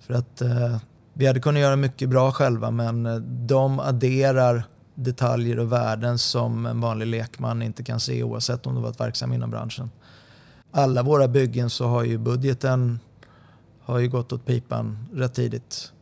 För 0.00 0.14
att 0.14 0.40
eh, 0.40 0.76
vi 1.12 1.26
hade 1.26 1.40
kunnat 1.40 1.60
göra 1.60 1.76
mycket 1.76 2.08
bra 2.08 2.32
själva 2.32 2.70
men 2.70 3.06
eh, 3.06 3.14
de 3.24 3.80
adderar 3.80 4.64
detaljer 4.94 5.58
och 5.58 5.72
värden 5.72 6.18
som 6.18 6.66
en 6.66 6.80
vanlig 6.80 7.06
lekman 7.06 7.62
inte 7.62 7.84
kan 7.84 8.00
se 8.00 8.22
oavsett 8.22 8.66
om 8.66 8.74
du 8.74 8.80
varit 8.80 9.00
verksam 9.00 9.32
inom 9.32 9.50
branschen. 9.50 9.90
Alla 10.70 11.02
våra 11.02 11.28
byggen 11.28 11.70
så 11.70 11.86
har 11.86 12.04
ju 12.04 12.18
budgeten 12.18 13.00
har 13.82 13.98
ju 13.98 14.08
gått 14.08 14.32
åt 14.32 14.46
pipan 14.46 15.08
rätt 15.14 15.34
tidigt. 15.34 15.92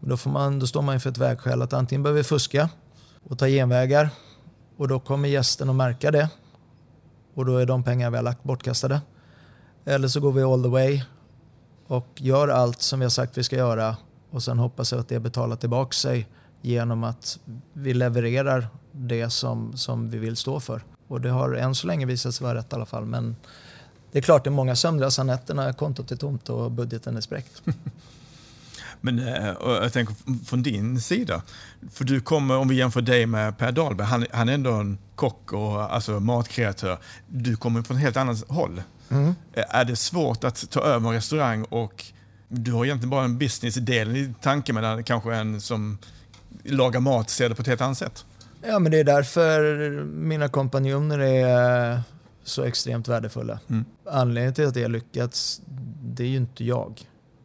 Då, 0.00 0.16
får 0.16 0.30
man, 0.30 0.58
då 0.58 0.66
står 0.66 0.82
man 0.82 0.94
inför 0.94 1.10
ett 1.10 1.18
vägskäl 1.18 1.62
att 1.62 1.72
antingen 1.72 2.02
behöver 2.02 2.20
vi 2.20 2.24
fuska 2.24 2.68
och 3.28 3.38
ta 3.38 3.46
genvägar 3.46 4.08
Och 4.76 4.88
då 4.88 5.00
kommer 5.00 5.28
gästen 5.28 5.70
att 5.70 5.76
märka 5.76 6.10
det. 6.10 6.28
Och 7.34 7.46
då 7.46 7.56
är 7.56 7.66
de 7.66 7.84
pengar 7.84 8.10
vi 8.10 8.16
har 8.16 8.24
lagt 8.24 8.42
bortkastade. 8.42 9.00
Eller 9.84 10.08
så 10.08 10.20
går 10.20 10.32
vi 10.32 10.42
all 10.42 10.62
the 10.62 10.68
way 10.68 11.02
och 11.86 12.06
gör 12.16 12.48
allt 12.48 12.82
som 12.82 12.98
vi 12.98 13.04
har 13.04 13.10
sagt 13.10 13.38
vi 13.38 13.44
ska 13.44 13.56
göra 13.56 13.96
och 14.30 14.42
sen 14.42 14.58
hoppas 14.58 14.92
jag 14.92 15.00
att 15.00 15.08
det 15.08 15.20
betalar 15.20 15.56
tillbaka 15.56 15.92
sig 15.92 16.28
genom 16.60 17.04
att 17.04 17.38
vi 17.72 17.94
levererar 17.94 18.68
det 18.92 19.30
som, 19.30 19.76
som 19.76 20.10
vi 20.10 20.18
vill 20.18 20.36
stå 20.36 20.60
för. 20.60 20.84
Och 21.08 21.20
det 21.20 21.30
har 21.30 21.52
än 21.54 21.74
så 21.74 21.86
länge 21.86 22.06
visat 22.06 22.34
sig 22.34 22.44
vara 22.44 22.58
rätt 22.58 22.72
i 22.72 22.74
alla 22.74 22.86
fall. 22.86 23.04
Men 23.04 23.36
det 24.12 24.18
är 24.18 24.22
klart, 24.22 24.44
det 24.44 24.48
är 24.48 24.52
många 24.52 24.76
sömnlösa 24.76 25.24
nätter 25.24 25.54
när 25.54 25.72
kontot 25.72 26.12
är 26.12 26.16
tomt 26.16 26.48
och 26.48 26.70
budgeten 26.70 27.16
är 27.16 27.20
spräckt. 27.20 27.62
Men 29.04 29.18
eh, 29.18 29.54
jag 29.64 29.92
tänker 29.92 30.14
från 30.44 30.62
din 30.62 31.00
sida, 31.00 31.42
för 31.92 32.04
du 32.04 32.20
kommer, 32.20 32.56
om 32.56 32.68
vi 32.68 32.74
jämför 32.74 33.00
dig 33.00 33.26
med 33.26 33.58
Per 33.58 33.72
Dahlberg, 33.72 34.06
han, 34.06 34.26
han 34.32 34.48
är 34.48 34.54
ändå 34.54 34.72
en 34.72 34.98
kock 35.14 35.52
och 35.52 35.94
alltså 35.94 36.20
matkreatör. 36.20 36.98
Du 37.26 37.56
kommer 37.56 37.82
från 37.82 37.96
ett 37.96 38.02
helt 38.02 38.16
annat 38.16 38.48
håll. 38.48 38.82
Mm. 39.08 39.34
Är 39.52 39.84
det 39.84 39.96
svårt 39.96 40.44
att 40.44 40.70
ta 40.70 40.80
över 40.80 41.08
en 41.08 41.14
restaurang 41.14 41.64
och 41.64 42.04
du 42.48 42.72
har 42.72 42.84
egentligen 42.84 43.10
bara 43.10 43.24
en 43.24 43.38
business-del 43.38 44.16
i 44.16 44.34
tanken 44.40 44.74
medan 44.74 45.04
kanske 45.04 45.34
en 45.34 45.60
som 45.60 45.98
lagar 46.64 47.00
mat 47.00 47.30
ser 47.30 47.48
det 47.48 47.54
på 47.54 47.62
ett 47.62 47.68
helt 47.68 47.80
annat 47.80 47.98
sätt? 47.98 48.24
Ja, 48.66 48.78
men 48.78 48.92
det 48.92 48.98
är 48.98 49.04
därför 49.04 49.88
mina 50.04 50.48
kompanjoner 50.48 51.18
är 51.18 52.02
så 52.44 52.62
extremt 52.62 53.08
värdefulla. 53.08 53.60
Mm. 53.70 53.84
Anledningen 54.06 54.54
till 54.54 54.66
att 54.66 54.74
det 54.74 54.82
har 54.82 54.88
lyckats, 54.88 55.62
det 56.02 56.22
är 56.24 56.28
ju 56.28 56.36
inte 56.36 56.64
jag, 56.64 57.00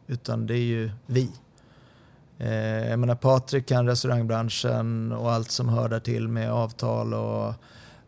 utan 0.06 0.46
det 0.46 0.54
är 0.54 0.64
ju 0.64 0.90
vi. 1.06 1.30
Eh, 2.38 2.88
jag 2.90 2.98
menar, 2.98 3.14
Patrik 3.14 3.66
kan 3.66 3.86
restaurangbranschen 3.86 5.12
och 5.12 5.32
allt 5.32 5.50
som 5.50 5.68
hör 5.68 5.88
där 5.88 6.00
till 6.00 6.28
med 6.28 6.52
avtal 6.52 7.14
och 7.14 7.54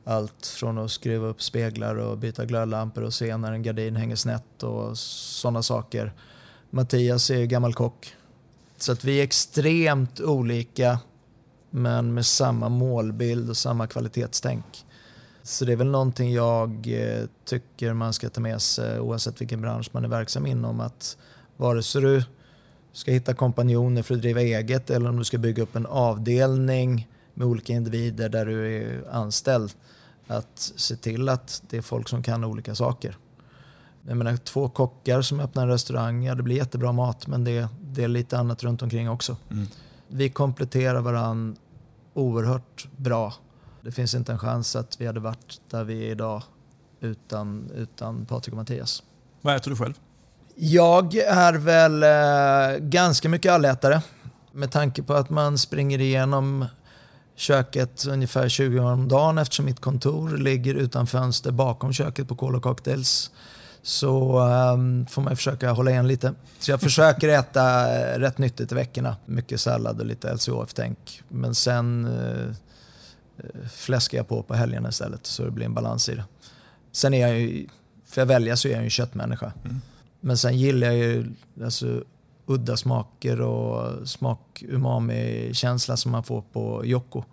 allt 0.05 0.47
från 0.47 0.79
att 0.79 0.91
skruva 0.91 1.27
upp 1.27 1.43
speglar 1.43 1.95
och 1.97 2.19
byta 2.19 2.45
glödlampor 2.45 3.03
och 3.03 3.15
se 3.15 3.37
när 3.37 3.53
en 3.53 3.63
gardin 3.63 3.97
hänger 3.97 4.17
snett 4.17 4.63
och 4.63 4.99
sådana 4.99 5.63
saker. 5.63 6.13
Mattias 6.71 7.31
är 7.31 7.39
ju 7.39 7.47
gammal 7.47 7.75
kock. 7.75 8.15
Så 8.77 8.93
att 8.93 9.05
vi 9.05 9.19
är 9.19 9.23
extremt 9.23 10.21
olika 10.21 10.99
men 11.71 12.15
med 12.15 12.27
samma 12.27 12.69
målbild 12.69 13.51
och 13.51 13.57
samma 13.57 13.87
kvalitetstänk. 13.87 14.85
Så 15.43 15.65
det 15.65 15.73
är 15.73 15.77
väl 15.77 15.91
någonting 15.91 16.33
jag 16.33 16.87
eh, 16.87 17.27
tycker 17.45 17.93
man 17.93 18.13
ska 18.13 18.29
ta 18.29 18.41
med 18.41 18.63
sig 18.63 19.01
oavsett 19.01 19.41
vilken 19.41 19.63
bransch 19.63 19.89
man 19.93 20.05
är 20.05 20.09
verksam 20.09 20.47
inom. 20.47 20.81
Att 20.81 21.17
vare 21.57 21.83
sig 21.83 22.03
du 22.03 22.23
ska 23.01 23.11
hitta 23.11 23.35
kompanjoner 23.35 24.03
för 24.03 24.15
att 24.15 24.21
driva 24.21 24.41
eget 24.41 24.91
eller 24.91 25.09
om 25.09 25.17
du 25.17 25.25
ska 25.25 25.39
bygga 25.39 25.63
upp 25.63 25.77
en 25.77 25.87
avdelning 25.87 27.09
med 27.35 27.47
olika 27.47 27.73
individer 27.73 28.29
där 28.29 28.47
du 28.47 28.77
är 28.77 29.05
anställd. 29.11 29.73
Att 30.27 30.73
se 30.77 30.97
till 30.97 31.29
att 31.29 31.63
det 31.71 31.77
är 31.77 31.83
folk 31.83 32.09
som 32.09 32.23
kan 32.23 32.45
olika 32.45 32.75
saker. 32.75 33.17
Jag 34.07 34.17
menar, 34.17 34.37
två 34.37 34.69
kockar 34.69 35.23
som 35.23 35.41
öppnar 35.41 35.63
en 35.63 35.69
restaurang, 35.69 36.25
ja 36.25 36.35
det 36.35 36.43
blir 36.43 36.57
jättebra 36.57 36.93
mat 36.93 37.27
men 37.27 37.45
det, 37.45 37.69
det 37.81 38.05
är 38.05 38.09
lite 38.09 38.39
annat 38.39 38.63
runt 38.63 38.83
omkring 38.83 39.11
också. 39.11 39.37
Mm. 39.51 39.67
Vi 40.09 40.29
kompletterar 40.29 41.01
varandra 41.01 41.61
oerhört 42.15 42.89
bra. 42.97 43.35
Det 43.83 43.93
finns 43.93 44.15
inte 44.15 44.33
en 44.33 44.39
chans 44.39 44.77
att 44.77 45.01
vi 45.01 45.07
hade 45.07 45.21
varit 45.21 45.61
där 45.71 45.85
vi 45.85 46.07
är 46.07 46.11
idag 46.11 46.43
utan, 47.01 47.71
utan 47.75 48.27
Patrik 48.27 48.53
och 48.53 48.57
Mattias. 48.57 49.03
Vad 49.41 49.57
äter 49.57 49.71
du 49.71 49.77
själv? 49.77 49.95
Jag 50.63 51.15
är 51.17 51.53
väl 51.53 52.03
eh, 52.03 52.79
ganska 52.79 53.29
mycket 53.29 53.53
allätare. 53.53 54.03
Med 54.53 54.71
tanke 54.71 55.03
på 55.03 55.15
att 55.15 55.31
man 55.31 55.59
springer 55.59 56.01
igenom 56.01 56.67
köket 57.37 58.07
ungefär 58.09 58.49
20 58.49 58.77
gånger 58.77 58.93
om 58.93 59.09
dagen 59.09 59.39
eftersom 59.39 59.65
mitt 59.65 59.81
kontor 59.81 60.37
ligger 60.37 60.75
utan 60.75 61.07
fönster 61.07 61.51
bakom 61.51 61.93
köket 61.93 62.29
på 62.29 62.37
Call 62.37 62.61
Cocktails 62.61 63.31
så 63.83 64.39
eh, 64.39 65.07
får 65.11 65.23
man 65.23 65.37
försöka 65.37 65.71
hålla 65.73 65.91
igen 65.91 66.09
lite. 66.09 66.35
Så 66.59 66.71
jag 66.71 66.81
försöker 66.81 67.29
äta 67.29 67.95
eh, 67.99 68.19
rätt 68.19 68.39
nyttigt 68.39 68.73
i 68.73 68.75
veckorna. 68.75 69.17
Mycket 69.27 69.61
sallad 69.61 70.01
och 70.01 70.07
lite 70.07 70.35
LCHF-tänk. 70.35 71.23
Men 71.29 71.55
sen 71.55 72.05
eh, 72.05 72.49
eh, 73.39 73.69
fläskar 73.75 74.19
jag 74.19 74.29
på 74.29 74.43
på 74.43 74.55
helgerna 74.55 74.89
istället 74.89 75.27
så 75.27 75.45
det 75.45 75.51
blir 75.51 75.67
en 75.67 75.75
balans 75.75 76.09
i 76.09 76.15
det. 76.15 76.25
Sen 76.93 77.15
är 77.15 77.29
jag 77.29 77.39
ju, 77.39 77.67
för 78.07 78.21
jag 78.21 78.27
välja 78.27 78.57
så 78.57 78.69
är 78.69 78.73
jag 78.73 78.81
ju 78.81 78.85
en 78.85 78.91
köttmänniska. 78.91 79.53
Mm. 79.65 79.81
Men 80.21 80.37
sen 80.37 80.59
gillar 80.59 80.87
jag 80.87 80.97
ju 80.97 81.27
alltså, 81.65 82.03
udda 82.47 82.77
smaker 82.77 83.41
och 83.41 84.09
smak 84.09 84.63
umami-känsla 84.69 85.97
som 85.97 86.13
man 86.13 86.25
får 86.25 86.43
på 86.53 86.83
Jocko. 86.85 87.25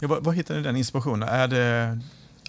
Ja, 0.00 0.08
var, 0.08 0.20
var 0.20 0.32
hittar 0.32 0.56
ni 0.56 0.62
den 0.62 0.76
inspirationen? 0.76 1.28
Är 1.28 1.48
det 1.48 1.98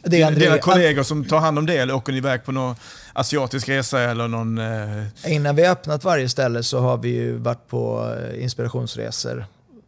det 0.03 0.21
är 0.21 0.27
André, 0.27 0.45
dina 0.45 0.57
kollegor 0.57 1.03
som 1.03 1.25
tar 1.25 1.39
hand 1.39 1.57
om 1.57 1.65
det 1.65 1.77
eller 1.77 1.93
åker 1.93 2.11
ni 2.11 2.17
iväg 2.17 2.43
på 2.43 2.51
någon 2.51 2.75
asiatisk 3.13 3.69
resa 3.69 3.99
eller 3.99 4.27
någon... 4.27 4.57
Eh... 4.57 5.33
Innan 5.33 5.55
vi 5.55 5.65
har 5.65 5.71
öppnat 5.71 6.03
varje 6.03 6.29
ställe 6.29 6.63
så 6.63 6.79
har 6.79 6.97
vi 6.97 7.09
ju 7.09 7.37
varit 7.37 7.67
på 7.67 8.13
eh, 8.17 8.43
inspirationsresor 8.43 9.45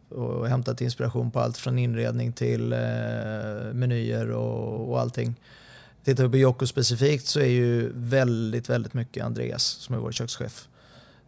och 0.08 0.48
hämtat 0.48 0.80
inspiration 0.80 1.30
på 1.30 1.40
allt 1.40 1.56
från 1.56 1.78
inredning 1.78 2.32
till 2.32 2.72
eh, 2.72 2.78
menyer 3.72 4.30
och, 4.30 4.90
och 4.90 5.00
allting. 5.00 5.34
Tittar 6.04 6.24
vi 6.24 6.30
på 6.30 6.36
Jocko 6.36 6.66
specifikt 6.66 7.26
så 7.26 7.40
är 7.40 7.46
ju 7.46 7.92
väldigt, 7.94 8.68
väldigt 8.68 8.94
mycket 8.94 9.24
Andreas 9.24 9.62
som 9.62 9.94
är 9.94 9.98
vår 9.98 10.12
kökschef. 10.12 10.68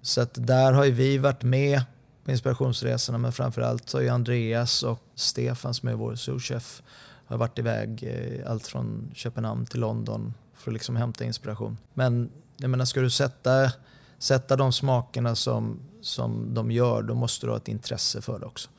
Så 0.03 0.21
att 0.21 0.47
där 0.47 0.73
har 0.73 0.85
ju 0.85 0.91
vi 0.91 1.19
varit 1.19 1.43
med 1.43 1.83
på 2.25 2.31
inspirationsresorna 2.31 3.19
men 3.19 3.33
framförallt 3.33 3.89
så 3.89 3.99
har 3.99 4.03
ju 4.03 4.09
Andreas 4.09 4.83
och 4.83 5.01
Stefan 5.15 5.75
som 5.75 5.89
är 5.89 5.95
vår 5.95 6.15
souschef 6.15 6.83
har 7.27 7.39
varit 7.39 7.59
iväg 7.59 8.05
eh, 8.05 8.51
allt 8.51 8.67
från 8.67 9.11
Köpenhamn 9.15 9.67
till 9.67 9.81
London 9.81 10.35
för 10.55 10.71
att 10.71 10.73
liksom 10.73 10.97
hämta 10.97 11.25
inspiration. 11.25 11.79
Men 11.95 12.31
jag 12.57 12.71
menar, 12.71 12.85
ska 12.85 13.01
du 13.01 13.11
sätta, 13.11 13.73
sätta 14.19 14.57
de 14.57 14.73
smakerna 14.73 15.35
som, 15.35 15.81
som 16.01 16.55
de 16.55 16.71
gör, 16.71 17.03
då 17.03 17.15
måste 17.15 17.47
du 17.47 17.51
ha 17.51 17.57
ett 17.57 17.69
intresse 17.69 18.23
för 18.23 18.39
det 18.39 18.47
också. 18.47 18.71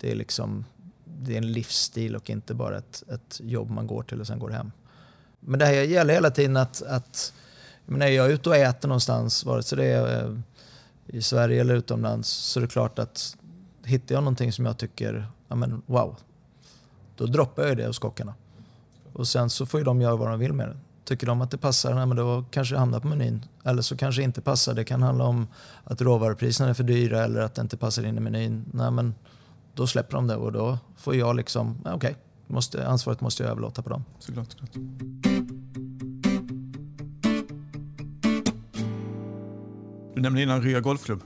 Det 0.00 0.10
är, 0.10 0.14
liksom, 0.14 0.64
det 1.04 1.32
är 1.32 1.38
en 1.38 1.52
livsstil 1.52 2.16
och 2.16 2.30
inte 2.30 2.54
bara 2.54 2.78
ett, 2.78 3.02
ett 3.08 3.40
jobb 3.42 3.70
man 3.70 3.86
går 3.86 4.02
till 4.02 4.20
och 4.20 4.26
sen 4.26 4.38
går 4.38 4.50
hem. 4.50 4.70
Men 5.44 5.58
det 5.58 5.66
här 5.66 5.72
gäller 5.72 6.14
hela 6.14 6.30
tiden 6.30 6.56
att, 6.56 6.82
att 6.82 7.32
jag, 7.86 8.12
jag 8.12 8.26
är 8.26 8.30
ute 8.30 8.48
och 8.48 8.56
äter 8.56 8.88
någonstans, 8.88 9.44
vare 9.44 9.62
sig 9.62 9.78
det 9.78 9.84
är 9.84 10.24
eh, 10.24 10.36
i 11.06 11.22
Sverige 11.22 11.60
eller 11.60 11.74
utomlands, 11.74 12.28
så 12.28 12.60
är 12.60 12.62
det 12.62 12.68
klart 12.68 12.98
att 12.98 13.36
hittar 13.84 14.14
jag 14.14 14.24
någonting 14.24 14.52
som 14.52 14.66
jag 14.66 14.78
tycker, 14.78 15.26
ja 15.48 15.56
men 15.56 15.82
wow, 15.86 16.16
då 17.16 17.26
droppar 17.26 17.66
jag 17.66 17.76
det 17.76 17.86
hos 17.86 17.98
kockarna. 17.98 18.34
Och 19.12 19.28
sen 19.28 19.50
så 19.50 19.66
får 19.66 19.80
ju 19.80 19.84
de 19.84 20.00
göra 20.00 20.16
vad 20.16 20.30
de 20.30 20.38
vill 20.38 20.52
med 20.52 20.68
det. 20.68 20.76
Tycker 21.04 21.26
de 21.26 21.40
att 21.40 21.50
det 21.50 21.58
passar, 21.58 21.94
nej, 21.94 22.06
men 22.06 22.16
då 22.16 22.44
kanske 22.50 22.74
det 22.74 22.78
hamnar 22.78 23.00
på 23.00 23.08
menyn. 23.08 23.44
Eller 23.64 23.82
så 23.82 23.96
kanske 23.96 24.20
det 24.20 24.24
inte 24.24 24.40
passar. 24.40 24.74
Det 24.74 24.84
kan 24.84 25.02
handla 25.02 25.24
om 25.24 25.46
att 25.84 26.00
råvarupriserna 26.00 26.70
är 26.70 26.74
för 26.74 26.84
dyra 26.84 27.24
eller 27.24 27.40
att 27.40 27.54
det 27.54 27.62
inte 27.62 27.76
passar 27.76 28.04
in 28.04 28.16
i 28.16 28.20
menyn. 28.20 28.64
Nej, 28.72 28.90
men 28.90 29.14
då 29.74 29.86
släpper 29.86 30.16
de 30.16 30.26
det 30.26 30.36
och 30.36 30.52
då 30.52 30.78
får 30.96 31.14
jag 31.14 31.36
liksom, 31.36 31.78
okej, 31.80 31.94
okay, 31.94 32.14
ansvaret 32.86 33.20
måste 33.20 33.42
jag 33.42 33.50
överlåta 33.50 33.82
på 33.82 33.88
dem. 33.88 34.04
Såklart, 34.18 34.52
såklart. 34.52 34.74
Du 40.14 40.20
nämnde 40.20 40.42
innan 40.42 40.62
Rya 40.62 40.80
Golfklubb. 40.80 41.22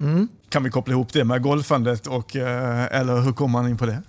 Mm. 0.00 0.28
Kan 0.48 0.64
vi 0.64 0.70
koppla 0.70 0.92
ihop 0.92 1.12
det 1.12 1.24
med 1.24 1.42
golfandet 1.42 2.06
och, 2.06 2.36
eh, 2.36 3.00
eller 3.00 3.20
hur 3.20 3.32
kommer 3.32 3.52
man 3.52 3.70
in 3.70 3.78
på 3.78 3.86
det? 3.86 4.02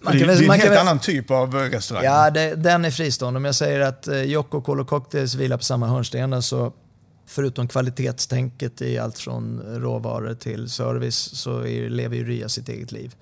Man 0.00 0.18
det, 0.18 0.26
väl, 0.26 0.38
det 0.38 0.44
är 0.44 0.52
en 0.52 0.60
helt 0.60 0.70
väl, 0.70 0.78
annan 0.78 0.98
typ 0.98 1.30
av 1.30 1.54
restaurang. 1.54 2.04
Ja, 2.04 2.30
det, 2.30 2.54
den 2.54 2.84
är 2.84 2.90
fristående. 2.90 3.38
Om 3.38 3.44
jag 3.44 3.54
säger 3.54 3.80
att 3.80 4.08
eh, 4.08 4.22
Jocko 4.22 4.60
Kolo 4.60 4.84
Cocktails 4.84 5.34
vilar 5.34 5.56
på 5.56 5.64
samma 5.64 5.86
hörnstenar 5.86 6.40
så 6.40 6.72
förutom 7.26 7.68
kvalitetstänket 7.68 8.82
i 8.82 8.98
allt 8.98 9.18
från 9.18 9.60
råvaror 9.66 10.34
till 10.34 10.68
service 10.68 11.16
så 11.16 11.60
är, 11.60 11.90
lever 11.90 12.16
ju 12.16 12.24
Rya 12.24 12.48
sitt 12.48 12.68
eget 12.68 12.92
liv. 12.92 13.14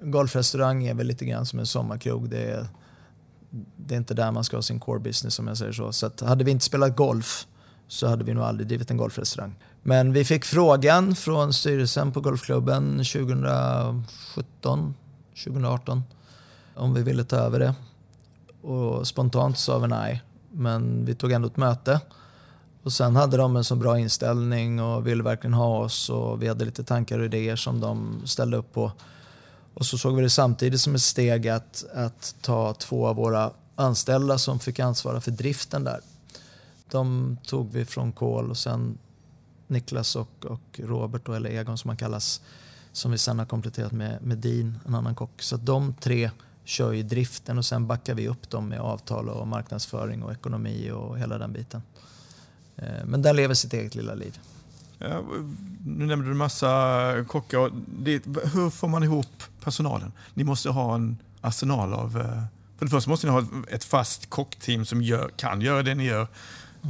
Golfrestaurang 0.00 0.86
är 0.86 0.94
väl 0.94 1.06
lite 1.06 1.24
grann 1.24 1.46
som 1.46 1.58
en 1.58 1.66
sommarkrog. 1.66 2.30
Det 2.30 2.42
är, 2.42 2.66
det 3.76 3.94
är 3.94 3.98
inte 3.98 4.14
där 4.14 4.32
man 4.32 4.44
ska 4.44 4.56
ha 4.56 4.62
sin 4.62 4.80
core 4.80 5.00
business 5.00 5.38
om 5.38 5.48
jag 5.48 5.56
säger 5.56 5.72
så. 5.72 5.92
Så 5.92 6.06
att 6.06 6.20
hade 6.20 6.44
vi 6.44 6.50
inte 6.50 6.64
spelat 6.64 6.96
golf 6.96 7.46
så 7.88 8.06
hade 8.06 8.24
vi 8.24 8.34
nog 8.34 8.44
aldrig 8.44 8.68
drivit 8.68 8.90
en 8.90 8.96
golfrestaurang. 8.96 9.54
Men 9.82 10.12
vi 10.12 10.24
fick 10.24 10.44
frågan 10.44 11.14
från 11.14 11.52
styrelsen 11.52 12.12
på 12.12 12.20
golfklubben 12.20 13.04
2017, 13.04 14.94
2018 15.44 16.02
om 16.74 16.94
vi 16.94 17.02
ville 17.02 17.24
ta 17.24 17.36
över 17.36 17.58
det. 17.58 17.74
Och 18.62 19.06
spontant 19.06 19.58
sa 19.58 19.78
vi 19.78 19.88
nej, 19.88 20.22
men 20.52 21.04
vi 21.04 21.14
tog 21.14 21.32
ändå 21.32 21.48
ett 21.48 21.56
möte. 21.56 22.00
Och 22.82 22.92
sen 22.92 23.16
hade 23.16 23.36
de 23.36 23.56
en 23.56 23.64
så 23.64 23.76
bra 23.76 23.98
inställning 23.98 24.82
och 24.82 25.06
ville 25.06 25.22
verkligen 25.22 25.54
ha 25.54 25.78
oss 25.78 26.10
och 26.10 26.42
vi 26.42 26.48
hade 26.48 26.64
lite 26.64 26.84
tankar 26.84 27.18
och 27.18 27.24
idéer 27.24 27.56
som 27.56 27.80
de 27.80 28.22
ställde 28.24 28.56
upp 28.56 28.72
på. 28.72 28.92
Och 29.78 29.86
så 29.86 29.98
såg 29.98 30.16
vi 30.16 30.22
det 30.22 30.30
samtidigt 30.30 30.80
som 30.80 30.94
ett 30.94 31.02
steg 31.02 31.48
att, 31.48 31.84
att 31.94 32.34
ta 32.40 32.74
två 32.74 33.06
av 33.06 33.16
våra 33.16 33.50
anställda 33.74 34.38
som 34.38 34.58
fick 34.58 34.78
ansvara 34.78 35.20
för 35.20 35.30
driften 35.30 35.84
där. 35.84 36.00
De 36.90 37.36
tog 37.46 37.72
vi 37.72 37.84
från 37.84 38.12
Kol 38.12 38.50
och 38.50 38.56
sen 38.56 38.98
Niklas 39.66 40.16
och, 40.16 40.44
och 40.44 40.80
Robert, 40.82 41.22
då, 41.24 41.32
eller 41.32 41.50
Egon 41.50 41.78
som 41.78 41.88
han 41.88 41.96
kallas, 41.96 42.40
som 42.92 43.10
vi 43.10 43.18
sen 43.18 43.38
har 43.38 43.46
kompletterat 43.46 43.92
med, 43.92 44.22
med 44.22 44.38
Dean, 44.38 44.78
en 44.86 44.94
annan 44.94 45.14
kock. 45.14 45.42
Så 45.42 45.56
de 45.56 45.94
tre 46.00 46.30
kör 46.64 46.92
ju 46.92 47.02
driften 47.02 47.58
och 47.58 47.64
sen 47.64 47.86
backar 47.86 48.14
vi 48.14 48.28
upp 48.28 48.50
dem 48.50 48.68
med 48.68 48.80
avtal 48.80 49.28
och 49.28 49.48
marknadsföring 49.48 50.22
och 50.22 50.32
ekonomi 50.32 50.90
och 50.90 51.18
hela 51.18 51.38
den 51.38 51.52
biten. 51.52 51.82
Eh, 52.76 53.04
men 53.04 53.22
den 53.22 53.36
lever 53.36 53.54
sitt 53.54 53.72
eget 53.72 53.94
lilla 53.94 54.14
liv. 54.14 54.38
Nu 54.98 56.06
nämnde 56.06 56.26
du 56.26 56.30
en 56.30 56.36
massa 56.36 57.24
kockar. 57.28 57.70
Det, 57.86 58.22
hur 58.54 58.70
får 58.70 58.88
man 58.88 59.02
ihop 59.02 59.42
personalen? 59.64 60.12
Ni 60.34 60.44
måste 60.44 60.70
ha 60.70 60.94
en 60.94 61.16
arsenal 61.40 61.92
av... 61.92 62.20
Eh, 62.20 62.42
för 62.78 62.84
det 62.84 62.90
första 62.90 63.10
måste 63.10 63.26
ni 63.26 63.32
ha 63.32 63.44
ett 63.68 63.84
fast 63.84 64.30
kockteam 64.30 64.84
som 64.84 65.02
gör, 65.02 65.30
kan 65.36 65.60
göra 65.60 65.82
det 65.82 65.94
ni 65.94 66.04
gör. 66.04 66.26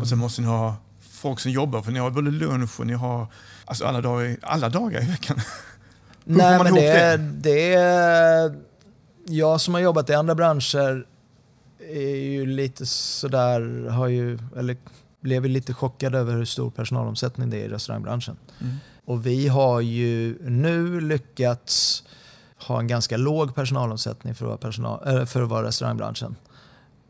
Och 0.00 0.08
sen 0.08 0.18
måste 0.18 0.40
ni 0.40 0.46
ha 0.46 0.76
folk 1.10 1.40
som 1.40 1.50
jobbar, 1.50 1.82
för 1.82 1.92
ni 1.92 1.98
har 1.98 2.10
både 2.10 2.30
lunch 2.30 2.80
och 2.80 2.86
ni 2.86 2.92
har 2.92 3.26
alltså 3.64 3.84
alla, 3.84 4.00
dagar, 4.00 4.36
alla 4.42 4.68
dagar 4.68 5.02
i 5.02 5.06
veckan. 5.06 5.36
Hur 6.24 6.36
Nej, 6.36 6.58
får 6.58 6.64
man 6.64 6.74
men 6.74 6.84
ihop 6.84 6.94
det, 6.94 7.16
det? 7.16 7.16
det 7.16 7.74
är... 7.74 8.56
Jag 9.24 9.60
som 9.60 9.74
har 9.74 9.80
jobbat 9.80 10.10
i 10.10 10.14
andra 10.14 10.34
branscher 10.34 11.06
är 11.88 12.16
ju 12.16 12.46
lite 12.46 12.86
sådär, 12.86 13.88
har 13.88 14.08
ju, 14.08 14.38
eller 14.56 14.76
blev 15.20 15.46
ju 15.46 15.52
lite 15.52 15.74
chockad 15.74 16.14
över 16.14 16.34
hur 16.34 16.44
stor 16.44 16.70
personalomsättning 16.70 17.50
det 17.50 17.56
är 17.56 17.64
i 17.64 17.68
restaurangbranschen. 17.68 18.36
Mm. 18.60 18.76
Och 19.04 19.26
vi 19.26 19.48
har 19.48 19.80
ju 19.80 20.38
nu 20.48 21.00
lyckats 21.00 22.04
ha 22.66 22.78
en 22.78 22.86
ganska 22.86 23.16
låg 23.16 23.54
personalomsättning 23.54 24.34
för 24.34 24.44
att 24.44 24.48
vara, 24.48 24.58
personal, 24.58 25.26
för 25.26 25.42
att 25.42 25.48
vara 25.48 25.66
restaurangbranschen. 25.66 26.36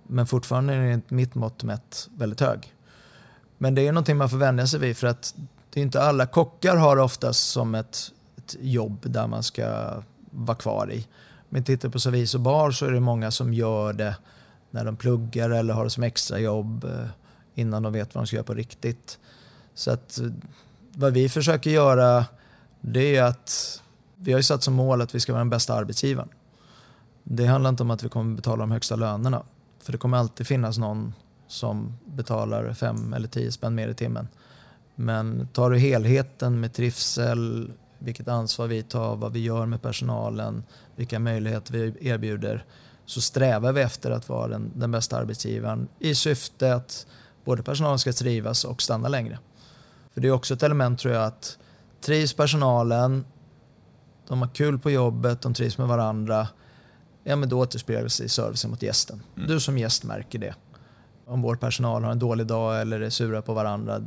Men 0.07 0.27
fortfarande 0.27 0.75
är 0.75 0.91
det 0.91 1.11
mitt 1.11 1.35
mått 1.35 1.65
mätt 1.65 2.09
väldigt 2.17 2.41
hög. 2.41 2.75
Men 3.59 3.75
det 3.75 3.87
är 3.87 3.93
någonting 3.93 4.17
man 4.17 4.31
får 4.31 4.37
vänja 4.37 4.67
sig 4.67 4.81
vid 4.81 4.97
för 4.97 5.07
att 5.07 5.35
det 5.71 5.81
är 5.81 5.83
inte 5.83 6.03
alla 6.03 6.27
kockar 6.27 6.77
har 6.77 6.97
oftast 6.97 7.51
som 7.51 7.75
ett, 7.75 8.13
ett 8.37 8.57
jobb 8.61 8.99
där 9.03 9.27
man 9.27 9.43
ska 9.43 9.91
vara 10.31 10.57
kvar 10.57 10.93
i. 10.93 11.07
Men 11.49 11.65
tittar 11.65 11.89
på 11.89 12.01
servis 12.01 12.35
och 12.35 12.41
bar 12.41 12.71
så 12.71 12.87
är 12.87 12.93
det 12.93 13.01
många 13.01 13.31
som 13.31 13.55
gör 13.55 13.93
det 13.93 14.17
när 14.71 14.85
de 14.85 14.97
pluggar 14.97 15.51
eller 15.51 15.75
har 15.75 15.85
det 15.85 15.91
som 15.91 16.03
extrajobb 16.03 16.87
innan 17.59 17.83
de 17.83 17.93
vet 17.93 18.15
vad 18.15 18.23
de 18.23 18.27
ska 18.27 18.37
göra 18.37 18.45
på 18.45 18.55
riktigt. 18.55 19.19
Så 19.75 19.91
att 19.91 20.19
eh, 20.19 20.27
vad 20.93 21.13
vi 21.13 21.29
försöker 21.29 21.71
göra 21.71 22.25
det 22.81 23.17
är 23.17 23.23
att 23.23 23.83
vi 24.17 24.33
har 24.33 24.39
ju 24.39 24.43
satt 24.43 24.63
som 24.63 24.75
mål 24.75 25.01
att 25.01 25.15
vi 25.15 25.21
ska 25.21 25.33
vara 25.33 25.41
den 25.41 25.51
bästa 25.51 25.75
arbetsgivaren. 25.75 26.29
Det 27.23 27.47
handlar 27.47 27.71
inte 27.71 27.83
om 27.83 27.91
att 27.91 28.03
vi 28.03 28.09
kommer 28.09 28.37
betala 28.37 28.61
de 28.61 28.71
högsta 28.71 28.97
lönerna. 28.97 29.43
För 29.83 29.93
det 29.93 29.99
kommer 29.99 30.19
alltid 30.19 30.47
finnas 30.47 30.79
någon 30.79 31.15
som 31.47 31.99
betalar 32.05 32.73
5 32.73 33.13
eller 33.13 33.29
10 33.29 33.53
spänn 33.53 33.75
mer 33.75 33.89
i 33.89 33.95
timmen. 33.95 34.29
Men 34.95 35.49
tar 35.53 35.71
du 35.71 35.79
helheten 35.79 36.61
med 36.61 36.73
trivsel, 36.73 37.73
vilket 37.99 38.29
ansvar 38.29 38.67
vi 38.67 38.83
tar, 38.83 39.17
vad 39.17 39.33
vi 39.33 39.41
gör 39.41 39.67
med 39.67 39.83
personalen, 39.83 40.65
vilka 40.97 41.19
möjligheter 41.19 41.73
vi 41.73 42.09
erbjuder, 42.09 42.65
så 43.07 43.21
strävar 43.21 43.73
vi 43.73 43.81
efter 43.81 44.11
att 44.11 44.29
vara 44.29 44.49
den, 44.49 44.71
den 44.75 44.91
bästa 44.91 45.17
arbetsgivaren 45.17 45.89
i 45.99 46.15
syfte 46.15 46.75
att 46.75 47.07
både 47.49 47.63
personalen 47.63 47.99
ska 47.99 48.13
trivas 48.13 48.65
och 48.65 48.83
stanna 48.83 49.09
längre. 49.09 49.39
För 50.15 50.21
det 50.21 50.29
är 50.29 50.33
också 50.33 50.55
ett 50.55 50.63
element 50.63 50.99
tror 50.99 51.15
jag 51.15 51.25
att 51.25 51.59
trivs 52.01 52.33
personalen, 52.33 53.25
de 54.29 54.43
har 54.43 54.49
kul 54.49 54.79
på 54.79 54.91
jobbet, 54.91 55.43
de 55.43 55.55
trivs 55.55 55.79
med 55.79 55.89
varandra, 55.89 56.49
ja 57.25 57.37
men 57.37 57.49
då 57.49 57.59
återspeglas 57.61 58.19
det 58.19 58.25
i 58.25 58.29
servicen 58.29 58.71
mot 58.71 58.83
gästen. 58.83 59.23
Mm. 59.37 59.49
Du 59.49 59.61
som 59.61 59.79
gäst 59.79 60.05
märker 60.05 60.39
det. 60.39 60.55
Om 61.27 61.43
vår 61.43 61.57
personal 61.57 62.05
har 62.05 62.13
en 62.13 62.19
dålig 62.19 62.47
dag 62.47 62.81
eller 62.81 63.01
är 63.01 63.11
sura 63.11 63.43
på 63.43 63.55
varandra, 63.55 64.05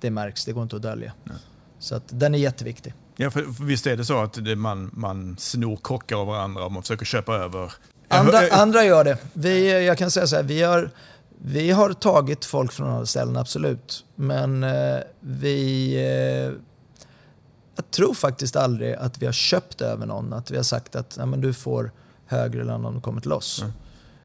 det 0.00 0.10
märks, 0.10 0.44
det 0.44 0.52
går 0.52 0.62
inte 0.62 0.76
att 0.76 0.82
dölja. 0.82 1.12
Nej. 1.24 1.36
Så 1.78 1.94
att 1.94 2.04
den 2.06 2.34
är 2.34 2.38
jätteviktig. 2.38 2.94
Ja, 3.16 3.30
för, 3.30 3.42
för 3.42 3.64
visst 3.64 3.86
är 3.86 3.96
det 3.96 4.04
så 4.04 4.22
att 4.22 4.44
det, 4.44 4.56
man, 4.56 4.90
man 4.92 5.36
snor 5.38 5.76
kockar 5.76 6.16
av 6.16 6.26
varandra 6.26 6.64
och 6.64 6.72
man 6.72 6.82
försöker 6.82 7.04
köpa 7.04 7.34
över... 7.34 7.72
Andra, 8.08 8.38
andra 8.50 8.84
gör 8.84 9.04
det. 9.04 9.18
Vi, 9.32 9.86
jag 9.86 9.98
kan 9.98 10.10
säga 10.10 10.26
så 10.26 10.36
här, 10.36 10.42
vi 10.42 10.62
har, 10.62 10.90
vi 11.46 11.70
har 11.70 11.92
tagit 11.92 12.44
folk 12.44 12.72
från 12.72 12.88
andra 12.88 13.06
ställen, 13.06 13.36
absolut. 13.36 14.04
Men 14.14 14.64
eh, 14.64 14.98
vi... 15.20 15.94
Eh, 15.94 16.52
jag 17.76 17.90
tror 17.90 18.14
faktiskt 18.14 18.56
aldrig 18.56 18.94
att 18.94 19.22
vi 19.22 19.26
har 19.26 19.32
köpt 19.32 19.80
över 19.80 20.06
någon. 20.06 20.32
Att 20.32 20.50
vi 20.50 20.56
har 20.56 20.62
sagt 20.62 20.96
att 20.96 21.16
ja, 21.18 21.26
men 21.26 21.40
du 21.40 21.52
får 21.52 21.92
högre 22.26 22.64
lön 22.64 22.84
om 22.84 22.94
du 22.94 23.00
kommer 23.00 23.20
till 23.20 23.32
oss. 23.32 23.62
Mm. 23.62 23.72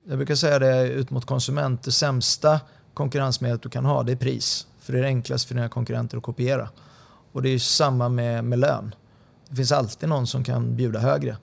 Jag 0.04 0.18
brukar 0.18 0.36
säga 0.36 0.60
det 0.60 0.88
ut 0.88 1.10
mot 1.10 1.26
konsument. 1.26 1.84
Det 1.84 1.92
sämsta 1.92 2.60
konkurrensmedlet 2.94 3.62
du 3.62 3.70
kan 3.70 3.86
ha 3.86 4.04
det 4.04 4.12
är 4.12 4.16
pris. 4.16 4.68
För 4.80 4.94
det 4.94 5.00
är 5.00 5.04
det 5.04 5.08
enklaste 5.08 5.48
för 5.48 5.56
dina 5.56 5.70
konkurrenter 5.70 6.18
att 6.18 6.24
kopiera. 6.24 6.70
Och 7.32 7.42
det 7.42 7.50
är 7.50 7.60
samma 7.60 8.10
med, 8.10 8.44
med 8.44 8.60
lön. 8.60 8.96
Det 9.50 9.56
finns 9.56 9.72
alltid 9.72 10.10
någon 10.10 10.28
som 10.28 10.44
kan 10.44 10.76
bjuda 10.76 11.00
högre. 11.00 11.38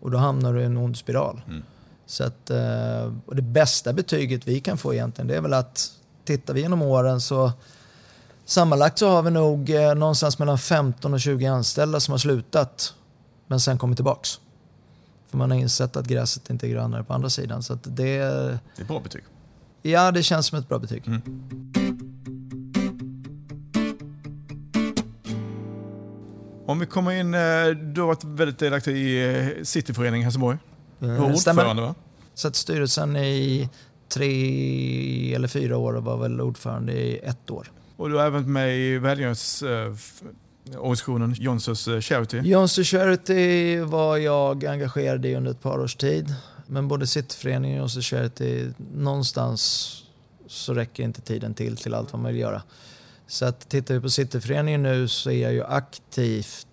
Och 0.00 0.10
då 0.10 0.18
hamnar 0.18 0.54
du 0.54 0.60
i 0.60 0.64
en 0.64 0.76
ond 0.76 0.96
spiral. 0.96 1.42
Mm. 1.46 1.62
Så 2.06 2.24
att, 2.24 2.50
eh, 2.50 3.12
och 3.26 3.36
det 3.36 3.42
bästa 3.42 3.92
betyget 3.92 4.48
vi 4.48 4.60
kan 4.60 4.78
få 4.78 4.94
egentligen 4.94 5.28
det 5.28 5.36
är 5.36 5.40
väl 5.40 5.52
att 5.54 5.90
tittar 6.24 6.54
vi 6.54 6.60
genom 6.60 6.82
åren 6.82 7.20
så 7.20 7.52
sammanlagt 8.44 8.98
så 8.98 9.08
har 9.08 9.22
vi 9.22 9.30
nog 9.30 9.70
eh, 9.70 9.94
någonstans 9.94 10.38
mellan 10.38 10.58
15 10.58 11.14
och 11.14 11.20
20 11.20 11.46
anställda 11.46 12.00
som 12.00 12.12
har 12.12 12.18
slutat 12.18 12.94
men 13.46 13.60
sen 13.60 13.78
kommit 13.78 13.96
tillbaks. 13.96 14.40
För 15.30 15.36
man 15.38 15.50
har 15.50 15.58
insett 15.58 15.96
att 15.96 16.06
gräset 16.06 16.50
inte 16.50 16.66
är 16.66 16.68
grönare 16.68 17.04
på 17.04 17.12
andra 17.14 17.30
sidan. 17.30 17.62
Så 17.62 17.74
det, 17.74 17.82
Det 17.86 18.82
är 18.82 18.84
bra 18.84 19.00
betyg. 19.00 19.22
ja, 19.82 20.10
det 20.10 20.22
känns 20.22 20.46
som 20.46 20.58
ett 20.58 20.68
bra 20.68 20.78
betyg. 20.78 21.02
Mm. 21.06 21.22
Om 26.66 26.78
vi 26.78 26.86
kommer 26.86 27.10
in, 27.10 27.34
eh, 27.34 27.40
du 27.66 28.00
har 28.00 28.06
varit 28.06 28.24
väldigt 28.24 28.58
delaktig 28.58 28.96
i 28.96 29.60
Cityföreningen 29.62 30.24
Helsingborg. 30.24 30.58
Var 31.08 31.30
Eh, 31.30 31.34
Stämmer. 31.34 31.62
ordförande 31.62 31.82
va? 31.82 31.94
Satt 32.34 32.54
i 32.54 32.58
styrelsen 32.58 33.16
i 33.16 33.68
tre 34.08 35.34
eller 35.34 35.48
fyra 35.48 35.76
år 35.76 35.96
och 35.96 36.04
var 36.04 36.16
väl 36.16 36.40
ordförande 36.40 36.92
i 36.92 37.18
ett 37.18 37.50
år. 37.50 37.72
Och 37.96 38.08
du 38.10 38.14
har 38.16 38.22
även 38.22 38.32
varit 38.42 38.48
med 38.48 38.78
i 38.78 38.98
välgörenhetsorganisationen 38.98 41.34
Jonssons 41.38 41.88
eh, 41.88 42.00
Charity. 42.00 42.38
Jonster 42.38 42.84
Charity 42.84 43.78
var 43.80 44.16
jag 44.16 44.64
engagerad 44.64 45.26
i 45.26 45.34
under 45.34 45.50
ett 45.50 45.62
par 45.62 45.78
års 45.80 45.96
tid. 45.96 46.34
Men 46.66 46.88
både 46.88 47.06
Cityföreningen 47.06 47.76
och 47.76 47.80
Jonster 47.82 48.00
Charity, 48.02 48.66
någonstans 48.94 49.92
så 50.46 50.74
räcker 50.74 51.02
inte 51.02 51.20
tiden 51.20 51.54
till 51.54 51.76
till 51.76 51.94
allt 51.94 52.12
vad 52.12 52.22
man 52.22 52.32
vill 52.32 52.40
göra. 52.40 52.62
Så 53.26 53.44
att 53.44 53.68
tittar 53.68 53.94
vi 53.94 54.00
på 54.00 54.10
Cityföreningen 54.10 54.82
nu 54.82 55.08
så 55.08 55.30
är 55.30 55.42
jag 55.42 55.52
ju 55.52 55.64
aktivt 55.64 56.66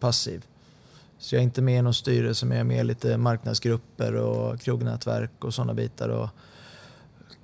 passiv. 0.00 0.42
Så 1.20 1.34
jag 1.34 1.40
är 1.40 1.44
inte 1.44 1.62
med 1.62 1.78
i 1.78 1.82
någon 1.82 1.94
styrelse 1.94 2.46
men 2.46 2.56
jag 2.56 2.60
är 2.60 2.68
med 2.68 2.80
i 2.80 2.84
lite 2.84 3.18
marknadsgrupper 3.18 4.14
och 4.14 4.60
krognätverk 4.60 5.44
och 5.44 5.54
sådana 5.54 5.74
bitar. 5.74 6.08
Och 6.08 6.28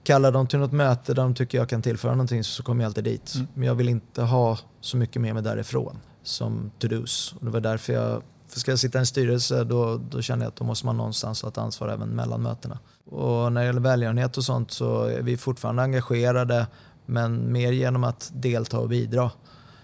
kallar 0.05 0.33
de 0.33 0.47
till 0.47 0.59
något 0.59 0.73
möte 0.73 1.15
där 1.15 1.23
de 1.23 1.35
tycker 1.35 1.59
jag 1.59 1.69
kan 1.69 1.83
tillföra 1.83 2.13
någonting 2.13 2.45
så 2.45 2.63
kommer 2.63 2.85
jag 2.85 2.89
alltid 2.89 3.05
dit. 3.05 3.35
Mm. 3.35 3.47
Men 3.55 3.69
jag 3.69 3.75
vill 3.75 3.89
inte 3.89 4.23
ha 4.23 4.59
så 4.81 4.97
mycket 4.97 5.23
med 5.23 5.35
mig 5.35 5.43
därifrån 5.43 5.99
som 6.23 6.71
to-dos. 6.79 7.35
Och 7.39 7.45
det 7.45 7.51
var 7.51 7.61
därför 7.61 7.93
jag, 7.93 8.23
för 8.49 8.61
ska 8.61 8.73
jag 8.73 8.79
sitta 8.79 8.99
i 8.99 9.01
en 9.01 9.07
styrelse 9.07 9.65
då, 9.65 10.01
då 10.11 10.23
känner 10.23 10.45
jag 10.45 10.49
att 10.49 10.57
då 10.57 10.65
måste 10.65 10.87
man 10.87 10.97
någonstans 10.97 11.43
ha 11.43 11.49
ett 11.49 11.59
ansvar 11.59 11.89
även 11.89 12.09
mellan 12.09 12.43
mötena. 12.43 12.79
Och 13.11 13.53
när 13.53 13.61
det 13.61 13.67
gäller 13.67 13.81
välgörenhet 13.81 14.37
och 14.37 14.45
sånt 14.45 14.71
så 14.71 15.05
är 15.05 15.23
vi 15.23 15.37
fortfarande 15.37 15.83
engagerade 15.83 16.67
men 17.07 17.53
mer 17.53 17.73
genom 17.73 18.05
att 18.05 18.31
delta 18.35 18.79
och 18.79 18.89
bidra 18.89 19.31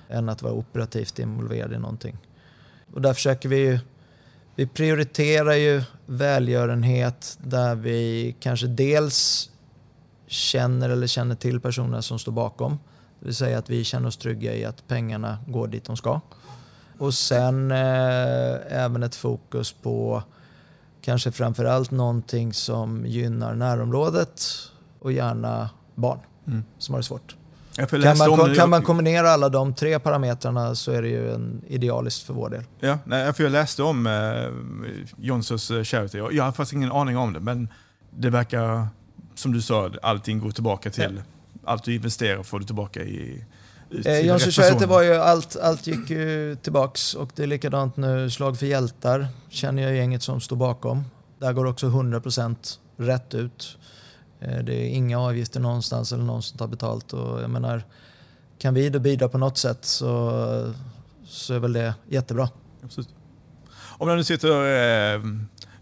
än 0.09 0.28
att 0.28 0.43
vara 0.43 0.53
operativt 0.53 1.18
involverad 1.18 1.72
i 1.72 1.78
någonting. 1.78 2.18
Och 2.93 3.03
där 3.03 3.14
försöker 3.14 3.49
vi 3.49 3.57
ju, 3.57 3.78
vi 4.57 4.66
prioriterar 4.66 5.53
ju 5.55 5.82
välgörenhet 6.07 7.38
där 7.43 7.74
vi 7.74 8.36
kanske 8.40 8.66
dels 8.66 9.51
känner 10.26 10.90
eller 10.90 11.07
känner 11.07 11.34
till 11.34 11.61
personerna 11.61 12.03
som 12.03 12.18
står 12.18 12.32
bakom. 12.32 12.78
Det 13.20 13.26
vill 13.26 13.34
säga 13.34 13.59
att 13.59 13.70
vi 13.70 13.84
känner 13.84 14.09
oss 14.09 14.16
trygga 14.16 14.55
i 14.55 14.64
att 14.64 14.88
pengarna 14.88 15.38
går 15.47 15.68
dit 15.68 15.84
de 15.84 15.97
ska. 15.97 16.20
Och 16.99 17.14
sen 17.14 17.70
eh, 17.70 18.57
även 18.68 19.03
ett 19.03 19.14
fokus 19.14 19.72
på 19.72 20.22
kanske 21.03 21.32
framförallt 21.32 21.90
någonting 21.90 22.53
som 22.53 23.07
gynnar 23.07 23.55
närområdet 23.55 24.43
och 24.99 25.12
gärna 25.12 25.70
barn 25.95 26.18
Mm. 26.47 26.64
som 26.78 26.95
har 26.95 27.01
det 27.01 27.05
svårt. 27.05 27.36
Ja, 27.77 27.87
jag 27.91 28.03
Kan 28.03 28.18
man, 28.39 28.55
kan 28.55 28.70
man 28.70 28.83
kombinera 28.83 29.31
alla 29.31 29.49
de 29.49 29.75
tre 29.75 29.99
parametrarna 29.99 30.75
så 30.75 30.93
är 30.93 31.03
det 31.03 31.09
ju 31.09 31.35
en 31.35 31.62
idealiskt 31.68 32.27
för 32.27 32.35
vår 32.35 32.51
del. 32.51 32.64
Ja, 32.81 32.99
nej, 33.05 33.33
för 33.33 33.43
jag 33.43 33.53
läste 33.53 33.83
om 33.83 34.07
eh, 34.07 34.12
Jonssons 35.16 35.70
eh, 35.70 35.83
Charity. 35.83 36.20
och 36.20 36.33
Jag 36.33 36.45
har 36.45 36.53
faktiskt 36.53 36.73
ingen 36.73 36.93
aning 36.93 37.16
om 37.16 37.33
det, 37.33 37.41
men 37.41 37.68
det 38.11 38.31
verkar, 38.31 38.89
som 39.35 39.53
du 39.53 39.62
sa, 39.62 39.91
allting 40.03 40.39
går 40.39 40.51
tillbaka 40.51 40.91
till... 40.91 41.23
Allt 41.64 41.85
du 41.85 41.95
investerar 41.95 42.43
får 42.43 42.59
du 42.59 42.64
tillbaka 42.64 43.03
i... 43.03 43.45
ut 43.91 44.07
Eh, 44.07 44.27
rätt 44.27 44.51
Charity 44.51 44.87
var 44.87 45.03
ju 45.03 45.14
allt, 45.14 45.57
allt 45.57 45.87
gick 45.87 46.11
ju 46.11 46.57
tillbaks 46.62 47.14
och 47.14 47.31
det 47.35 47.43
är 47.43 47.47
likadant 47.47 47.97
nu. 47.97 48.31
Slag 48.31 48.59
för 48.59 48.66
hjältar 48.66 49.27
känner 49.49 49.83
jag 49.83 49.95
gänget 49.95 50.23
som 50.23 50.41
står 50.41 50.57
bakom. 50.57 51.05
Där 51.39 51.53
går 51.53 51.66
också 51.66 51.87
100% 51.87 52.57
rätt 52.97 53.35
ut. 53.35 53.79
Eh, 54.45 54.64
det 54.64 54.74
är 54.74 54.88
inga 54.88 55.20
avgifter 55.20 55.61
någonstans 55.61 56.12
eller 56.12 56.24
någon 56.24 56.43
som 56.43 56.59
tar 56.59 56.66
betalt. 56.66 57.12
Och 57.12 57.43
jag 57.43 57.51
menar, 57.51 57.82
kan 58.59 58.74
vi 58.74 58.90
då 58.90 58.99
bidra 58.99 59.28
på 59.28 59.38
något 59.38 59.59
sätt 59.59 59.84
så, 59.84 60.74
så 61.26 61.55
är 61.55 61.59
väl 61.59 61.72
det 61.72 61.95
jättebra. 62.09 62.49
Absolut. 62.84 63.09
Om 63.99 64.09
jag 64.09 64.16
nu 64.16 64.24
sitter... 64.24 65.14
Eh, 65.14 65.20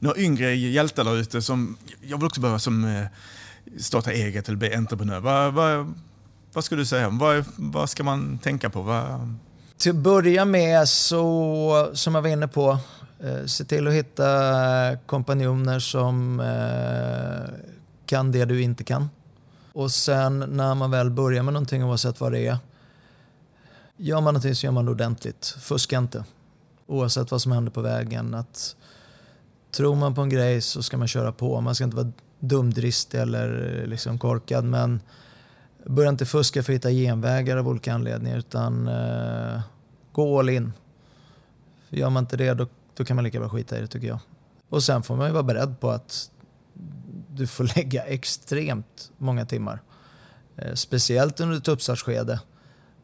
några 0.03 0.17
yngre 0.17 0.55
hjältar 0.55 1.05
där 1.05 1.17
ute 1.17 1.43
som, 1.43 1.77
jag 2.01 2.19
vill 2.19 2.27
också 2.27 2.41
börja 2.41 2.59
som 2.59 2.85
eh, 2.85 3.07
starta 3.79 4.13
eget 4.13 4.49
eller 4.49 4.59
bli 4.59 4.75
entreprenör. 4.75 5.21
Vad, 5.21 5.53
vad, 5.53 5.95
vad 6.53 6.65
skulle 6.65 6.81
du 6.81 6.87
säga? 6.87 7.09
Vad, 7.09 7.45
vad 7.57 7.91
ska 7.91 8.05
man 8.05 8.39
tänka 8.39 8.71
på? 8.71 8.83
Vad... 8.83 9.35
Till 9.77 9.91
att 9.91 9.97
börja 9.97 10.45
med 10.45 10.89
så, 10.89 11.91
som 11.93 12.15
jag 12.15 12.23
var 12.23 12.29
inne 12.29 12.49
på, 12.49 12.79
eh, 13.21 13.47
se 13.47 13.65
till 13.65 13.89
att 13.89 13.95
hitta 13.95 14.27
kompanjoner 15.07 15.79
som 15.79 16.41
eh, 16.41 17.55
kan 18.11 18.33
det 18.33 18.45
du 18.45 18.63
inte 18.63 18.85
kan. 18.85 19.11
Och 19.73 19.91
sen 19.91 20.39
när 20.39 20.75
man 20.75 20.91
väl 20.91 21.11
börjar 21.11 21.43
med 21.43 21.55
någonting 21.55 21.85
oavsett 21.85 22.21
vad 22.21 22.33
det 22.33 22.47
är, 22.47 22.59
gör 23.97 24.21
man 24.21 24.25
någonting 24.25 24.55
så 24.55 24.67
gör 24.67 24.73
man 24.73 24.85
det 24.85 24.91
ordentligt. 24.91 25.47
Fuska 25.47 25.99
inte. 25.99 26.25
Oavsett 26.87 27.31
vad 27.31 27.43
som 27.43 27.53
händer 27.53 27.73
på 27.73 27.81
vägen. 27.81 28.35
Att, 28.35 28.77
tror 29.71 29.97
man 29.97 30.15
på 30.15 30.21
en 30.21 30.29
grej 30.29 30.61
så 30.61 30.83
ska 30.83 30.97
man 30.97 31.09
köra 31.09 31.33
på. 31.33 31.61
Man 31.61 31.75
ska 31.75 31.85
inte 31.85 31.97
vara 31.97 32.13
dumdristig 32.39 33.21
eller 33.21 33.81
eh, 33.81 33.87
liksom 33.87 34.19
korkad. 34.19 34.65
Men 34.65 35.01
börja 35.87 36.09
inte 36.09 36.27
fuska 36.27 36.63
för 36.63 36.73
att 36.73 36.77
hitta 36.77 36.91
genvägar 36.91 37.57
av 37.57 37.69
olika 37.69 37.95
anledningar. 37.95 38.39
Utan 38.39 38.89
eh, 38.89 39.61
gå 40.13 40.39
all 40.39 40.49
in. 40.49 40.73
För 41.89 41.97
gör 41.97 42.11
man 42.11 42.23
inte 42.23 42.37
det 42.37 42.55
då, 42.55 42.67
då 42.97 43.05
kan 43.05 43.17
man 43.17 43.25
lika 43.25 43.41
bra 43.41 43.49
skita 43.49 43.79
i 43.79 43.81
det 43.81 43.87
tycker 43.87 44.09
jag. 44.09 44.19
Och 44.69 44.83
sen 44.83 45.03
får 45.03 45.17
man 45.17 45.27
ju 45.27 45.33
vara 45.33 45.43
beredd 45.43 45.81
på 45.81 45.91
att 45.91 46.31
du 47.41 47.47
får 47.47 47.65
lägga 47.77 48.03
extremt 48.03 49.11
många 49.19 49.45
timmar. 49.45 49.83
Eh, 50.57 50.75
speciellt 50.75 51.41
under 51.41 51.57
ett 51.57 51.69
uppstartsskede. 51.69 52.41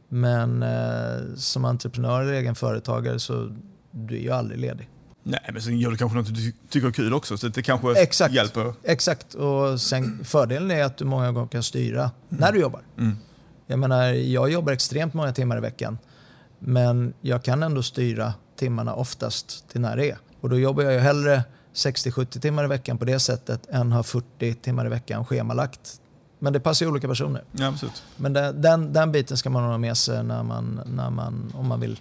Men 0.09 0.63
eh, 0.63 1.35
som 1.37 1.65
entreprenör 1.65 2.23
eller 2.23 2.33
egen 2.33 2.55
företagare 2.55 3.19
så 3.19 3.57
du 3.91 4.17
är 4.17 4.21
ju 4.21 4.31
aldrig 4.31 4.61
ledig. 4.61 4.91
Nej, 5.23 5.51
men 5.53 5.63
sen 5.63 5.79
gör 5.79 5.91
du 5.91 5.97
kanske 5.97 6.19
något 6.19 6.35
du 6.35 6.53
tycker 6.69 6.89
är 6.89 6.93
kul 6.93 7.15
också, 7.15 7.39
så 7.39 7.49
det 7.49 7.63
kanske 7.63 8.03
exakt, 8.03 8.35
hjälper. 8.35 8.75
Exakt, 8.83 9.35
och 9.35 9.81
sen, 9.81 10.25
fördelen 10.25 10.71
är 10.71 10.85
att 10.85 10.97
du 10.97 11.05
många 11.05 11.33
gånger 11.33 11.49
kan 11.49 11.63
styra 11.63 12.01
mm. 12.01 12.13
när 12.29 12.53
du 12.53 12.61
jobbar. 12.61 12.81
Mm. 12.99 13.17
Jag 13.67 13.79
menar, 13.79 14.05
jag 14.13 14.51
jobbar 14.51 14.73
extremt 14.73 15.15
många 15.15 15.33
timmar 15.33 15.57
i 15.57 15.61
veckan, 15.61 15.99
men 16.59 17.15
jag 17.21 17.45
kan 17.45 17.63
ändå 17.63 17.83
styra 17.83 18.35
timmarna 18.57 18.95
oftast 18.95 19.69
till 19.69 19.81
när 19.81 19.97
det 19.97 20.11
är. 20.11 20.19
Och 20.41 20.51
då 20.51 20.59
jobbar 20.59 20.83
jag 20.83 20.93
ju 20.93 20.99
hellre 20.99 21.45
60-70 21.77 22.41
timmar 22.41 22.65
i 22.65 22.67
veckan 22.67 22.99
på 22.99 23.05
det 23.05 23.21
sättet 23.21 23.67
än 23.67 23.93
ha 23.93 24.03
40 24.03 24.55
timmar 24.55 24.87
i 24.87 24.89
veckan 24.89 25.25
schemalagt. 25.25 26.01
Men 26.39 26.53
det 26.53 26.61
passar 26.61 26.87
ju 26.87 26.91
olika 26.91 27.09
personer. 27.09 27.45
Ja, 27.53 27.67
absolut. 27.67 28.03
Men 28.17 28.33
den, 28.33 28.63
den, 28.63 28.93
den 28.93 29.13
biten 29.13 29.37
ska 29.37 29.51
man 29.51 29.63
ha 29.63 29.79
med 29.79 29.97
sig 29.97 30.25
när 30.25 30.43
man, 30.43 30.81
när 30.87 31.11
man, 31.11 31.53
om 31.55 31.67
man 31.67 31.81
vill 31.81 32.01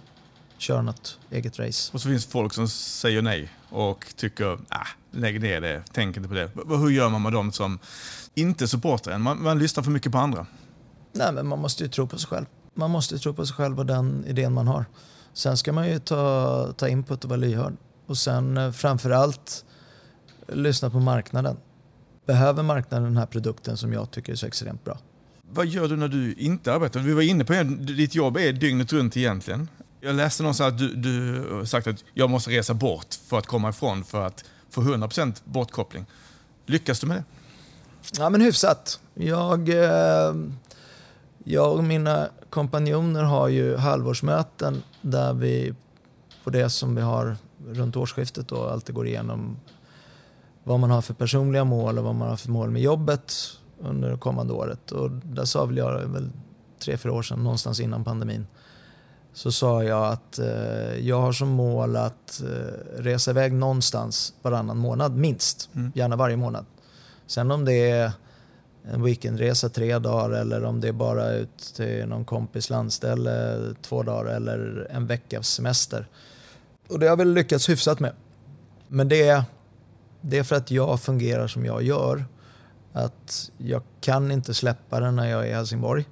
köra 0.58 0.82
något 0.82 1.18
eget 1.30 1.58
race. 1.58 1.90
Och 1.92 2.00
så 2.00 2.08
finns 2.08 2.26
det 2.26 2.32
folk 2.32 2.54
som 2.54 2.68
säger 2.68 3.22
nej 3.22 3.48
och 3.70 4.06
tycker, 4.16 4.58
ah, 4.68 4.86
lägg 5.10 5.42
ner 5.42 5.60
det, 5.60 5.82
tänk 5.92 6.16
inte 6.16 6.28
på 6.28 6.34
det. 6.34 6.50
Hur 6.68 6.90
gör 6.90 7.08
man 7.08 7.22
med 7.22 7.32
dem 7.32 7.52
som 7.52 7.78
inte 8.34 8.68
supportar 8.68 9.12
en? 9.12 9.22
Man, 9.22 9.42
man 9.42 9.58
lyssnar 9.58 9.82
för 9.84 9.90
mycket 9.90 10.12
på 10.12 10.18
andra. 10.18 10.46
Nej, 11.12 11.32
men 11.32 11.46
man 11.46 11.58
måste 11.58 11.82
ju 11.82 11.88
tro 11.88 12.06
på 12.06 12.18
sig 12.18 12.28
själv. 12.28 12.46
Man 12.74 12.90
måste 12.90 13.18
tro 13.18 13.34
på 13.34 13.46
sig 13.46 13.56
själv 13.56 13.78
och 13.78 13.86
den 13.86 14.24
idén 14.26 14.52
man 14.52 14.68
har. 14.68 14.84
Sen 15.32 15.56
ska 15.56 15.72
man 15.72 15.88
ju 15.88 15.98
ta, 15.98 16.72
ta 16.76 16.88
input 16.88 17.24
och 17.24 17.30
vara 17.30 17.40
lyhörd. 17.40 17.76
Och 18.06 18.18
sen 18.18 18.56
eh, 18.56 18.72
framförallt 18.72 19.64
lyssna 20.48 20.90
på 20.90 21.00
marknaden. 21.00 21.56
Behöver 22.26 22.62
marknaden 22.62 23.04
den 23.04 23.16
här 23.16 23.26
produkten 23.26 23.76
som 23.76 23.92
jag 23.92 24.10
tycker 24.10 24.32
är 24.32 24.36
så 24.36 24.46
extremt 24.46 24.84
bra? 24.84 24.98
Vad 25.50 25.66
gör 25.66 25.88
du 25.88 25.96
när 25.96 26.08
du 26.08 26.34
inte 26.34 26.72
arbetar? 26.72 27.00
Vi 27.00 27.12
var 27.12 27.22
inne 27.22 27.44
på 27.44 27.52
det, 27.52 27.64
ditt 27.94 28.14
jobb 28.14 28.36
är 28.36 28.52
dygnet 28.52 28.92
runt 28.92 29.16
egentligen. 29.16 29.68
Jag 30.00 30.14
läste 30.14 30.42
någonstans 30.42 30.72
att 30.72 30.78
du, 30.78 30.94
du 30.94 31.66
sagt 31.66 31.86
att 31.86 32.04
jag 32.14 32.30
måste 32.30 32.50
resa 32.50 32.74
bort 32.74 33.14
för 33.28 33.38
att 33.38 33.46
komma 33.46 33.68
ifrån 33.68 34.04
för 34.04 34.26
att 34.26 34.44
få 34.70 34.80
100% 34.82 35.34
bortkoppling. 35.44 36.06
Lyckas 36.66 37.00
du 37.00 37.06
med 37.06 37.16
det? 37.16 37.24
Ja, 38.18 38.30
men 38.30 38.40
hyfsat. 38.40 39.00
Jag, 39.14 39.68
eh, 39.68 40.34
jag 41.44 41.76
och 41.76 41.84
mina 41.84 42.28
kompanjoner 42.50 43.22
har 43.22 43.48
ju 43.48 43.76
halvårsmöten 43.76 44.82
där 45.02 45.32
vi 45.32 45.74
på 46.44 46.50
det 46.50 46.70
som 46.70 46.94
vi 46.94 47.02
har 47.02 47.36
runt 47.66 47.96
årsskiftet 47.96 48.48
då 48.48 48.68
alltid 48.68 48.94
går 48.94 49.06
igenom 49.06 49.56
vad 50.64 50.80
man 50.80 50.90
har 50.90 51.02
för 51.02 51.14
personliga 51.14 51.64
mål 51.64 51.98
och 51.98 52.04
vad 52.04 52.14
man 52.14 52.28
har 52.28 52.36
för 52.36 52.50
mål 52.50 52.70
med 52.70 52.82
jobbet 52.82 53.32
under 53.78 54.10
det 54.10 54.18
kommande 54.18 54.52
året. 54.52 54.92
Och 54.92 55.10
där 55.10 55.44
sa 55.44 55.64
väl 55.64 55.76
jag, 55.76 56.00
väl 56.00 56.30
tre, 56.78 56.96
fyra 56.96 57.12
år 57.12 57.22
sedan, 57.22 57.44
någonstans 57.44 57.80
innan 57.80 58.04
pandemin, 58.04 58.46
så 59.32 59.52
sa 59.52 59.84
jag 59.84 60.12
att 60.12 60.38
eh, 60.38 60.98
jag 60.98 61.20
har 61.20 61.32
som 61.32 61.48
mål 61.48 61.96
att 61.96 62.42
eh, 62.42 63.02
resa 63.02 63.30
iväg 63.30 63.52
någonstans 63.52 64.34
varannan 64.42 64.78
månad, 64.78 65.16
minst. 65.16 65.70
Mm. 65.74 65.92
Gärna 65.94 66.16
varje 66.16 66.36
månad. 66.36 66.66
Sen 67.26 67.50
om 67.50 67.64
det 67.64 67.90
är 67.90 68.12
en 68.84 69.02
weekendresa 69.02 69.68
tre 69.68 69.98
dagar 69.98 70.30
eller 70.30 70.64
om 70.64 70.80
det 70.80 70.88
är 70.88 70.92
bara 70.92 71.32
ut 71.32 71.58
till 71.76 72.06
någon 72.06 72.24
kompis 72.24 72.70
landställe 72.70 73.58
två 73.82 74.02
dagar 74.02 74.32
eller 74.32 74.88
en 74.90 75.06
veckas 75.06 75.48
semester. 75.48 76.08
Och 76.88 76.98
det 76.98 77.06
har 77.06 77.10
jag 77.10 77.16
väl 77.16 77.34
lyckats 77.34 77.68
hyfsat 77.68 78.00
med. 78.00 78.12
Men 78.88 79.08
det 79.08 79.44
det 80.20 80.38
är 80.38 80.42
för 80.42 80.56
att 80.56 80.70
jag 80.70 81.00
fungerar 81.00 81.46
som 81.46 81.64
jag 81.64 81.82
gör. 81.82 82.24
Att 82.92 83.50
jag 83.58 83.82
kan 84.00 84.30
inte 84.30 84.54
släppa 84.54 85.00
den 85.00 85.16
när 85.16 85.30
jag 85.30 85.42
är 85.42 85.50
i 85.50 85.52
Helsingborg. 85.52 86.04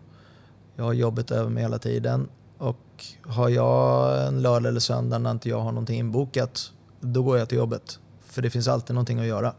Jag 0.76 0.84
har 0.84 0.92
jobbet 0.92 1.30
över 1.30 1.50
mig 1.50 1.62
hela 1.62 1.78
tiden. 1.78 2.28
Och 2.58 3.04
har 3.22 3.48
jag 3.48 4.26
en 4.26 4.42
lördag 4.42 4.68
eller 4.68 4.80
söndag 4.80 5.18
när 5.18 5.30
inte 5.30 5.48
jag 5.48 5.60
har 5.60 5.72
någonting 5.72 5.98
inbokat, 5.98 6.72
då 7.00 7.22
går 7.22 7.38
jag 7.38 7.48
till 7.48 7.58
jobbet. 7.58 7.98
För 8.26 8.42
det 8.42 8.50
finns 8.50 8.68
alltid 8.68 8.94
någonting 8.94 9.18
att 9.18 9.26
göra. 9.26 9.54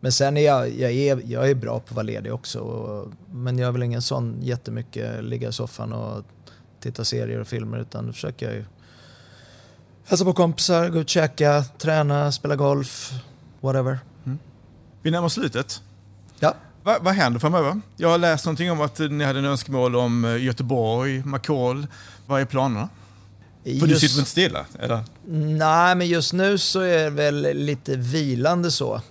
Men 0.00 0.12
sen 0.12 0.36
är 0.36 0.40
jag, 0.40 0.70
jag, 0.70 0.92
är, 0.92 1.22
jag 1.24 1.50
är 1.50 1.54
bra 1.54 1.80
på 1.80 1.84
att 1.84 1.92
vara 1.92 2.02
ledig 2.02 2.34
också. 2.34 2.60
Och, 2.60 3.12
men 3.30 3.58
jag 3.58 3.68
är 3.68 3.72
väl 3.72 3.82
ingen 3.82 4.02
sån 4.02 4.38
jättemycket 4.42 5.24
ligga 5.24 5.48
i 5.48 5.52
soffan 5.52 5.92
och 5.92 6.24
titta 6.80 7.04
serier 7.04 7.40
och 7.40 7.48
filmer 7.48 7.78
utan 7.78 8.06
då 8.06 8.12
försöker 8.12 8.46
jag 8.46 8.54
ju 8.54 8.64
hälsa 10.08 10.24
på 10.24 10.32
kompisar, 10.32 10.88
gå 10.88 10.98
ut 10.98 11.04
och 11.04 11.10
käka, 11.10 11.64
träna, 11.78 12.32
spela 12.32 12.56
golf, 12.56 13.12
whatever. 13.60 13.98
Mm. 14.26 14.38
Vi 15.02 15.10
närmar 15.10 15.26
oss 15.26 15.32
slutet. 15.32 15.82
Ja. 16.38 16.54
Va, 16.82 16.98
vad 17.00 17.14
händer 17.14 17.40
framöver? 17.40 17.80
Jag 17.96 18.08
har 18.08 18.18
läst 18.18 18.44
någonting 18.44 18.70
om 18.70 18.80
att 18.80 18.98
ni 18.98 19.24
hade 19.24 19.38
en 19.38 19.44
önskemål 19.44 19.96
om 19.96 20.24
eh, 20.24 20.44
Göteborg, 20.44 21.22
McCall. 21.24 21.86
Vad 22.26 22.40
är 22.40 22.44
planerna? 22.44 22.88
Just... 23.64 23.80
För 23.80 23.86
du 23.86 23.98
sitter 23.98 24.18
inte 24.18 24.30
stilla? 24.30 24.66
Eller? 24.78 25.00
Nej, 25.56 25.94
men 25.94 26.06
just 26.06 26.32
nu 26.32 26.58
så 26.58 26.80
är 26.80 27.04
det 27.04 27.10
väl 27.10 27.56
lite 27.56 27.96
vilande 27.96 28.70
så. 28.70 29.02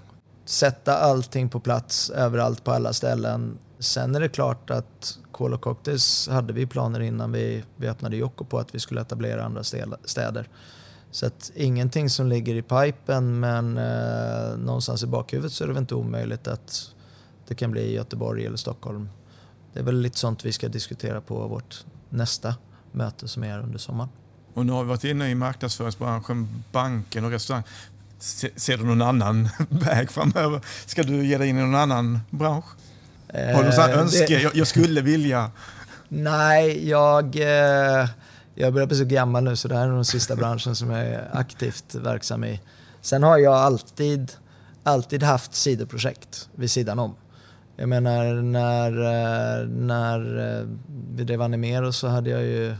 Sätta 0.45 0.97
allting 0.97 1.49
på 1.49 1.59
plats 1.59 2.09
överallt 2.09 2.63
på 2.63 2.71
alla 2.71 2.93
ställen. 2.93 3.57
Sen 3.79 4.15
är 4.15 4.19
det 4.19 4.29
klart 4.29 4.69
att 4.69 5.17
Call 5.31 5.53
of 5.53 5.61
Cocktails 5.61 6.29
hade 6.31 6.53
vi 6.53 6.65
planer 6.65 6.99
innan 6.99 7.31
vi, 7.31 7.63
vi 7.75 7.87
öppnade 7.87 8.17
Jocko 8.17 8.45
på 8.45 8.59
att 8.59 8.75
vi 8.75 8.79
skulle 8.79 9.01
etablera 9.01 9.43
andra 9.43 9.63
städer. 10.05 10.47
Så 11.11 11.25
att 11.25 11.51
ingenting 11.55 12.09
som 12.09 12.27
ligger 12.27 12.55
i 12.55 12.61
pipen 12.61 13.39
men 13.39 13.77
eh, 13.77 14.57
någonstans 14.57 15.03
i 15.03 15.07
bakhuvudet 15.07 15.51
så 15.51 15.63
är 15.63 15.67
det 15.67 15.73
väl 15.73 15.81
inte 15.81 15.95
omöjligt 15.95 16.47
att 16.47 16.91
det 17.47 17.55
kan 17.55 17.71
bli 17.71 17.93
Göteborg 17.93 18.45
eller 18.45 18.57
Stockholm. 18.57 19.09
Det 19.73 19.79
är 19.79 19.83
väl 19.83 20.01
lite 20.01 20.17
sånt 20.17 20.45
vi 20.45 20.51
ska 20.51 20.67
diskutera 20.67 21.21
på 21.21 21.47
vårt 21.47 21.85
nästa 22.09 22.55
möte 22.91 23.27
som 23.27 23.43
är 23.43 23.59
under 23.59 23.79
sommaren. 23.79 24.09
Och 24.53 24.65
nu 24.65 24.71
har 24.71 24.83
vi 24.83 24.89
varit 24.89 25.03
inne 25.03 25.29
i 25.29 25.35
marknadsföringsbranschen, 25.35 26.63
banken 26.71 27.25
och 27.25 27.31
restaurang. 27.31 27.63
Ser 28.55 28.77
du 28.77 28.83
någon 28.83 29.01
annan 29.01 29.49
väg 29.69 30.11
framöver? 30.11 30.61
Ska 30.85 31.03
du 31.03 31.25
ge 31.25 31.37
dig 31.37 31.49
in 31.49 31.57
i 31.57 31.61
någon 31.61 31.75
annan 31.75 32.19
bransch? 32.29 32.65
Har 33.33 33.63
du 33.63 33.69
någon 33.69 33.89
eh, 33.89 33.99
önske? 33.99 34.39
Jag, 34.39 34.55
jag, 34.55 34.67
skulle 34.67 35.01
vilja... 35.01 35.51
Nej, 36.07 36.89
jag... 36.89 37.35
Eh, 37.35 38.09
jag 38.59 38.73
börjar 38.73 38.87
bli 38.87 38.97
så 38.97 39.05
gammal 39.05 39.43
nu 39.43 39.55
så 39.55 39.67
det 39.67 39.75
här 39.75 39.83
är 39.83 39.87
nog 39.87 39.97
den 39.97 40.05
sista 40.05 40.35
branschen 40.35 40.75
som 40.75 40.89
jag 40.89 40.99
är 40.99 41.29
aktivt 41.33 41.95
verksam 41.95 42.43
i. 42.43 42.61
Sen 43.01 43.23
har 43.23 43.37
jag 43.37 43.53
alltid, 43.53 44.31
alltid 44.83 45.23
haft 45.23 45.53
sidoprojekt 45.53 46.49
vid 46.55 46.71
sidan 46.71 46.99
om. 46.99 47.15
Jag 47.75 47.89
menar 47.89 48.33
när, 48.33 48.91
eh, 48.91 49.67
när 49.67 50.37
eh, 50.59 50.67
vi 51.15 51.23
drev 51.23 51.41
Animero 51.41 51.91
så 51.91 52.07
hade 52.07 52.29
jag 52.29 52.43
ju 52.43 52.75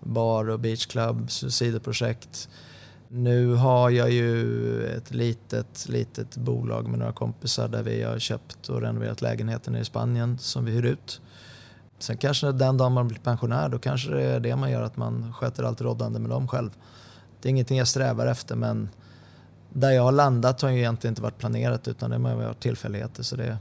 bar 0.00 0.48
och 0.48 0.60
beachclub, 0.60 1.30
sidoprojekt. 1.30 2.48
Nu 3.08 3.54
har 3.54 3.90
jag 3.90 4.10
ju 4.10 4.86
ett 4.86 5.14
litet, 5.14 5.88
litet 5.88 6.36
bolag 6.36 6.88
med 6.88 6.98
några 6.98 7.12
kompisar 7.12 7.68
där 7.68 7.82
vi 7.82 8.02
har 8.02 8.18
köpt 8.18 8.68
och 8.68 8.80
renoverat 8.80 9.22
lägenheten 9.22 9.76
i 9.76 9.84
Spanien 9.84 10.38
som 10.38 10.64
vi 10.64 10.72
hyr 10.72 10.84
ut. 10.84 11.20
Sen 11.98 12.16
kanske 12.16 12.52
den 12.52 12.76
dagen 12.76 12.92
man 12.92 13.08
blir 13.08 13.18
pensionär, 13.18 13.68
då 13.68 13.78
kanske 13.78 14.10
det 14.10 14.22
är 14.22 14.40
det 14.40 14.56
man 14.56 14.70
gör, 14.70 14.82
att 14.82 14.96
man 14.96 15.32
sköter 15.32 15.62
allt 15.62 15.80
råddande 15.80 16.18
med 16.18 16.30
dem 16.30 16.48
själv. 16.48 16.70
Det 17.40 17.48
är 17.48 17.50
ingenting 17.50 17.78
jag 17.78 17.88
strävar 17.88 18.26
efter, 18.26 18.56
men 18.56 18.88
där 19.72 19.90
jag 19.90 20.02
har 20.02 20.12
landat 20.12 20.62
har 20.62 20.70
ju 20.70 20.78
egentligen 20.78 21.12
inte 21.12 21.22
varit 21.22 21.38
planerat, 21.38 21.88
utan 21.88 22.10
det 22.10 22.16
har 22.16 22.36
varit 22.36 22.60
tillfälligheter. 22.60 23.22
Så 23.22 23.36
det, 23.36 23.58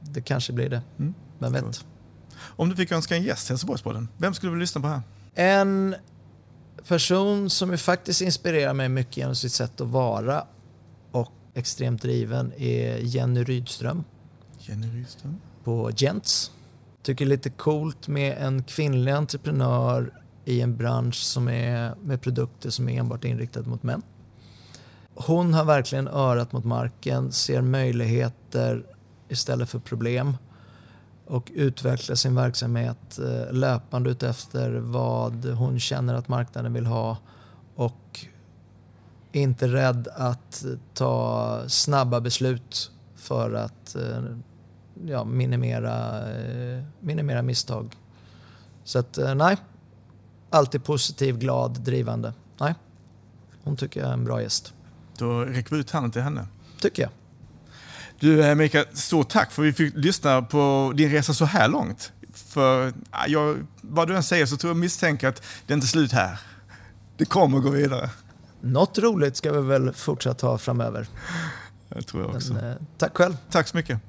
det 0.00 0.20
kanske 0.20 0.52
blir 0.52 0.70
det. 0.70 0.82
Mm. 0.98 1.14
Vem 1.38 1.52
vet? 1.52 1.84
Om 2.40 2.68
du 2.68 2.76
fick 2.76 2.92
önska 2.92 3.16
en 3.16 3.22
gäst 3.22 3.50
i 3.50 3.52
Helsingborgspodden, 3.52 4.08
vem 4.16 4.34
skulle 4.34 4.50
du 4.50 4.54
vilja 4.54 4.62
lyssna 4.62 4.80
på 4.80 4.86
här? 4.86 5.02
En 5.34 5.94
person 6.88 7.50
som 7.50 7.70
ju 7.70 7.76
faktiskt 7.76 8.20
inspirerar 8.20 8.74
mig 8.74 8.88
mycket 8.88 9.16
genom 9.16 9.34
sitt 9.34 9.52
sätt 9.52 9.80
att 9.80 9.88
vara 9.88 10.46
och 11.12 11.32
extremt 11.54 12.02
driven 12.02 12.52
är 12.56 12.96
Jenny 12.96 13.44
Rydström 13.44 14.04
Jenny 14.58 14.86
Rydström. 14.86 15.40
på 15.64 15.90
Gents. 15.96 16.50
Tycker 17.08 17.24
det 17.24 17.28
är 17.28 17.36
lite 17.36 17.50
coolt 17.50 18.08
med 18.08 18.38
en 18.38 18.62
kvinnlig 18.62 19.12
entreprenör 19.12 20.12
i 20.44 20.60
en 20.60 20.76
bransch 20.76 21.14
som 21.14 21.48
är 21.48 21.94
med 22.02 22.22
produkter 22.22 22.70
som 22.70 22.88
är 22.88 22.98
enbart 22.98 23.24
inriktade 23.24 23.68
mot 23.68 23.82
män. 23.82 24.02
Hon 25.14 25.54
har 25.54 25.64
verkligen 25.64 26.08
örat 26.08 26.52
mot 26.52 26.64
marken, 26.64 27.32
ser 27.32 27.62
möjligheter 27.62 28.86
istället 29.28 29.68
för 29.68 29.78
problem 29.78 30.36
och 31.26 31.50
utvecklar 31.54 32.16
sin 32.16 32.34
verksamhet 32.34 33.18
eh, 33.18 33.52
löpande 33.52 34.10
utefter 34.10 34.70
vad 34.70 35.44
hon 35.44 35.80
känner 35.80 36.14
att 36.14 36.28
marknaden 36.28 36.72
vill 36.72 36.86
ha 36.86 37.16
och 37.74 38.26
är 39.32 39.40
inte 39.40 39.68
rädd 39.68 40.08
att 40.14 40.64
ta 40.94 41.62
snabba 41.68 42.20
beslut 42.20 42.90
för 43.16 43.52
att 43.52 43.96
eh, 43.96 44.22
ja, 45.06 45.24
minimera, 45.24 46.28
eh, 46.30 46.82
minimera 47.00 47.42
misstag. 47.42 47.96
Så 48.84 48.98
att 48.98 49.18
nej, 49.36 49.56
alltid 50.50 50.84
positiv, 50.84 51.38
glad, 51.38 51.80
drivande. 51.80 52.32
Nej, 52.60 52.74
hon 53.62 53.76
tycker 53.76 54.00
jag 54.00 54.08
är 54.08 54.12
en 54.12 54.24
bra 54.24 54.42
gäst. 54.42 54.74
Då 55.18 55.40
räcker 55.40 55.74
vi 55.74 55.80
ut 55.80 55.90
handen 55.90 56.10
till 56.10 56.22
henne. 56.22 56.46
Tycker 56.80 57.02
jag. 57.02 57.10
Du 58.20 58.54
Mikael, 58.54 58.86
stort 58.92 59.28
tack 59.28 59.52
för 59.52 59.62
att 59.62 59.68
vi 59.68 59.72
fick 59.72 59.94
lyssna 59.96 60.42
på 60.42 60.92
din 60.96 61.10
resa 61.10 61.34
så 61.34 61.44
här 61.44 61.68
långt. 61.68 62.12
För 62.32 62.92
jag, 63.26 63.66
vad 63.80 64.08
du 64.08 64.16
än 64.16 64.22
säger 64.22 64.46
så 64.46 64.56
tror 64.56 64.70
jag 64.70 64.76
misstänker 64.76 65.28
att 65.28 65.42
det 65.66 65.74
inte 65.74 65.84
är 65.84 65.88
slut 65.88 66.12
här. 66.12 66.40
Det 67.16 67.24
kommer 67.24 67.58
att 67.58 67.64
gå 67.64 67.70
vidare. 67.70 68.10
Något 68.60 68.98
roligt 68.98 69.36
ska 69.36 69.52
vi 69.52 69.60
väl 69.60 69.92
fortsätta 69.92 70.46
ha 70.46 70.58
framöver. 70.58 71.06
Det 71.88 72.02
tror 72.02 72.22
jag 72.22 72.34
också. 72.34 72.52
Men, 72.52 72.70
eh, 72.70 72.76
tack 72.98 73.16
själv. 73.16 73.36
Tack 73.50 73.68
så 73.68 73.76
mycket. 73.76 74.00